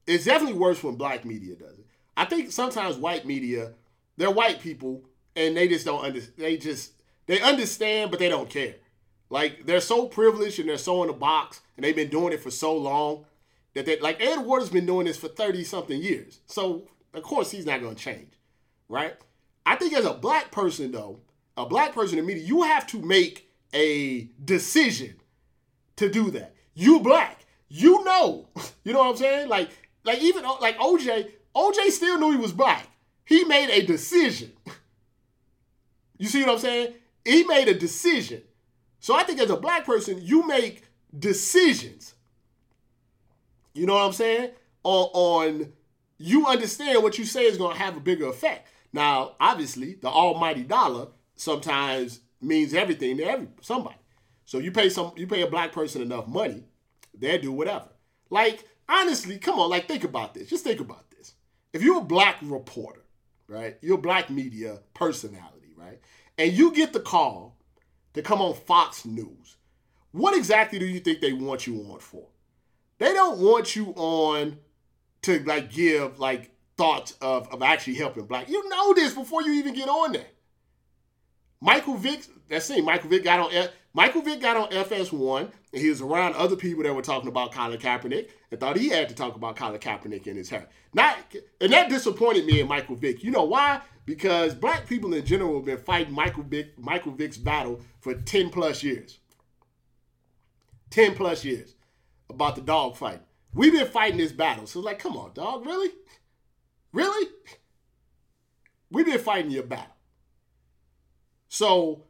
it's 0.06 0.24
definitely 0.24 0.58
worse 0.58 0.82
when 0.82 0.96
black 0.96 1.24
media 1.24 1.54
does 1.54 1.78
it. 1.78 1.86
I 2.16 2.24
think 2.24 2.52
sometimes 2.52 2.96
white 2.96 3.26
media, 3.26 3.72
they're 4.16 4.30
white 4.30 4.60
people 4.60 5.04
and 5.36 5.56
they 5.56 5.68
just 5.68 5.84
don't 5.84 6.04
understand. 6.04 6.34
They 6.38 6.56
just 6.56 6.92
they 7.26 7.40
understand, 7.40 8.10
but 8.10 8.20
they 8.20 8.28
don't 8.28 8.50
care. 8.50 8.76
Like 9.30 9.66
they're 9.66 9.80
so 9.80 10.06
privileged 10.06 10.58
and 10.58 10.68
they're 10.68 10.78
so 10.78 11.02
in 11.02 11.10
a 11.10 11.14
box 11.14 11.60
and 11.76 11.84
they've 11.84 11.96
been 11.96 12.10
doing 12.10 12.32
it 12.32 12.42
for 12.42 12.50
so 12.50 12.76
long 12.76 13.26
that 13.74 13.86
they 13.86 13.98
like 13.98 14.20
Ed 14.20 14.38
Werder 14.40 14.62
has 14.64 14.70
been 14.70 14.86
doing 14.86 15.06
this 15.06 15.16
for 15.16 15.28
30 15.28 15.64
something 15.64 16.00
years. 16.00 16.40
So 16.46 16.88
of 17.12 17.22
course 17.22 17.50
he's 17.50 17.66
not 17.66 17.80
gonna 17.80 17.94
change. 17.94 18.32
Right? 18.88 19.16
I 19.66 19.76
think 19.76 19.94
as 19.94 20.04
a 20.04 20.12
black 20.12 20.50
person, 20.50 20.92
though, 20.92 21.20
a 21.56 21.64
black 21.66 21.94
person 21.94 22.18
in 22.18 22.26
media, 22.26 22.44
you 22.44 22.62
have 22.62 22.86
to 22.88 23.00
make 23.00 23.48
a 23.72 24.28
decision 24.44 25.14
to 25.96 26.10
do 26.10 26.30
that. 26.32 26.53
You 26.74 27.00
black, 27.00 27.44
you 27.68 28.04
know, 28.04 28.48
you 28.84 28.92
know 28.92 29.00
what 29.00 29.10
I'm 29.10 29.16
saying? 29.16 29.48
Like, 29.48 29.70
like 30.04 30.20
even 30.20 30.44
like 30.60 30.76
OJ, 30.78 31.30
OJ 31.54 31.90
still 31.90 32.18
knew 32.18 32.32
he 32.32 32.36
was 32.36 32.52
black. 32.52 32.88
He 33.24 33.44
made 33.44 33.70
a 33.70 33.84
decision. 33.86 34.52
You 36.16 36.28
see 36.28 36.42
what 36.42 36.52
I'm 36.52 36.58
saying? 36.58 36.94
He 37.24 37.42
made 37.42 37.66
a 37.66 37.74
decision. 37.74 38.42
So 39.00 39.16
I 39.16 39.24
think 39.24 39.40
as 39.40 39.50
a 39.50 39.56
black 39.56 39.84
person, 39.84 40.20
you 40.22 40.46
make 40.46 40.84
decisions. 41.18 42.14
You 43.74 43.86
know 43.86 43.94
what 43.94 44.04
I'm 44.06 44.12
saying? 44.12 44.50
On, 44.84 45.08
on 45.12 45.72
you 46.18 46.46
understand 46.46 47.02
what 47.02 47.18
you 47.18 47.24
say 47.24 47.44
is 47.44 47.58
going 47.58 47.76
to 47.76 47.82
have 47.82 47.96
a 47.96 48.00
bigger 48.00 48.26
effect. 48.28 48.68
Now, 48.92 49.32
obviously, 49.40 49.94
the 49.94 50.08
almighty 50.08 50.62
dollar 50.62 51.08
sometimes 51.34 52.20
means 52.40 52.72
everything 52.72 53.16
to 53.16 53.24
every 53.24 53.48
somebody. 53.60 53.96
So 54.44 54.58
you 54.58 54.72
pay 54.72 54.88
some 54.88 55.12
you 55.16 55.26
pay 55.26 55.42
a 55.42 55.46
black 55.46 55.72
person 55.72 56.02
enough 56.02 56.28
money, 56.28 56.64
they'll 57.16 57.40
do 57.40 57.52
whatever. 57.52 57.88
Like, 58.30 58.64
honestly, 58.88 59.38
come 59.38 59.58
on, 59.58 59.70
like 59.70 59.88
think 59.88 60.04
about 60.04 60.34
this. 60.34 60.48
Just 60.48 60.64
think 60.64 60.80
about 60.80 61.10
this. 61.10 61.34
If 61.72 61.82
you're 61.82 61.98
a 61.98 62.04
black 62.04 62.36
reporter, 62.42 63.04
right? 63.48 63.76
You're 63.80 63.98
a 63.98 64.02
black 64.02 64.30
media 64.30 64.80
personality, 64.94 65.74
right? 65.76 66.00
And 66.38 66.52
you 66.52 66.72
get 66.72 66.92
the 66.92 67.00
call 67.00 67.56
to 68.14 68.22
come 68.22 68.40
on 68.40 68.54
Fox 68.54 69.04
News. 69.04 69.56
What 70.12 70.36
exactly 70.36 70.78
do 70.78 70.86
you 70.86 71.00
think 71.00 71.20
they 71.20 71.32
want 71.32 71.66
you 71.66 71.80
on 71.90 71.98
for? 71.98 72.28
They 72.98 73.12
don't 73.12 73.38
want 73.38 73.74
you 73.74 73.92
on 73.96 74.58
to 75.22 75.42
like 75.44 75.72
give 75.72 76.18
like 76.18 76.50
thoughts 76.76 77.16
of, 77.20 77.52
of 77.52 77.62
actually 77.62 77.94
helping 77.94 78.26
black. 78.26 78.48
You 78.48 78.68
know 78.68 78.94
this 78.94 79.14
before 79.14 79.42
you 79.42 79.54
even 79.54 79.74
get 79.74 79.88
on 79.88 80.12
there. 80.12 80.26
Michael 81.64 81.96
Vick, 81.96 82.26
that's 82.46 82.68
it. 82.68 82.84
Michael 82.84 83.08
Vick 83.08 83.24
got 83.24 83.40
on 83.40 83.68
Michael 83.94 84.20
Vick 84.20 84.42
got 84.42 84.54
on 84.54 84.68
FS1, 84.68 85.50
and 85.72 85.80
he 85.80 85.88
was 85.88 86.02
around 86.02 86.34
other 86.34 86.56
people 86.56 86.82
that 86.82 86.92
were 86.92 87.00
talking 87.00 87.28
about 87.28 87.52
Colin 87.52 87.78
Kaepernick 87.78 88.28
and 88.50 88.60
thought 88.60 88.76
he 88.76 88.90
had 88.90 89.08
to 89.08 89.14
talk 89.14 89.34
about 89.34 89.56
Colin 89.56 89.80
Kaepernick 89.80 90.26
in 90.26 90.36
his 90.36 90.50
hair. 90.50 90.68
Not, 90.92 91.16
and 91.62 91.72
that 91.72 91.88
disappointed 91.88 92.44
me 92.44 92.60
in 92.60 92.68
Michael 92.68 92.96
Vick. 92.96 93.24
You 93.24 93.30
know 93.30 93.44
why? 93.44 93.80
Because 94.04 94.54
black 94.54 94.86
people 94.86 95.14
in 95.14 95.24
general 95.24 95.54
have 95.54 95.64
been 95.64 95.78
fighting 95.78 96.12
Michael 96.12 96.42
Vick, 96.42 96.78
Michael 96.78 97.12
Vick's 97.12 97.38
battle 97.38 97.80
for 98.00 98.12
10 98.12 98.50
plus 98.50 98.82
years. 98.82 99.20
10 100.90 101.14
plus 101.14 101.46
years 101.46 101.76
about 102.28 102.56
the 102.56 102.60
dog 102.60 102.94
fight. 102.94 103.22
We've 103.54 103.72
been 103.72 103.86
fighting 103.86 104.18
this 104.18 104.32
battle. 104.32 104.66
So 104.66 104.80
like, 104.80 104.98
come 104.98 105.16
on, 105.16 105.32
dog, 105.32 105.64
really? 105.64 105.92
Really? 106.92 107.30
We've 108.90 109.06
been 109.06 109.18
fighting 109.18 109.50
your 109.50 109.62
battle. 109.62 109.93
So 111.54 112.02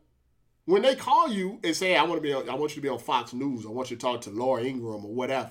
when 0.64 0.80
they 0.80 0.94
call 0.94 1.28
you 1.28 1.60
and 1.62 1.76
say, 1.76 1.96
I 1.96 2.02
want 2.04 2.16
to 2.16 2.22
be 2.22 2.32
on, 2.32 2.48
I 2.48 2.54
want 2.54 2.70
you 2.70 2.76
to 2.76 2.80
be 2.80 2.88
on 2.88 2.98
Fox 2.98 3.34
News, 3.34 3.66
I 3.66 3.68
want 3.68 3.90
you 3.90 3.96
to 3.98 4.00
talk 4.00 4.22
to 4.22 4.30
Laura 4.30 4.64
Ingraham 4.64 5.04
or 5.04 5.12
whatever, 5.12 5.50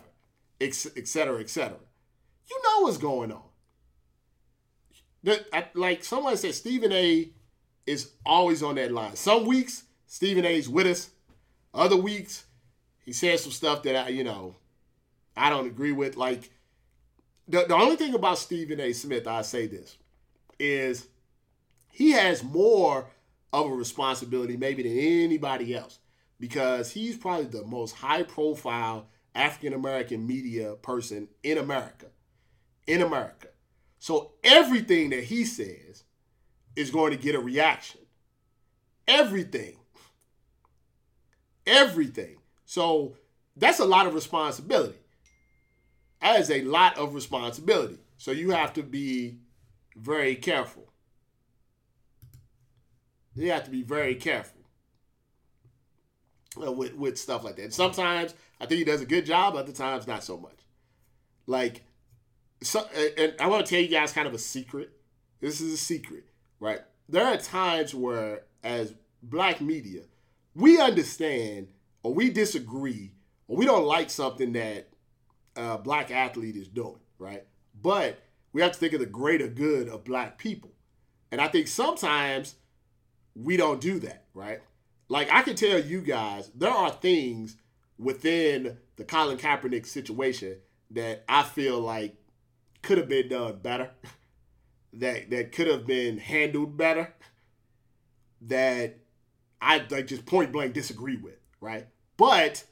et 0.60 0.74
cetera, 0.74 1.40
et 1.40 1.48
cetera. 1.48 1.78
You 2.50 2.62
know 2.64 2.86
what's 2.86 2.98
going 2.98 3.32
on. 3.32 3.44
The, 5.22 5.46
like 5.76 6.04
someone 6.04 6.36
said, 6.38 6.56
Stephen 6.56 6.92
A. 6.92 7.30
is 7.86 8.14
always 8.26 8.64
on 8.64 8.74
that 8.76 8.92
line. 8.92 9.16
Some 9.16 9.46
weeks 9.46 9.84
Stephen 10.08 10.44
A. 10.44 10.56
is 10.56 10.68
with 10.68 10.88
us. 10.88 11.12
Other 11.72 11.96
weeks 11.96 12.46
he 13.06 13.14
says 13.14 13.44
some 13.44 13.52
stuff 13.52 13.84
that 13.84 14.08
I, 14.08 14.10
you 14.10 14.24
know, 14.24 14.56
I 15.38 15.52
don't 15.52 15.68
agree 15.68 15.92
with. 15.92 16.18
Like 16.18 16.50
the, 17.48 17.66
the 17.68 17.76
only 17.76 17.98
thing 17.98 18.16
about 18.16 18.40
Stephen 18.40 18.80
A. 18.80 18.92
Smith, 18.92 19.28
I 19.28 19.44
say 19.44 19.68
this, 19.68 19.98
is 20.58 21.10
he 21.92 22.10
has 22.14 22.44
more 22.44 23.06
of 23.54 23.68
a 23.68 23.76
responsibility 23.76 24.58
maybe 24.58 24.84
than 24.84 24.98
anybody 24.98 25.76
else 25.76 26.00
because 26.40 26.92
he's 26.92 27.16
probably 27.16 27.46
the 27.46 27.64
most 27.64 27.96
high 27.96 28.24
profile 28.24 29.08
African 29.36 29.74
American 29.74 30.28
media 30.28 30.76
person 30.76 31.30
in 31.44 31.58
America. 31.58 32.08
In 32.88 33.02
America. 33.02 33.48
So 34.00 34.34
everything 34.44 35.12
that 35.12 35.24
he 35.24 35.46
says 35.46 36.04
is 36.76 36.92
going 36.92 37.12
to 37.12 37.18
get 37.18 37.36
a 37.36 37.40
reaction. 37.40 38.02
Everything. 39.08 39.78
Everything. 41.66 42.38
So 42.66 43.16
that's 43.56 43.80
a 43.80 43.86
lot 43.86 44.08
of 44.08 44.14
responsibility. 44.14 45.00
That 46.22 46.40
is 46.40 46.50
a 46.50 46.64
lot 46.64 46.98
of 46.98 47.14
responsibility. 47.14 48.00
So 48.18 48.32
you 48.32 48.52
have 48.52 48.74
to 48.74 48.84
be 48.84 49.38
very 49.96 50.36
careful. 50.36 50.93
You 53.36 53.52
have 53.52 53.64
to 53.66 53.72
be 53.72 53.82
very 53.82 54.16
careful 54.16 54.62
uh, 56.62 56.72
with, 56.72 56.94
with 56.96 57.18
stuff 57.18 57.44
like 57.44 57.56
that. 57.58 57.74
Sometimes 57.74 58.36
I 58.60 58.66
think 58.66 58.80
he 58.80 58.84
does 58.84 59.02
a 59.02 59.06
good 59.06 59.26
job, 59.26 59.56
other 59.56 59.72
times 59.72 60.08
not 60.08 60.24
so 60.24 60.38
much. 60.38 60.60
Like, 61.48 61.84
so, 62.62 62.88
and 63.18 63.34
I 63.40 63.48
want 63.48 63.66
to 63.66 63.70
tell 63.70 63.82
you 63.82 63.90
guys 63.90 64.12
kind 64.12 64.28
of 64.28 64.34
a 64.34 64.40
secret. 64.40 64.92
This 65.42 65.60
is 65.60 65.74
a 65.74 65.78
secret, 65.78 66.26
right? 66.60 66.80
There 67.10 67.26
are 67.26 67.38
times 67.38 67.94
where, 67.94 68.44
as 68.64 68.94
black 69.22 69.60
media, 69.60 70.04
we 70.56 70.80
understand 70.80 71.68
or 72.04 72.14
we 72.14 72.30
disagree 72.30 73.14
or 73.48 73.58
we 73.58 73.66
don't 73.66 73.86
like 73.86 74.10
something 74.10 74.54
that 74.54 74.90
a 75.56 75.78
black 75.78 76.12
athlete 76.12 76.56
is 76.56 76.68
doing, 76.68 77.00
right? 77.18 77.46
But 77.82 78.22
we 78.54 78.62
have 78.62 78.72
to 78.72 78.80
think 78.80 78.94
of 78.94 79.00
the 79.00 79.06
greater 79.06 79.48
good 79.48 79.90
of 79.90 80.06
black 80.06 80.38
people. 80.38 80.72
And 81.32 81.42
I 81.42 81.48
think 81.48 81.68
sometimes 81.68 82.56
we 83.36 83.58
don't 83.58 83.82
do 83.82 84.00
that, 84.00 84.26
right? 84.34 84.62
Like 85.10 85.32
I 85.32 85.42
can 85.42 85.56
tell 85.56 85.80
you 85.80 86.02
guys, 86.02 86.50
there 86.56 86.72
are 86.72 86.92
things 86.92 87.58
within 87.98 88.78
the 88.96 89.04
Colin 89.04 89.38
Kaepernick 89.38 89.86
situation 89.86 90.58
that 90.92 91.24
I 91.28 91.44
feel 91.44 91.80
like 91.80 92.16
could 92.82 92.98
have 92.98 93.10
been 93.10 93.30
done 93.30 93.60
better, 93.62 93.92
that 94.94 95.30
that 95.30 95.52
could 95.52 95.68
have 95.68 95.86
been 95.86 96.18
handled 96.18 96.78
better, 96.78 97.14
that 98.42 98.98
I 99.62 99.86
like 99.90 100.08
just 100.08 100.26
point 100.26 100.52
blank 100.52 100.74
disagree 100.74 101.18
with, 101.18 101.38
right? 101.62 101.88
But 102.18 102.64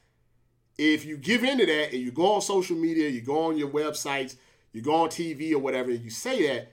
if 0.78 1.06
you 1.06 1.18
give 1.18 1.44
into 1.44 1.66
that 1.66 1.92
and 1.92 2.02
you 2.02 2.12
go 2.12 2.34
on 2.34 2.42
social 2.42 2.76
media, 2.76 3.10
you 3.10 3.22
go 3.22 3.46
on 3.46 3.58
your 3.58 3.70
websites, 3.70 4.36
you 4.74 4.82
go 4.82 4.96
on 4.96 5.10
TV 5.10 5.54
or 5.54 5.60
whatever, 5.60 5.92
and 5.92 6.02
you 6.02 6.10
say 6.10 6.48
that, 6.48 6.72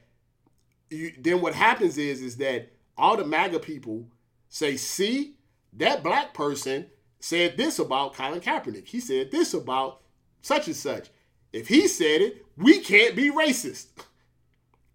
you, 0.91 1.13
then 1.19 1.41
what 1.41 1.55
happens 1.55 1.99
is 1.99 2.23
is 2.23 2.37
that 2.39 2.73
all 2.99 3.17
the 3.17 3.25
MAGA 3.25 3.61
people 3.61 4.09
say, 4.49 4.77
see, 4.77 5.37
that 5.73 6.03
black 6.03 6.35
person 6.35 6.87
said 7.21 7.57
this 7.57 7.79
about 7.79 8.15
Colin 8.15 8.41
Kaepernick. 8.41 8.87
He 8.87 9.01
said 9.01 9.31
this 9.31 9.55
about 9.55 10.01
such 10.43 10.67
and 10.67 10.77
such. 10.77 11.09
If 11.53 11.69
he 11.69 11.87
said 11.89 12.21
it, 12.21 12.45
we 12.57 12.81
can't 12.81 13.17
be 13.17 13.31
racist. 13.31 13.87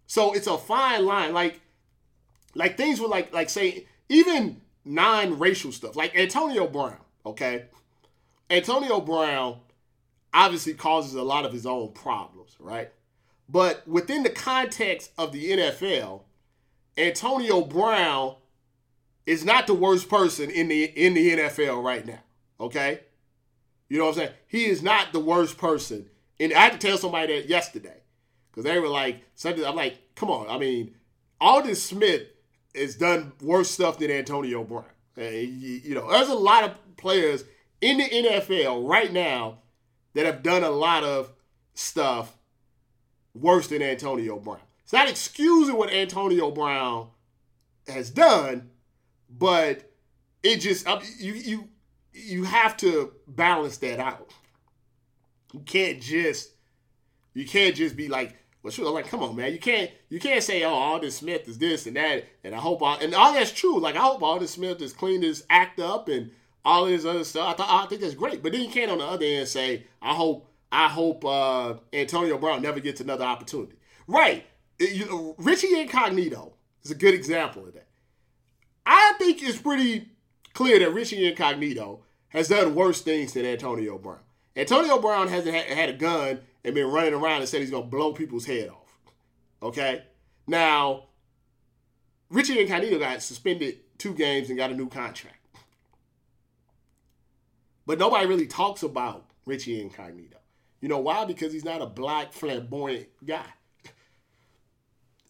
So 0.06 0.32
it's 0.34 0.46
a 0.46 0.58
fine 0.58 1.06
line. 1.06 1.32
Like, 1.32 1.60
like 2.54 2.76
things 2.76 3.00
with 3.00 3.10
like, 3.10 3.32
like 3.32 3.50
say, 3.50 3.86
even 4.08 4.60
non-racial 4.84 5.72
stuff, 5.72 5.96
like 5.96 6.14
Antonio 6.14 6.66
Brown, 6.66 6.98
okay? 7.24 7.64
Antonio 8.50 9.00
Brown 9.00 9.58
obviously 10.32 10.74
causes 10.74 11.14
a 11.14 11.22
lot 11.22 11.44
of 11.44 11.52
his 11.52 11.64
own 11.64 11.92
problems, 11.92 12.56
right? 12.58 12.90
But 13.48 13.86
within 13.88 14.22
the 14.22 14.30
context 14.30 15.10
of 15.16 15.32
the 15.32 15.50
NFL, 15.52 16.22
Antonio 16.96 17.62
Brown 17.62 18.36
is 19.26 19.44
not 19.44 19.66
the 19.66 19.74
worst 19.74 20.08
person 20.08 20.50
in 20.50 20.68
the 20.68 20.84
in 20.84 21.14
the 21.14 21.30
NFL 21.30 21.82
right 21.82 22.06
now. 22.06 22.20
Okay, 22.60 23.00
you 23.88 23.98
know 23.98 24.06
what 24.06 24.12
I'm 24.12 24.18
saying? 24.18 24.32
He 24.46 24.64
is 24.66 24.82
not 24.82 25.12
the 25.12 25.20
worst 25.20 25.58
person. 25.58 26.06
And 26.40 26.52
I 26.52 26.60
had 26.60 26.72
to 26.72 26.78
tell 26.78 26.98
somebody 26.98 27.40
that 27.40 27.48
yesterday 27.48 28.02
because 28.50 28.64
they 28.64 28.78
were 28.78 28.88
like, 28.88 29.22
something. 29.34 29.64
I'm 29.64 29.76
like, 29.76 29.98
come 30.14 30.30
on. 30.30 30.48
I 30.48 30.58
mean, 30.58 30.94
Aldon 31.40 31.74
Smith 31.74 32.22
has 32.74 32.96
done 32.96 33.32
worse 33.40 33.70
stuff 33.70 33.98
than 33.98 34.10
Antonio 34.10 34.64
Brown. 34.64 34.84
You 35.16 35.94
know, 35.94 36.10
there's 36.10 36.28
a 36.28 36.34
lot 36.34 36.64
of 36.64 36.96
players 36.96 37.44
in 37.80 37.98
the 37.98 38.08
NFL 38.08 38.88
right 38.88 39.12
now 39.12 39.58
that 40.14 40.26
have 40.26 40.42
done 40.42 40.64
a 40.64 40.70
lot 40.70 41.04
of 41.04 41.32
stuff 41.74 42.36
worse 43.34 43.68
than 43.68 43.82
Antonio 43.82 44.38
Brown. 44.38 44.58
It's 44.84 44.92
not 44.92 45.08
excusing 45.08 45.76
what 45.76 45.90
Antonio 45.90 46.50
Brown 46.50 47.08
has 47.88 48.10
done, 48.10 48.70
but 49.28 49.90
it 50.42 50.58
just 50.58 50.86
you 51.18 51.32
you 51.32 51.68
you 52.12 52.44
have 52.44 52.76
to 52.78 53.12
balance 53.26 53.78
that 53.78 53.98
out. 53.98 54.30
You 55.52 55.60
can't 55.60 56.00
just 56.00 56.50
you 57.32 57.46
can't 57.46 57.74
just 57.74 57.96
be 57.96 58.08
like, 58.08 58.36
well, 58.62 58.70
sure, 58.70 58.90
like, 58.90 59.08
come 59.08 59.22
on, 59.22 59.36
man. 59.36 59.52
You 59.52 59.58
can't 59.58 59.90
you 60.10 60.20
can't 60.20 60.42
say, 60.42 60.62
oh, 60.64 60.72
Aldon 60.72 61.10
Smith 61.10 61.48
is 61.48 61.58
this 61.58 61.86
and 61.86 61.96
that, 61.96 62.24
and 62.44 62.54
I 62.54 62.58
hope 62.58 62.82
all 62.82 62.98
and 62.98 63.14
all 63.14 63.32
that's 63.32 63.52
true. 63.52 63.80
Like, 63.80 63.96
I 63.96 64.00
hope 64.00 64.22
Aldon 64.22 64.48
Smith 64.48 64.80
has 64.80 64.92
cleaned 64.92 65.24
his 65.24 65.44
act 65.48 65.80
up 65.80 66.08
and 66.08 66.30
all 66.64 66.86
this 66.86 67.04
other 67.04 67.24
stuff. 67.24 67.48
I 67.48 67.52
thought 67.54 67.84
I 67.84 67.86
think 67.88 68.00
that's 68.00 68.14
great. 68.14 68.42
But 68.42 68.52
then 68.52 68.62
you 68.62 68.70
can't 68.70 68.90
on 68.90 68.98
the 68.98 69.04
other 69.04 69.24
end 69.24 69.48
say, 69.48 69.86
I 70.00 70.14
hope 70.14 70.50
I 70.70 70.88
hope 70.88 71.24
uh, 71.24 71.74
Antonio 71.92 72.36
Brown 72.38 72.62
never 72.62 72.80
gets 72.80 73.00
another 73.00 73.24
opportunity. 73.24 73.76
Right. 74.06 74.46
You, 74.78 75.34
Richie 75.38 75.80
Incognito 75.80 76.54
is 76.82 76.90
a 76.90 76.94
good 76.94 77.14
example 77.14 77.66
of 77.66 77.74
that. 77.74 77.86
I 78.84 79.14
think 79.18 79.42
it's 79.42 79.58
pretty 79.58 80.08
clear 80.52 80.78
that 80.78 80.92
Richie 80.92 81.28
Incognito 81.28 82.00
has 82.28 82.48
done 82.48 82.74
worse 82.74 83.00
things 83.00 83.32
than 83.32 83.46
Antonio 83.46 83.98
Brown. 83.98 84.18
Antonio 84.56 84.98
Brown 84.98 85.28
hasn't 85.28 85.54
had 85.54 85.88
a 85.88 85.94
gun 85.94 86.40
and 86.64 86.74
been 86.74 86.90
running 86.90 87.14
around 87.14 87.40
and 87.40 87.48
said 87.48 87.60
he's 87.60 87.70
going 87.70 87.84
to 87.84 87.88
blow 87.88 88.12
people's 88.12 88.46
head 88.46 88.68
off. 88.68 88.98
Okay? 89.62 90.02
Now, 90.46 91.04
Richie 92.30 92.60
Incognito 92.60 92.98
got 92.98 93.22
suspended 93.22 93.78
two 93.98 94.14
games 94.14 94.48
and 94.48 94.58
got 94.58 94.70
a 94.70 94.74
new 94.74 94.88
contract. 94.88 95.38
But 97.86 97.98
nobody 97.98 98.26
really 98.26 98.46
talks 98.46 98.82
about 98.82 99.26
Richie 99.46 99.80
Incognito. 99.80 100.38
You 100.80 100.88
know 100.88 100.98
why? 100.98 101.24
Because 101.24 101.52
he's 101.52 101.64
not 101.64 101.82
a 101.82 101.86
black 101.86 102.32
flamboyant 102.32 103.08
guy. 103.24 103.46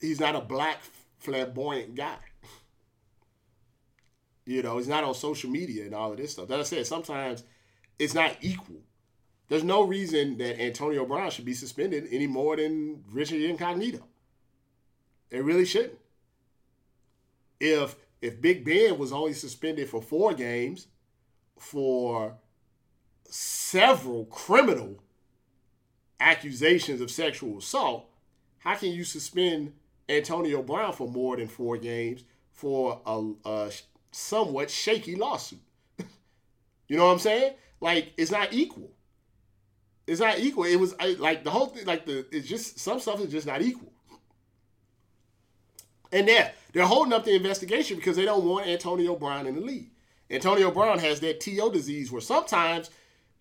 He's 0.07 0.21
not 0.21 0.37
a 0.37 0.41
black 0.41 0.81
flamboyant 1.19 1.95
guy. 1.95 2.17
You 4.47 4.63
know, 4.63 4.77
he's 4.77 4.89
not 4.89 5.05
on 5.05 5.15
social 5.15 5.49
media 5.49 5.87
and 5.87 5.95
all 5.95 6.11
of 6.11 6.19
this 6.19 6.33
stuff. 6.33 6.51
As 6.51 6.61
I 6.61 6.63
said, 6.65 6.87
sometimes 6.87 7.45
it's 7.99 8.13
not 8.13 8.37
equal. 8.43 8.83
There's 9.49 9.65
no 9.65 9.83
reason 9.83 10.37
that 10.37 10.61
Antonio 10.61 11.07
Brown 11.07 11.31
should 11.31 11.47
be 11.47 11.55
suspended 11.55 12.09
any 12.11 12.27
more 12.27 12.57
than 12.57 13.05
Richard 13.11 13.41
Incognito. 13.41 14.05
It 15.31 15.43
really 15.45 15.65
shouldn't. 15.65 15.99
If 17.59 17.97
if 18.21 18.41
Big 18.41 18.65
Ben 18.65 18.99
was 18.99 19.13
only 19.13 19.33
suspended 19.33 19.89
for 19.89 20.01
four 20.01 20.33
games 20.33 20.89
for 21.59 22.37
several 23.29 24.25
criminal 24.27 25.03
accusations 26.21 27.01
of 27.01 27.11
sexual 27.11 27.59
assault, 27.59 28.09
how 28.59 28.75
can 28.77 28.91
you 28.91 29.05
suspend 29.05 29.75
Antonio 30.09 30.63
Brown 30.63 30.93
for 30.93 31.09
more 31.09 31.37
than 31.37 31.49
four 31.49 31.77
games 31.77 32.25
for 32.53 33.01
a, 33.07 33.33
a 33.45 33.73
somewhat 34.11 34.71
shaky 34.71 35.17
lawsuit. 35.17 35.61
you 36.89 36.97
know 36.97 37.07
what 37.07 37.13
I'm 37.13 37.19
saying? 37.19 37.55
Like 37.81 38.13
it's 38.17 38.31
not 38.31 38.53
equal. 38.53 38.91
It's 40.07 40.21
not 40.21 40.39
equal. 40.39 40.65
It 40.65 40.77
was 40.77 40.95
I, 41.01 41.17
like 41.19 41.45
the 41.45 41.51
whole 41.51 41.67
thing. 41.67 41.87
Like 41.87 42.07
the 42.07 42.27
it's 42.31 42.47
just 42.47 42.79
some 42.79 43.01
stuff 43.01 43.21
is 43.21 43.31
just 43.31 43.47
not 43.47 43.63
equal. 43.63 43.93
And 46.13 46.29
they're 46.29 46.53
they're 46.73 46.87
holding 46.87 47.13
up 47.13 47.25
the 47.25 47.35
investigation 47.35 47.97
because 47.97 48.17
they 48.17 48.25
don't 48.25 48.45
want 48.45 48.67
Antonio 48.67 49.17
Brown 49.17 49.47
in 49.47 49.55
the 49.57 49.61
league. 49.61 49.91
Antonio 50.31 50.71
Brown 50.71 50.99
has 50.99 51.21
that 51.21 51.41
TO 51.41 51.71
disease 51.73 52.11
where 52.11 52.21
sometimes 52.21 52.91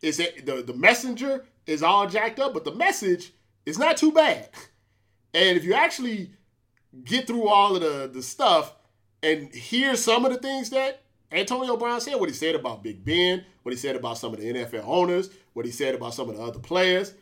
it's 0.01 0.17
the 0.17 0.63
the 0.65 0.73
messenger 0.73 1.45
is 1.65 1.83
all 1.83 2.07
jacked 2.07 2.39
up, 2.39 2.53
but 2.53 2.65
the 2.65 2.73
message 2.73 3.33
is 3.65 3.77
not 3.77 3.97
too 3.97 4.11
bad. 4.11 4.49
And 5.35 5.57
if 5.57 5.63
you 5.63 5.73
actually 5.73 6.29
get 7.03 7.27
through 7.27 7.47
all 7.47 7.75
of 7.75 7.81
the 7.81 8.09
the 8.11 8.21
stuff 8.21 8.73
and 9.21 9.53
hear 9.53 9.95
some 9.95 10.25
of 10.25 10.31
the 10.31 10.37
things 10.37 10.69
that 10.71 11.01
Antonio 11.31 11.75
Brown 11.77 11.99
said, 12.01 12.15
what 12.15 12.29
he 12.29 12.35
said 12.35 12.55
about 12.55 12.83
Big 12.83 13.03
Ben, 13.03 13.43
what 13.63 13.71
he 13.71 13.77
said 13.77 13.95
about 13.95 14.17
some 14.17 14.33
of 14.33 14.39
the 14.39 14.53
NFL 14.53 14.83
owners, 14.85 15.29
what 15.53 15.65
he 15.65 15.71
said 15.71 15.95
about 15.95 16.13
some 16.13 16.29
of 16.29 16.37
the 16.37 16.43
other 16.43 16.59
players. 16.59 17.13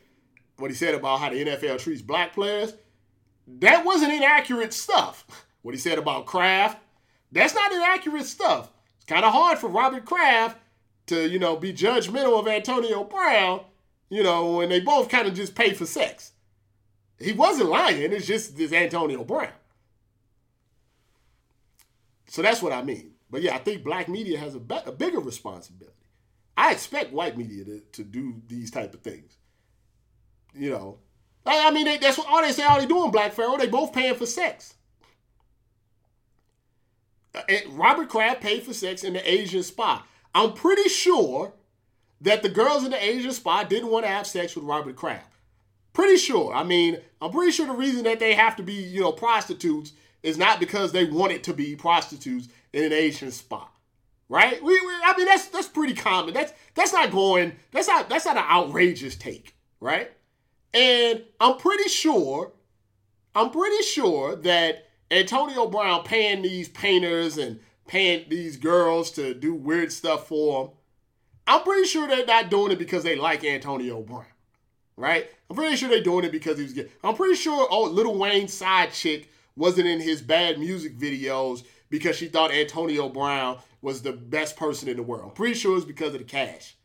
what 0.58 0.70
he 0.70 0.76
said 0.76 0.94
about 0.94 1.20
how 1.20 1.30
the 1.30 1.44
NFL 1.44 1.80
treats 1.80 2.02
black 2.02 2.34
players, 2.34 2.74
that 3.48 3.84
wasn't 3.86 4.14
inaccurate 4.14 4.74
stuff. 4.74 5.26
What 5.64 5.76
he 5.76 5.80
said 5.80 6.00
about 6.00 6.26
Kraft, 6.26 6.80
that's 7.32 7.54
not 7.54 7.72
inaccurate 7.72 8.26
stuff. 8.26 8.72
It's 8.96 9.06
kind 9.06 9.24
of 9.24 9.32
hard 9.32 9.60
for 9.60 9.70
Robert 9.70 10.06
Kraft 10.06 10.58
to, 11.06 11.30
you 11.30 11.38
know, 11.38 11.56
be 11.56 11.72
judgmental 11.72 12.40
of 12.40 12.48
Antonio 12.48 13.04
Brown, 13.04 13.62
you 14.10 14.24
know, 14.24 14.58
when 14.58 14.70
they 14.70 14.80
both 14.80 15.08
kind 15.08 15.28
of 15.28 15.36
just 15.36 15.54
pay 15.54 15.74
for 15.74 15.86
sex. 15.86 16.32
He 17.20 17.32
wasn't 17.34 17.70
lying. 17.70 18.12
It's 18.12 18.26
just 18.26 18.58
this 18.58 18.74
Antonio 18.74 19.24
Brown. 19.24 19.52
So 22.32 22.42
that's 22.42 22.62
what 22.62 22.72
I 22.72 22.82
mean. 22.82 23.12
But 23.30 23.42
yeah, 23.42 23.56
I 23.56 23.58
think 23.58 23.84
black 23.84 24.08
media 24.08 24.40
has 24.40 24.56
a, 24.56 24.60
be- 24.60 24.80
a 24.86 24.92
bigger 24.94 25.20
responsibility. 25.20 25.98
I 26.56 26.72
expect 26.72 27.12
white 27.12 27.38
media 27.38 27.66
to, 27.66 27.82
to 27.92 28.04
do 28.06 28.42
these 28.48 28.72
type 28.72 28.94
of 28.94 29.02
things. 29.02 29.36
You 30.54 30.70
know, 30.70 31.00
I 31.46 31.72
mean, 31.72 31.84
they, 31.84 31.98
that's 31.98 32.18
what 32.18 32.30
all 32.30 32.42
they 32.42 32.54
say. 32.54 32.64
All 32.64 32.80
they 32.80 32.86
doing, 32.86 33.12
Black 33.12 33.34
Pharaoh. 33.34 33.58
They 33.58 33.68
both 33.68 33.92
paying 33.92 34.16
for 34.16 34.26
sex. 34.26 34.76
Uh, 37.36 37.42
and 37.50 37.78
Robert 37.78 38.08
Kraft 38.08 38.40
paid 38.40 38.64
for 38.64 38.74
sex 38.74 39.04
in 39.04 39.12
the 39.12 39.30
Asian 39.30 39.62
spa. 39.62 40.06
I'm 40.34 40.54
pretty 40.54 40.88
sure 40.88 41.52
that 42.22 42.44
the 42.44 42.50
girls 42.50 42.86
in 42.86 42.92
the 42.92 43.04
Asian 43.04 43.34
spa 43.34 43.66
didn't 43.66 43.92
want 43.92 44.06
to 44.06 44.10
have 44.10 44.26
sex 44.26 44.56
with 44.56 44.64
Robert 44.64 44.96
Kraft. 44.96 45.28
Pretty 45.92 46.16
sure. 46.16 46.54
I 46.54 46.64
mean, 46.64 46.98
I'm 47.22 47.32
pretty 47.32 47.52
sure 47.52 47.68
the 47.68 47.74
reason 47.74 48.06
that 48.06 48.20
they 48.20 48.36
have 48.36 48.56
to 48.56 48.64
be, 48.64 48.76
you 48.76 49.02
know, 49.02 49.12
prostitutes 49.12 49.92
is 50.24 50.38
not 50.38 50.60
because 50.60 50.92
they 50.92 51.06
wanted 51.06 51.44
to 51.46 51.54
be 51.54 51.76
prostitutes 51.76 52.50
in 52.74 52.84
an 52.84 52.94
Asian 52.94 53.32
spa. 53.32 53.68
Right? 54.30 54.64
We, 54.64 54.72
we, 54.72 54.94
I 55.04 55.14
mean, 55.18 55.26
that's 55.26 55.48
that's 55.48 55.68
pretty 55.68 55.94
common. 55.94 56.34
That's 56.34 56.54
that's 56.74 56.94
not 56.94 57.12
going. 57.12 57.54
That's 57.72 57.88
not 57.88 58.08
that's 58.08 58.26
not 58.26 58.38
an 58.38 58.46
outrageous 58.50 59.16
take, 59.16 59.56
right? 59.82 60.10
And 60.74 61.24
I'm 61.42 61.58
pretty 61.58 61.90
sure, 61.90 62.54
I'm 63.36 63.50
pretty 63.50 63.84
sure 63.84 64.38
that 64.38 64.88
Antonio 65.10 65.68
Brown 65.68 66.04
paying 66.04 66.42
these 66.44 66.70
painters 66.70 67.38
and 67.38 67.60
paying 67.88 68.30
these 68.30 68.56
girls 68.56 69.12
to 69.12 69.34
do 69.34 69.54
weird 69.54 69.92
stuff 69.92 70.28
for 70.28 70.64
him. 70.64 70.72
I'm 71.46 71.64
pretty 71.64 71.88
sure 71.88 72.08
they're 72.08 72.26
not 72.26 72.50
doing 72.50 72.72
it 72.72 72.80
because 72.80 73.04
they 73.04 73.18
like 73.18 73.44
Antonio 73.44 74.02
Brown, 74.02 74.24
right? 74.96 75.30
I'm 75.50 75.58
pretty 75.58 75.76
sure 75.76 75.90
they're 75.90 76.02
doing 76.02 76.24
it 76.24 76.32
because 76.32 76.58
he 76.58 76.64
was. 76.64 76.80
I'm 77.04 77.16
pretty 77.16 77.36
sure 77.36 77.68
oh, 77.70 77.84
Lil 77.84 78.18
Wayne's 78.18 78.54
side 78.54 78.94
chick 78.94 79.30
wasn't 79.56 79.88
in 79.88 80.00
his 80.00 80.22
bad 80.22 80.60
music 80.60 80.98
videos 80.98 81.64
because 81.90 82.16
she 82.16 82.28
thought 82.28 82.52
Antonio 82.52 83.10
Brown 83.10 83.60
was 83.82 84.02
the 84.02 84.14
best 84.14 84.56
person 84.56 84.88
in 84.88 84.98
the 84.98 85.04
world. 85.04 85.36
Pretty 85.36 85.56
sure 85.56 85.76
it's 85.78 85.86
because 85.86 86.14
of 86.14 86.20
the 86.20 86.26
cash. 86.26 86.76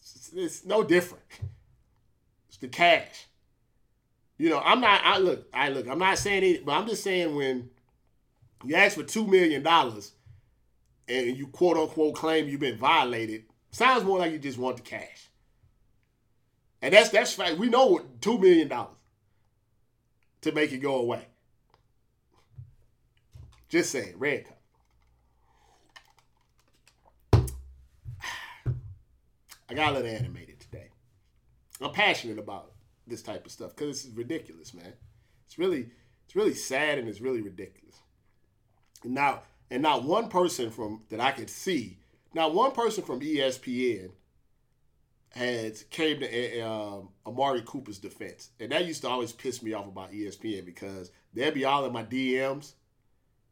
It's, 0.00 0.30
it's 0.34 0.64
no 0.64 0.82
different. 0.82 1.24
It's 2.48 2.58
the 2.58 2.68
cash. 2.68 3.26
You 4.38 4.48
know, 4.48 4.60
I'm 4.64 4.80
not. 4.80 5.02
I 5.04 5.18
look. 5.18 5.46
I 5.52 5.68
look. 5.68 5.86
I'm 5.86 5.98
not 5.98 6.18
saying 6.18 6.42
it, 6.42 6.64
but 6.64 6.72
I'm 6.72 6.86
just 6.86 7.04
saying 7.04 7.34
when 7.34 7.68
you 8.64 8.74
ask 8.74 8.96
for 8.96 9.02
two 9.02 9.26
million 9.26 9.62
dollars 9.62 10.12
and 11.08 11.36
you 11.36 11.46
quote 11.48 11.76
unquote 11.76 12.14
claim 12.14 12.48
you've 12.48 12.60
been 12.60 12.78
violated, 12.78 13.44
sounds 13.70 14.04
more 14.04 14.18
like 14.18 14.32
you 14.32 14.38
just 14.38 14.58
want 14.58 14.76
the 14.78 14.82
cash. 14.82 15.28
And 16.80 16.94
that's 16.94 17.10
that's 17.10 17.34
fact. 17.34 17.58
We 17.58 17.68
know 17.68 18.00
two 18.20 18.38
million 18.38 18.68
dollars 18.68 18.96
to 20.40 20.52
make 20.52 20.72
it 20.72 20.78
go 20.78 20.96
away. 20.96 21.26
Just 23.70 23.92
saying, 23.92 24.14
red 24.18 24.46
cup. 24.46 24.56
I 29.70 29.74
got 29.74 29.92
a 29.92 29.92
little 29.92 30.10
animated 30.10 30.58
today. 30.58 30.88
I'm 31.80 31.92
passionate 31.92 32.40
about 32.40 32.72
this 33.06 33.22
type 33.22 33.46
of 33.46 33.52
stuff 33.52 33.76
because 33.76 34.04
it's 34.04 34.16
ridiculous, 34.16 34.74
man. 34.74 34.92
It's 35.46 35.56
really, 35.56 35.86
it's 36.26 36.34
really 36.34 36.54
sad 36.54 36.98
and 36.98 37.08
it's 37.08 37.20
really 37.20 37.42
ridiculous. 37.42 37.94
And 39.04 39.14
now, 39.14 39.44
and 39.70 39.82
not 39.82 40.02
one 40.02 40.28
person 40.28 40.70
from 40.70 41.02
that 41.10 41.20
I 41.20 41.30
could 41.30 41.48
see, 41.48 41.98
not 42.34 42.52
one 42.52 42.72
person 42.72 43.04
from 43.04 43.20
ESPN 43.20 44.10
had 45.30 45.88
came 45.90 46.18
to 46.18 46.60
uh, 46.60 47.02
Amari 47.24 47.62
Cooper's 47.64 47.98
defense, 47.98 48.50
and 48.58 48.72
that 48.72 48.84
used 48.84 49.02
to 49.02 49.08
always 49.08 49.30
piss 49.30 49.62
me 49.62 49.74
off 49.74 49.86
about 49.86 50.10
ESPN 50.10 50.64
because 50.64 51.12
they'd 51.32 51.54
be 51.54 51.64
all 51.64 51.84
in 51.84 51.92
my 51.92 52.02
DMs 52.02 52.72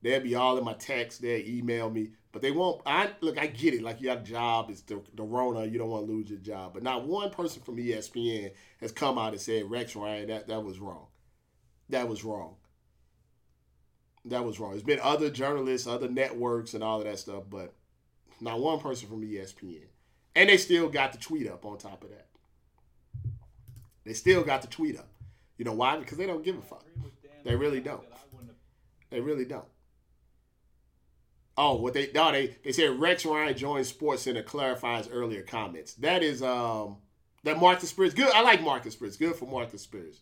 They'll 0.03 0.21
be 0.21 0.35
all 0.35 0.57
in 0.59 0.65
my 0.65 0.75
text. 0.75 1.23
They'll 1.23 1.47
email 1.47 1.91
me, 1.91 2.11
but 2.31 2.41
they 2.41 2.53
won't. 2.53 2.83
I 2.87 3.11
look. 3.21 3.39
I 3.39 3.47
get 3.47 3.75
it. 3.75 3.83
Like 3.83 4.01
you 4.01 4.07
got 4.07 4.19
a 4.19 4.23
job. 4.23 4.71
It's 4.71 4.83
the, 4.83 5.03
the 5.15 5.25
Rona. 5.25 5.65
You 5.67 5.79
don't 5.79 5.91
want 5.91 6.07
to 6.07 6.13
lose 6.13 6.31
your 6.31 6.39
job. 6.39 6.75
But 6.75 6.83
not 6.83 7.07
one 7.07 7.31
person 7.31 7.63
from 7.63 7.77
ESPN 7.77 8.53
has 8.81 8.93
come 8.93 9.19
out 9.19 9.33
and 9.33 9.41
said 9.41 9.71
Rex 9.71 9.97
Ryan. 9.97 10.29
That 10.29 10.49
that 10.49 10.63
was 10.63 10.79
wrong. 10.79 11.07
That 11.89 12.09
was 12.09 12.23
wrong. 12.23 12.57
That 14.25 14.45
was 14.45 14.61
wrong. 14.61 14.73
There's 14.73 14.83
been 14.83 15.01
other 15.01 15.31
journalists, 15.31 15.87
other 15.87 16.09
networks, 16.09 16.75
and 16.75 16.85
all 16.85 16.99
of 16.99 17.07
that 17.07 17.19
stuff, 17.19 17.45
but 17.49 17.75
not 18.41 18.61
one 18.61 18.79
person 18.79 19.09
from 19.09 19.23
ESPN. 19.23 19.87
And 20.37 20.49
they 20.49 20.57
still 20.59 20.89
got 20.89 21.13
the 21.13 21.19
tweet 21.19 21.49
up 21.49 21.65
on 21.65 21.79
top 21.79 22.05
of 22.05 22.11
that. 22.11 22.27
They 24.05 24.13
still 24.13 24.45
got 24.45 24.63
the 24.63 24.69
tweet 24.69 24.99
up. 24.99 25.09
You 25.57 25.65
know 25.65 25.73
why? 25.73 25.97
Because 25.97 26.19
they 26.19 26.27
don't 26.27 26.45
give 26.45 26.57
a 26.57 26.63
fuck. 26.63 26.85
They 27.45 27.57
really 27.57 27.81
don't. 27.81 28.05
They 29.11 29.21
really 29.21 29.45
don't. 29.45 29.65
Oh, 31.61 31.75
what 31.75 31.93
they 31.93 32.09
no, 32.15 32.31
they 32.31 32.57
they 32.63 32.71
said 32.71 33.01
Rex 33.01 33.27
Ryan 33.27 33.57
joined 33.57 33.85
SportsCenter 33.85 34.47
clarifies 34.47 35.09
earlier 35.09 35.43
comments. 35.43 35.95
That 35.95 36.23
is 36.23 36.41
um 36.41 36.99
that 37.43 37.59
Marcus 37.59 37.91
Spears. 37.91 38.15
Good. 38.15 38.31
I 38.33 38.43
like 38.43 38.63
Marcus 38.63 38.93
Spears. 38.93 39.17
Good 39.17 39.35
for 39.35 39.47
Marcus 39.47 39.83
Spears. 39.83 40.21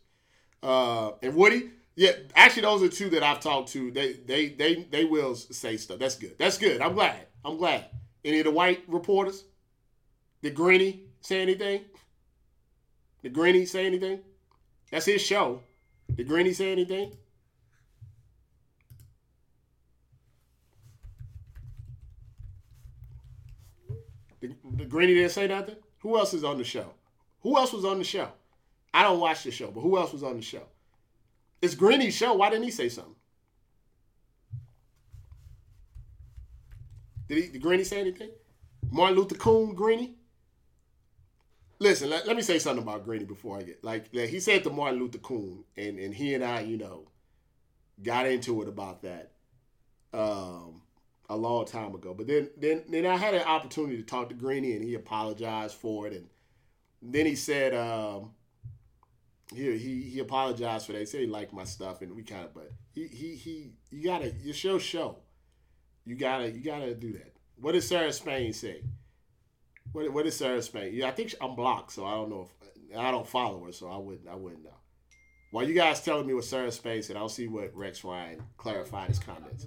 Uh 0.63 1.11
and 1.23 1.35
Woody, 1.35 1.69
yeah, 1.95 2.13
actually 2.35 2.63
those 2.63 2.83
are 2.83 2.89
two 2.89 3.11
that 3.11 3.23
I've 3.23 3.41
talked 3.41 3.69
to. 3.73 3.91
They 3.91 4.15
they 4.15 4.49
they 4.49 4.85
they 4.85 5.05
will 5.05 5.35
say 5.35 5.77
stuff. 5.77 5.99
That's 5.99 6.17
good. 6.17 6.39
That's 6.39 6.57
good. 6.57 6.81
I'm 6.81 6.95
glad. 6.95 7.27
I'm 7.45 7.59
glad. 7.59 7.85
Any 8.25 8.39
of 8.39 8.47
the 8.47 8.51
white 8.51 8.83
reporters? 8.89 9.45
Did 10.43 10.55
Greeny 10.55 11.03
say 11.21 11.43
anything? 11.43 11.83
Did 13.23 13.35
Greeny 13.35 13.67
say 13.67 13.85
anything? 13.85 14.21
That's 14.91 15.05
his 15.05 15.21
show. 15.21 15.61
Did 16.15 16.29
Greeny 16.29 16.55
say 16.55 16.73
anything? 16.73 17.13
The, 24.77 24.85
Greeny 24.85 25.15
didn't 25.15 25.31
say 25.31 25.47
nothing. 25.47 25.77
Who 26.01 26.17
else 26.19 26.35
is 26.35 26.45
on 26.45 26.59
the 26.59 26.65
show? 26.65 26.93
Who 27.41 27.57
else 27.57 27.73
was 27.73 27.85
on 27.85 27.99
the 27.99 28.05
show? 28.05 28.29
I 28.93 29.03
don't 29.03 29.21
watch 29.21 29.45
the 29.45 29.51
show, 29.51 29.71
but 29.71 29.81
who 29.81 29.99
else 29.99 30.13
was 30.13 30.23
on 30.23 30.37
the 30.37 30.43
show? 30.43 30.63
It's 31.63 31.75
Greeny's 31.75 32.15
show. 32.15 32.35
Why 32.35 32.51
didn't 32.51 32.65
he 32.65 32.71
say 32.71 32.89
something? 32.89 33.15
Did 37.29 37.45
he? 37.45 37.51
Did 37.51 37.63
Greeny 37.63 37.85
say 37.85 38.01
anything? 38.01 38.31
Martin 38.91 39.17
Luther 39.17 39.35
Coon, 39.35 39.75
Greeny. 39.75 40.15
Listen, 41.79 42.09
let, 42.09 42.27
let 42.27 42.37
me 42.37 42.43
say 42.43 42.59
something 42.59 42.83
about 42.83 43.05
Greeny 43.05 43.25
before 43.25 43.59
I 43.59 43.63
get 43.63 43.85
like, 43.85 44.07
like 44.13 44.31
he 44.31 44.41
said 44.41 44.65
to 44.65 44.71
Martin 44.71 44.99
Luther 44.99 45.19
Coon, 45.19 45.65
and 45.77 45.99
and 45.99 46.15
he 46.15 46.35
and 46.35 46.45
I, 46.45 46.61
you 46.61 46.79
know, 46.79 47.09
got 48.03 48.27
into 48.27 48.63
it 48.63 48.69
about 48.69 49.03
that. 49.03 49.33
Um, 50.15 50.83
a 51.29 51.37
long 51.37 51.65
time 51.65 51.95
ago. 51.95 52.15
But 52.15 52.27
then 52.27 52.51
then 52.57 52.85
then 52.89 53.07
I 53.07 53.17
had 53.17 53.35
an 53.35 53.43
opportunity 53.43 53.97
to 53.97 54.03
talk 54.03 54.29
to 54.29 54.35
Greeny 54.35 54.75
and 54.75 54.85
he 54.85 54.95
apologized 54.95 55.75
for 55.75 56.07
it 56.07 56.13
and 56.13 56.29
then 57.03 57.27
he 57.27 57.35
said 57.35 57.75
um, 57.75 58.33
he, 59.55 59.77
he 59.77 60.03
he 60.03 60.19
apologized 60.21 60.87
for 60.87 60.93
that. 60.93 61.01
He 61.01 61.07
said 61.07 61.21
he 61.21 61.27
liked 61.27 61.53
my 61.53 61.65
stuff 61.65 62.03
and 62.03 62.15
we 62.15 62.23
kind 62.23 62.45
of 62.45 62.55
but 62.55 62.71
he 62.93 63.07
he 63.07 63.35
he 63.35 63.73
you 63.91 64.05
gotta 64.05 64.33
your 64.43 64.55
show 64.55 64.79
show. 64.79 65.19
You 66.05 66.15
gotta 66.15 66.51
you 66.51 66.61
gotta 66.61 66.95
do 66.95 67.13
that. 67.15 67.33
What 67.61 67.73
did 67.73 67.83
Sarah 67.83 68.13
Spain 68.13 68.53
say? 68.53 68.83
What 69.93 70.13
what 70.13 70.25
did 70.25 70.33
Sarah 70.33 70.63
Spain? 70.63 70.93
Yeah, 70.95 71.09
I 71.09 71.11
think 71.11 71.35
I'm 71.41 71.55
blocked, 71.55 71.93
so 71.93 72.05
I 72.05 72.13
don't 72.13 72.31
know 72.31 72.49
if 72.51 72.97
I 72.97 73.11
don't 73.11 73.27
follow 73.27 73.65
her, 73.65 73.73
so 73.73 73.89
I 73.89 73.97
wouldn't 73.97 74.29
I 74.29 74.37
wouldn't 74.37 74.65
know. 74.65 74.71
While 75.51 75.67
you 75.67 75.75
guys 75.75 76.03
telling 76.03 76.27
me 76.27 76.35
what 76.35 76.45
Sarah 76.45 76.73
Spain 76.73 77.03
said, 77.03 77.17
I'll 77.17 77.29
see 77.29 77.47
what 77.47 77.75
Rex 77.75 78.05
Ryan 78.05 78.43
clarified 78.57 79.09
his 79.09 79.19
comments 79.19 79.67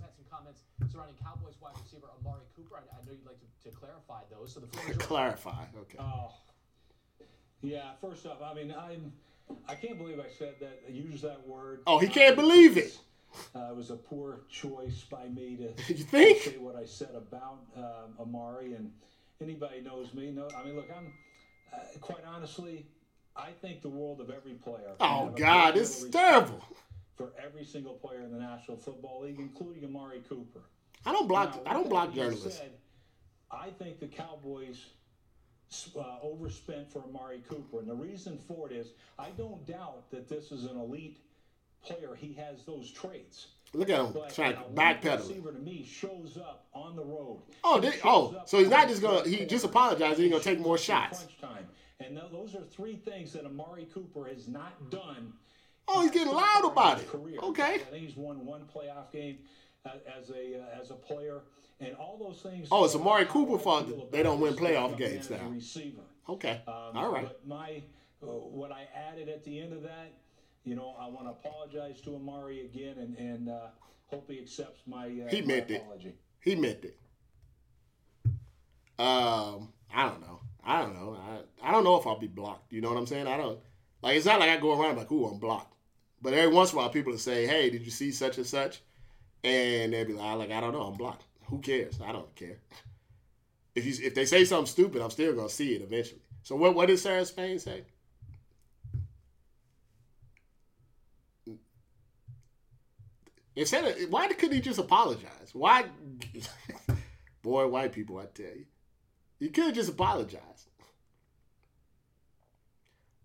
surrounding 0.87 1.15
Cowboys 1.23 1.55
wide 1.61 1.73
receiver 1.81 2.07
Amari 2.19 2.45
Cooper. 2.55 2.77
I, 2.77 2.95
I 2.95 3.05
know 3.05 3.11
you'd 3.11 3.25
like 3.25 3.39
to, 3.39 3.69
to 3.69 3.75
clarify 3.75 4.21
those. 4.31 4.53
So 4.53 4.59
the 4.61 4.67
floor 4.67 4.95
clarify. 4.97 5.63
Okay. 5.77 5.97
Oh, 5.99 6.31
yeah. 7.61 7.91
First 8.01 8.25
off, 8.25 8.37
I 8.43 8.53
mean, 8.53 8.73
I'm. 8.77 9.11
I 9.67 9.73
can't 9.73 9.97
believe 9.97 10.19
I 10.19 10.29
said 10.29 10.55
that. 10.59 10.83
I 10.87 10.91
used 10.91 11.23
that 11.23 11.45
word. 11.47 11.81
Oh, 11.87 11.97
he 11.97 12.07
can't 12.07 12.35
believe 12.35 12.77
it. 12.77 12.99
Uh, 13.55 13.69
it 13.71 13.75
was 13.75 13.89
a 13.89 13.95
poor 13.95 14.41
choice 14.49 15.05
by 15.09 15.27
me 15.27 15.57
to 15.57 15.93
you 15.93 16.03
think? 16.03 16.41
say 16.41 16.57
what 16.57 16.75
I 16.75 16.85
said 16.85 17.15
about 17.15 17.59
um, 17.75 18.15
Amari. 18.19 18.73
And 18.73 18.91
anybody 19.41 19.81
knows 19.81 20.13
me. 20.13 20.31
No, 20.31 20.47
I 20.55 20.63
mean, 20.63 20.75
look, 20.75 20.89
I'm 20.95 21.11
uh, 21.73 21.77
quite 21.99 22.23
honestly. 22.27 22.85
I 23.35 23.51
think 23.61 23.81
the 23.81 23.89
world 23.89 24.19
of 24.19 24.29
every 24.29 24.53
player. 24.53 24.95
Oh 24.99 25.31
God, 25.35 25.77
it's 25.77 26.03
terrible 26.05 26.63
for 27.19 27.33
every 27.37 27.65
single 27.65 27.95
player 27.95 28.21
in 28.21 28.31
the 28.31 28.39
National 28.39 28.77
Football 28.77 29.23
League, 29.23 29.39
including 29.39 29.83
Amari 29.83 30.21
Cooper. 30.29 30.61
I 31.05 31.11
don't 31.11 31.27
block. 31.27 31.53
Now, 31.65 31.71
I 31.71 31.73
don't 31.73 31.89
block 31.89 32.13
journalists. 32.13 32.57
Said, 32.59 32.71
I 33.51 33.71
think 33.71 33.99
the 33.99 34.07
Cowboys 34.07 34.85
uh, 35.97 36.15
overspent 36.23 36.89
for 36.89 37.03
Amari 37.03 37.43
Cooper. 37.49 37.79
And 37.79 37.89
the 37.89 37.93
reason 37.93 38.39
for 38.47 38.71
it 38.71 38.73
is 38.73 38.93
I 39.19 39.31
don't 39.31 39.67
doubt 39.67 40.09
that 40.11 40.29
this 40.29 40.53
is 40.53 40.63
an 40.63 40.77
elite 40.79 41.19
player. 41.83 42.15
He 42.15 42.33
has 42.35 42.63
those 42.63 42.89
traits. 42.89 43.47
Look 43.73 43.89
at 43.89 43.99
him 43.99 44.13
But 44.13 44.33
trying 44.33 44.53
to 44.55 44.61
backpedal. 44.73 45.17
receiver 45.17 45.51
to 45.51 45.59
me 45.59 45.85
shows 45.85 46.37
up 46.37 46.67
on 46.73 46.95
the 46.95 47.03
road. 47.03 47.41
Oh, 47.65 47.81
they- 47.81 47.99
oh, 48.05 48.41
so 48.45 48.59
he's 48.59 48.69
not 48.69 48.87
just 48.87 49.01
gonna. 49.01 49.27
He 49.27 49.45
just 49.45 49.65
apologized, 49.65 50.19
he's 50.19 50.31
gonna 50.31 50.41
take 50.41 50.59
more 50.59 50.77
shots. 50.77 51.19
crunch 51.19 51.41
Time. 51.41 51.67
And 51.99 52.17
those 52.31 52.55
are 52.55 52.63
three 52.63 52.95
things 52.95 53.33
that 53.33 53.45
Amari 53.45 53.85
Cooper 53.93 54.25
has 54.25 54.47
not 54.47 54.89
done. 54.89 55.33
Oh, 55.91 56.01
he's 56.01 56.11
getting 56.11 56.33
loud 56.33 56.65
about 56.71 56.99
it. 56.99 57.07
career. 57.09 57.39
Okay. 57.41 57.75
I 57.75 57.77
think 57.79 58.05
he's 58.07 58.15
won 58.15 58.45
one 58.45 58.61
playoff 58.73 59.11
game 59.11 59.39
as 59.85 60.29
a 60.29 60.59
uh, 60.61 60.79
as 60.81 60.91
a 60.91 60.95
player, 60.95 61.41
and 61.79 61.95
all 61.95 62.17
those 62.17 62.41
things. 62.41 62.67
Oh, 62.71 62.85
it's 62.85 62.95
Amari 62.95 63.25
Cooper 63.25 63.57
fault 63.57 64.11
they 64.11 64.21
don't 64.23 64.39
win 64.39 64.53
playoff 64.53 64.97
games 64.97 65.29
man 65.29 65.39
as 65.39 65.45
a 65.45 65.45
now. 65.45 65.49
Receiver. 65.51 66.01
Okay. 66.27 66.61
Um, 66.67 66.73
All 66.95 67.11
right. 67.11 67.23
But 67.25 67.47
my, 67.47 67.81
uh, 68.21 68.25
what 68.27 68.71
I 68.71 68.87
added 68.95 69.29
at 69.29 69.43
the 69.43 69.59
end 69.59 69.73
of 69.73 69.81
that, 69.81 70.13
you 70.63 70.75
know, 70.75 70.95
I 70.99 71.07
want 71.07 71.25
to 71.25 71.31
apologize 71.31 72.01
to 72.01 72.15
Amari 72.15 72.65
again, 72.65 72.97
and 72.99 73.17
and 73.17 73.49
uh, 73.49 73.67
hope 74.07 74.29
he 74.29 74.39
accepts 74.39 74.81
my, 74.85 75.05
uh, 75.05 75.29
He 75.29 75.41
my 75.41 75.47
meant 75.47 75.71
it. 75.71 75.81
apology. 75.81 76.13
He 76.41 76.55
meant 76.55 76.83
it. 76.85 76.97
Um, 78.99 79.69
I 79.93 80.03
don't 80.07 80.21
know. 80.21 80.41
I 80.63 80.81
don't 80.81 80.93
know. 80.93 81.17
I, 81.63 81.67
I 81.69 81.71
don't 81.71 81.83
know 81.83 81.95
if 81.97 82.05
I'll 82.05 82.19
be 82.19 82.27
blocked. 82.27 82.71
You 82.73 82.81
know 82.81 82.89
what 82.89 82.97
I'm 82.97 83.07
saying? 83.07 83.27
I 83.27 83.37
don't 83.37 83.59
like. 84.01 84.17
It's 84.17 84.25
not 84.25 84.39
like 84.39 84.49
I 84.49 84.57
go 84.57 84.79
around 84.79 84.97
like, 84.97 85.11
"Ooh, 85.11 85.25
I'm 85.25 85.39
blocked." 85.39 85.73
But 86.21 86.33
every 86.33 86.53
once 86.53 86.71
in 86.71 86.77
a 86.77 86.81
while, 86.81 86.89
people 86.89 87.11
will 87.11 87.19
say, 87.19 87.47
"Hey, 87.47 87.69
did 87.69 87.83
you 87.83 87.91
see 87.91 88.11
such 88.11 88.37
and 88.37 88.45
such?" 88.47 88.81
And 89.43 89.93
they'll 89.93 90.05
be 90.05 90.13
like, 90.13 90.37
"Like 90.37 90.51
I 90.51 90.59
don't 90.59 90.73
know. 90.73 90.83
I'm 90.83 90.97
blocked. 90.97 91.23
Who 91.47 91.59
cares? 91.59 91.99
I 92.01 92.11
don't 92.11 92.33
care." 92.35 92.57
If 93.75 93.85
you 93.85 94.07
if 94.07 94.13
they 94.15 94.25
say 94.25 94.43
something 94.43 94.65
stupid, 94.65 95.01
I'm 95.01 95.11
still 95.11 95.33
gonna 95.33 95.47
see 95.47 95.75
it 95.75 95.81
eventually. 95.81 96.21
So 96.43 96.55
what 96.55 96.75
what 96.75 96.87
did 96.87 96.97
Sarah 96.99 97.23
Spain 97.23 97.59
say? 97.59 97.83
Instead 103.55 103.83
of 103.83 104.09
why 104.09 104.27
couldn't 104.27 104.55
he 104.55 104.61
just 104.61 104.79
apologize? 104.79 105.49
Why, 105.53 105.85
boy, 107.41 107.67
white 107.67 107.91
people, 107.91 108.17
I 108.17 108.25
tell 108.33 108.45
you, 108.45 108.65
you 109.39 109.49
could 109.49 109.75
just 109.75 109.89
apologize. 109.89 110.68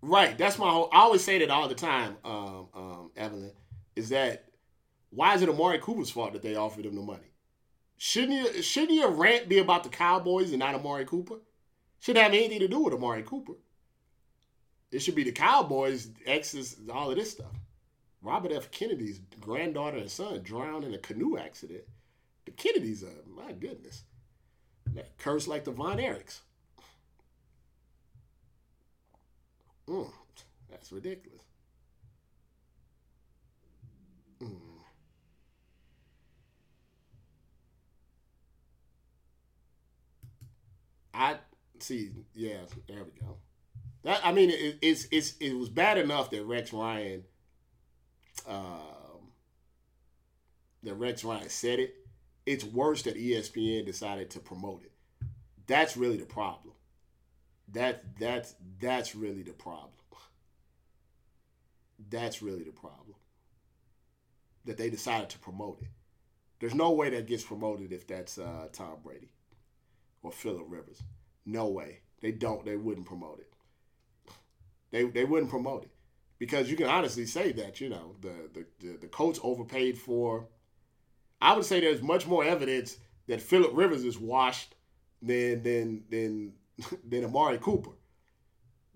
Right, 0.06 0.36
that's 0.36 0.58
my 0.58 0.68
whole. 0.68 0.90
I 0.92 0.98
always 0.98 1.24
say 1.24 1.38
that 1.38 1.48
all 1.48 1.66
the 1.66 1.74
time, 1.74 2.18
um, 2.26 2.68
um, 2.74 3.10
Evelyn, 3.16 3.52
is 3.96 4.10
that 4.10 4.44
why 5.08 5.34
is 5.34 5.40
it 5.40 5.48
Amari 5.48 5.78
Cooper's 5.78 6.10
fault 6.10 6.34
that 6.34 6.42
they 6.42 6.56
offered 6.56 6.84
him 6.84 6.94
the 6.94 7.00
money? 7.00 7.32
Shouldn't 7.96 8.54
you, 8.54 8.62
shouldn't 8.62 8.98
your 8.98 9.10
rant 9.10 9.48
be 9.48 9.58
about 9.58 9.82
the 9.82 9.88
Cowboys 9.88 10.50
and 10.50 10.58
not 10.58 10.74
Amari 10.74 11.06
Cooper? 11.06 11.36
Shouldn't 12.00 12.22
have 12.22 12.34
anything 12.34 12.60
to 12.60 12.68
do 12.68 12.80
with 12.80 12.92
Amari 12.92 13.22
Cooper. 13.22 13.54
It 14.92 14.98
should 14.98 15.14
be 15.14 15.24
the 15.24 15.32
Cowboys, 15.32 16.10
exes, 16.26 16.76
all 16.92 17.10
of 17.10 17.16
this 17.16 17.30
stuff. 17.30 17.54
Robert 18.20 18.52
F. 18.52 18.70
Kennedy's 18.70 19.20
granddaughter 19.40 19.96
and 19.96 20.10
son 20.10 20.42
drowned 20.42 20.84
in 20.84 20.92
a 20.92 20.98
canoe 20.98 21.38
accident. 21.38 21.84
The 22.44 22.50
Kennedys 22.50 23.02
are, 23.04 23.24
my 23.26 23.52
goodness, 23.52 24.02
that 24.92 25.16
curse 25.16 25.48
like 25.48 25.64
the 25.64 25.70
Von 25.70 25.96
Erichs. 25.96 26.40
Mm, 29.88 30.12
that's 30.68 30.92
ridiculous. 30.92 31.42
Mm. 34.40 34.84
I 41.12 41.36
see. 41.78 42.10
Yeah, 42.34 42.60
there 42.88 43.04
we 43.04 43.10
go. 43.20 43.36
That 44.04 44.20
I 44.24 44.32
mean, 44.32 44.50
it, 44.50 44.78
it's 44.82 45.06
it's 45.10 45.36
it 45.38 45.54
was 45.54 45.68
bad 45.68 45.98
enough 45.98 46.30
that 46.30 46.44
Rex 46.44 46.72
Ryan, 46.72 47.24
um, 48.46 49.32
that 50.82 50.94
Rex 50.94 51.24
Ryan 51.24 51.48
said 51.48 51.78
it. 51.80 51.94
It's 52.46 52.64
worse 52.64 53.02
that 53.02 53.16
ESPN 53.16 53.86
decided 53.86 54.30
to 54.30 54.40
promote 54.40 54.82
it. 54.84 54.92
That's 55.66 55.96
really 55.96 56.18
the 56.18 56.26
problem. 56.26 56.73
That 57.72 58.18
that's 58.18 58.54
that's 58.80 59.14
really 59.14 59.42
the 59.42 59.52
problem. 59.52 59.90
That's 62.10 62.42
really 62.42 62.64
the 62.64 62.72
problem. 62.72 63.16
That 64.64 64.76
they 64.76 64.90
decided 64.90 65.28
to 65.30 65.38
promote 65.38 65.80
it. 65.82 65.88
There's 66.60 66.74
no 66.74 66.92
way 66.92 67.10
that 67.10 67.26
gets 67.26 67.42
promoted 67.42 67.92
if 67.92 68.06
that's 68.06 68.38
uh, 68.38 68.68
Tom 68.72 68.98
Brady 69.02 69.30
or 70.22 70.32
Philip 70.32 70.64
Rivers. 70.68 71.02
No 71.44 71.68
way. 71.68 72.00
They 72.20 72.32
don't. 72.32 72.64
They 72.64 72.76
wouldn't 72.76 73.06
promote 73.06 73.40
it. 73.40 73.52
They 74.90 75.04
they 75.04 75.24
wouldn't 75.24 75.50
promote 75.50 75.84
it 75.84 75.90
because 76.38 76.70
you 76.70 76.76
can 76.76 76.86
honestly 76.86 77.26
say 77.26 77.52
that 77.52 77.80
you 77.80 77.88
know 77.88 78.16
the 78.20 78.48
the 78.52 78.66
the, 78.80 78.96
the 78.98 79.06
coach 79.08 79.38
overpaid 79.42 79.98
for. 79.98 80.46
I 81.40 81.54
would 81.54 81.64
say 81.66 81.80
there's 81.80 82.00
much 82.00 82.26
more 82.26 82.44
evidence 82.44 82.96
that 83.26 83.42
Philip 83.42 83.72
Rivers 83.74 84.04
is 84.04 84.18
washed 84.18 84.74
than 85.20 85.62
than 85.62 86.04
than 86.08 86.52
than 87.08 87.24
Amari 87.24 87.58
Cooper. 87.58 87.92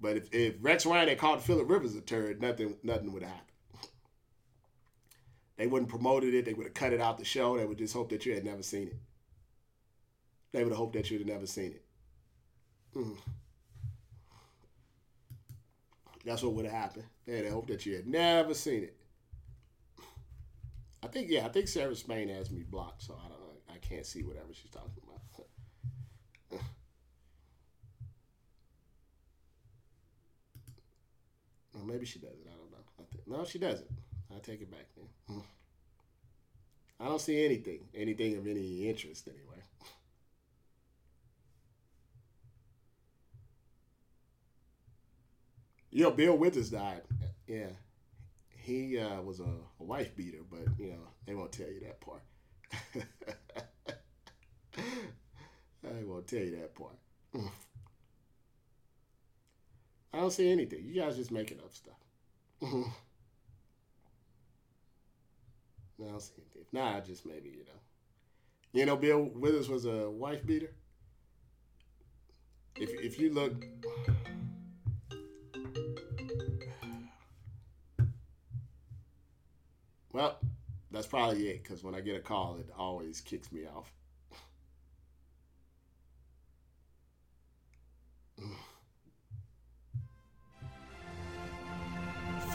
But 0.01 0.17
if, 0.17 0.33
if 0.33 0.55
Rex 0.61 0.87
Ryan 0.87 1.09
had 1.09 1.19
called 1.19 1.43
Philip 1.43 1.69
Rivers 1.69 1.97
a 1.97 2.01
turd, 2.01 2.41
nothing 2.41 2.77
nothing 2.83 3.13
would 3.13 3.23
have 3.23 3.33
happened. 3.33 3.49
They 5.57 5.67
wouldn't 5.67 5.91
promoted 5.91 6.35
it. 6.35 6.45
They 6.45 6.55
would 6.55 6.67
have 6.67 6.75
cut 6.75 6.93
it 6.93 7.01
out 7.01 7.19
the 7.19 7.25
show. 7.25 7.57
They 7.57 7.65
would 7.65 7.79
just 7.79 7.95
hope 7.95 8.11
that 8.11 8.25
you 8.25 8.35
had 8.35 8.45
never 8.45 8.63
seen 8.63 8.89
it. 8.89 8.97
They 10.53 10.63
would 10.63 10.71
have 10.71 10.79
hoped 10.79 10.95
that 10.95 11.11
you'd 11.11 11.21
have 11.21 11.29
never 11.29 11.47
seen 11.47 11.73
it. 11.73 11.85
Mm. 12.95 13.17
That's 16.25 16.43
what 16.43 16.55
would 16.55 16.65
have 16.65 16.75
happened. 16.75 17.05
They'd 17.27 17.45
have 17.45 17.53
hoped 17.53 17.69
that 17.69 17.85
you 17.87 17.97
had 17.97 18.07
never 18.07 18.55
seen 18.55 18.85
it. 18.85 18.97
I 21.03 21.07
think 21.09 21.29
yeah, 21.31 21.45
I 21.47 21.49
think 21.49 21.69
Sarah 21.69 21.95
Spain 21.97 22.29
has 22.29 22.51
me 22.51 22.63
blocked, 22.63 23.03
so 23.03 23.15
I 23.15 23.29
don't 23.29 23.41
know. 23.41 23.75
I 23.75 23.79
can't 23.79 24.07
see 24.07 24.23
whatever 24.23 24.53
she's 24.53 24.71
talking 24.71 25.03
about. 25.03 25.19
Or 31.75 31.78
maybe 31.89 32.07
she 32.07 32.19
doesn't. 32.19 32.47
I 32.47 32.57
don't 32.57 32.71
know. 32.71 32.79
I 33.01 33.39
no, 33.39 33.45
she 33.45 33.59
doesn't. 33.59 33.89
I 34.35 34.39
take 34.41 34.61
it 34.61 34.71
back 34.71 34.87
then. 34.97 35.43
I 37.01 37.05
don't 37.07 37.21
see 37.21 37.45
anything, 37.45 37.81
anything 37.95 38.37
of 38.37 38.47
any 38.47 38.89
interest 38.89 39.29
anyway. 39.29 39.63
Know, 45.91 46.11
Bill 46.13 46.37
Withers 46.39 46.71
died. 46.71 47.03
Yeah, 47.49 47.71
he 48.51 48.99
uh, 48.99 49.21
was 49.23 49.41
a, 49.41 49.49
wife 49.81 50.15
beater, 50.15 50.43
but 50.49 50.61
you 50.79 50.91
know 50.91 51.09
they 51.27 51.35
won't 51.35 51.51
tell 51.51 51.67
you 51.67 51.81
that 51.81 52.01
part. 52.01 52.23
I 55.85 56.05
won't 56.05 56.29
tell 56.29 56.41
you 56.41 56.57
that 56.57 56.75
part. 56.75 56.95
I 60.13 60.21
don't 60.21 60.31
see 60.31 60.51
anything. 60.51 60.85
You 60.85 61.03
guys 61.03 61.17
just 61.17 61.31
making 61.31 61.59
up 61.59 61.75
stuff. 61.75 61.95
no, 62.63 62.85
I 66.01 66.11
don't 66.11 66.23
see 66.23 66.33
anything. 66.39 66.67
Nah, 66.73 67.01
just 67.01 67.27
maybe 67.27 67.51
you 67.51 67.65
know. 67.65 67.81
You 68.73 68.87
know, 68.87 68.97
Bill 68.97 69.31
Withers 69.35 69.69
was 69.69 69.85
a 69.85 70.11
wife 70.11 70.45
beater. 70.47 70.73
If 72.77 72.91
if 73.03 73.19
you 73.19 73.33
look. 73.33 73.53
Well, 80.11 80.39
that's 80.91 81.07
probably 81.07 81.49
it. 81.49 81.63
Because 81.63 81.85
when 81.85 81.95
I 81.95 82.01
get 82.01 82.17
a 82.17 82.21
call, 82.21 82.57
it 82.59 82.69
always 82.77 83.21
kicks 83.21 83.53
me 83.53 83.67
off. 83.67 83.93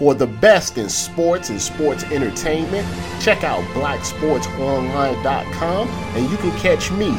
For 0.03 0.13
the 0.13 0.27
best 0.27 0.77
in 0.77 0.89
sports 0.89 1.49
and 1.49 1.61
sports 1.61 2.03
entertainment, 2.03 2.85
check 3.21 3.45
out 3.45 3.63
blacksportsonline.com 3.73 5.87
and 5.87 6.29
you 6.29 6.35
can 6.35 6.51
catch 6.59 6.91
me, 6.91 7.11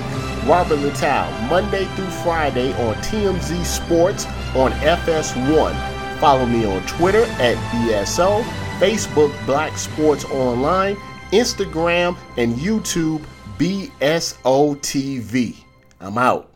Robert 0.47 0.81
Littal, 0.81 1.49
Monday 1.49 1.87
through 1.97 2.11
Friday 2.11 2.75
on 2.75 2.95
TMZ 2.97 3.65
Sports 3.65 4.27
on 4.55 4.73
FS1. 4.83 5.75
Follow 6.21 6.45
me 6.45 6.67
on 6.67 6.87
Twitter 6.87 7.25
at 7.41 7.57
BSO, 7.73 8.43
Facebook 8.79 9.33
Black 9.47 9.79
Sports 9.79 10.27
Online, 10.27 10.97
Instagram, 11.33 12.19
and 12.37 12.55
YouTube 12.57 13.25
BSOTV. 13.57 13.95
I'm 16.01 16.19
out. 16.19 16.54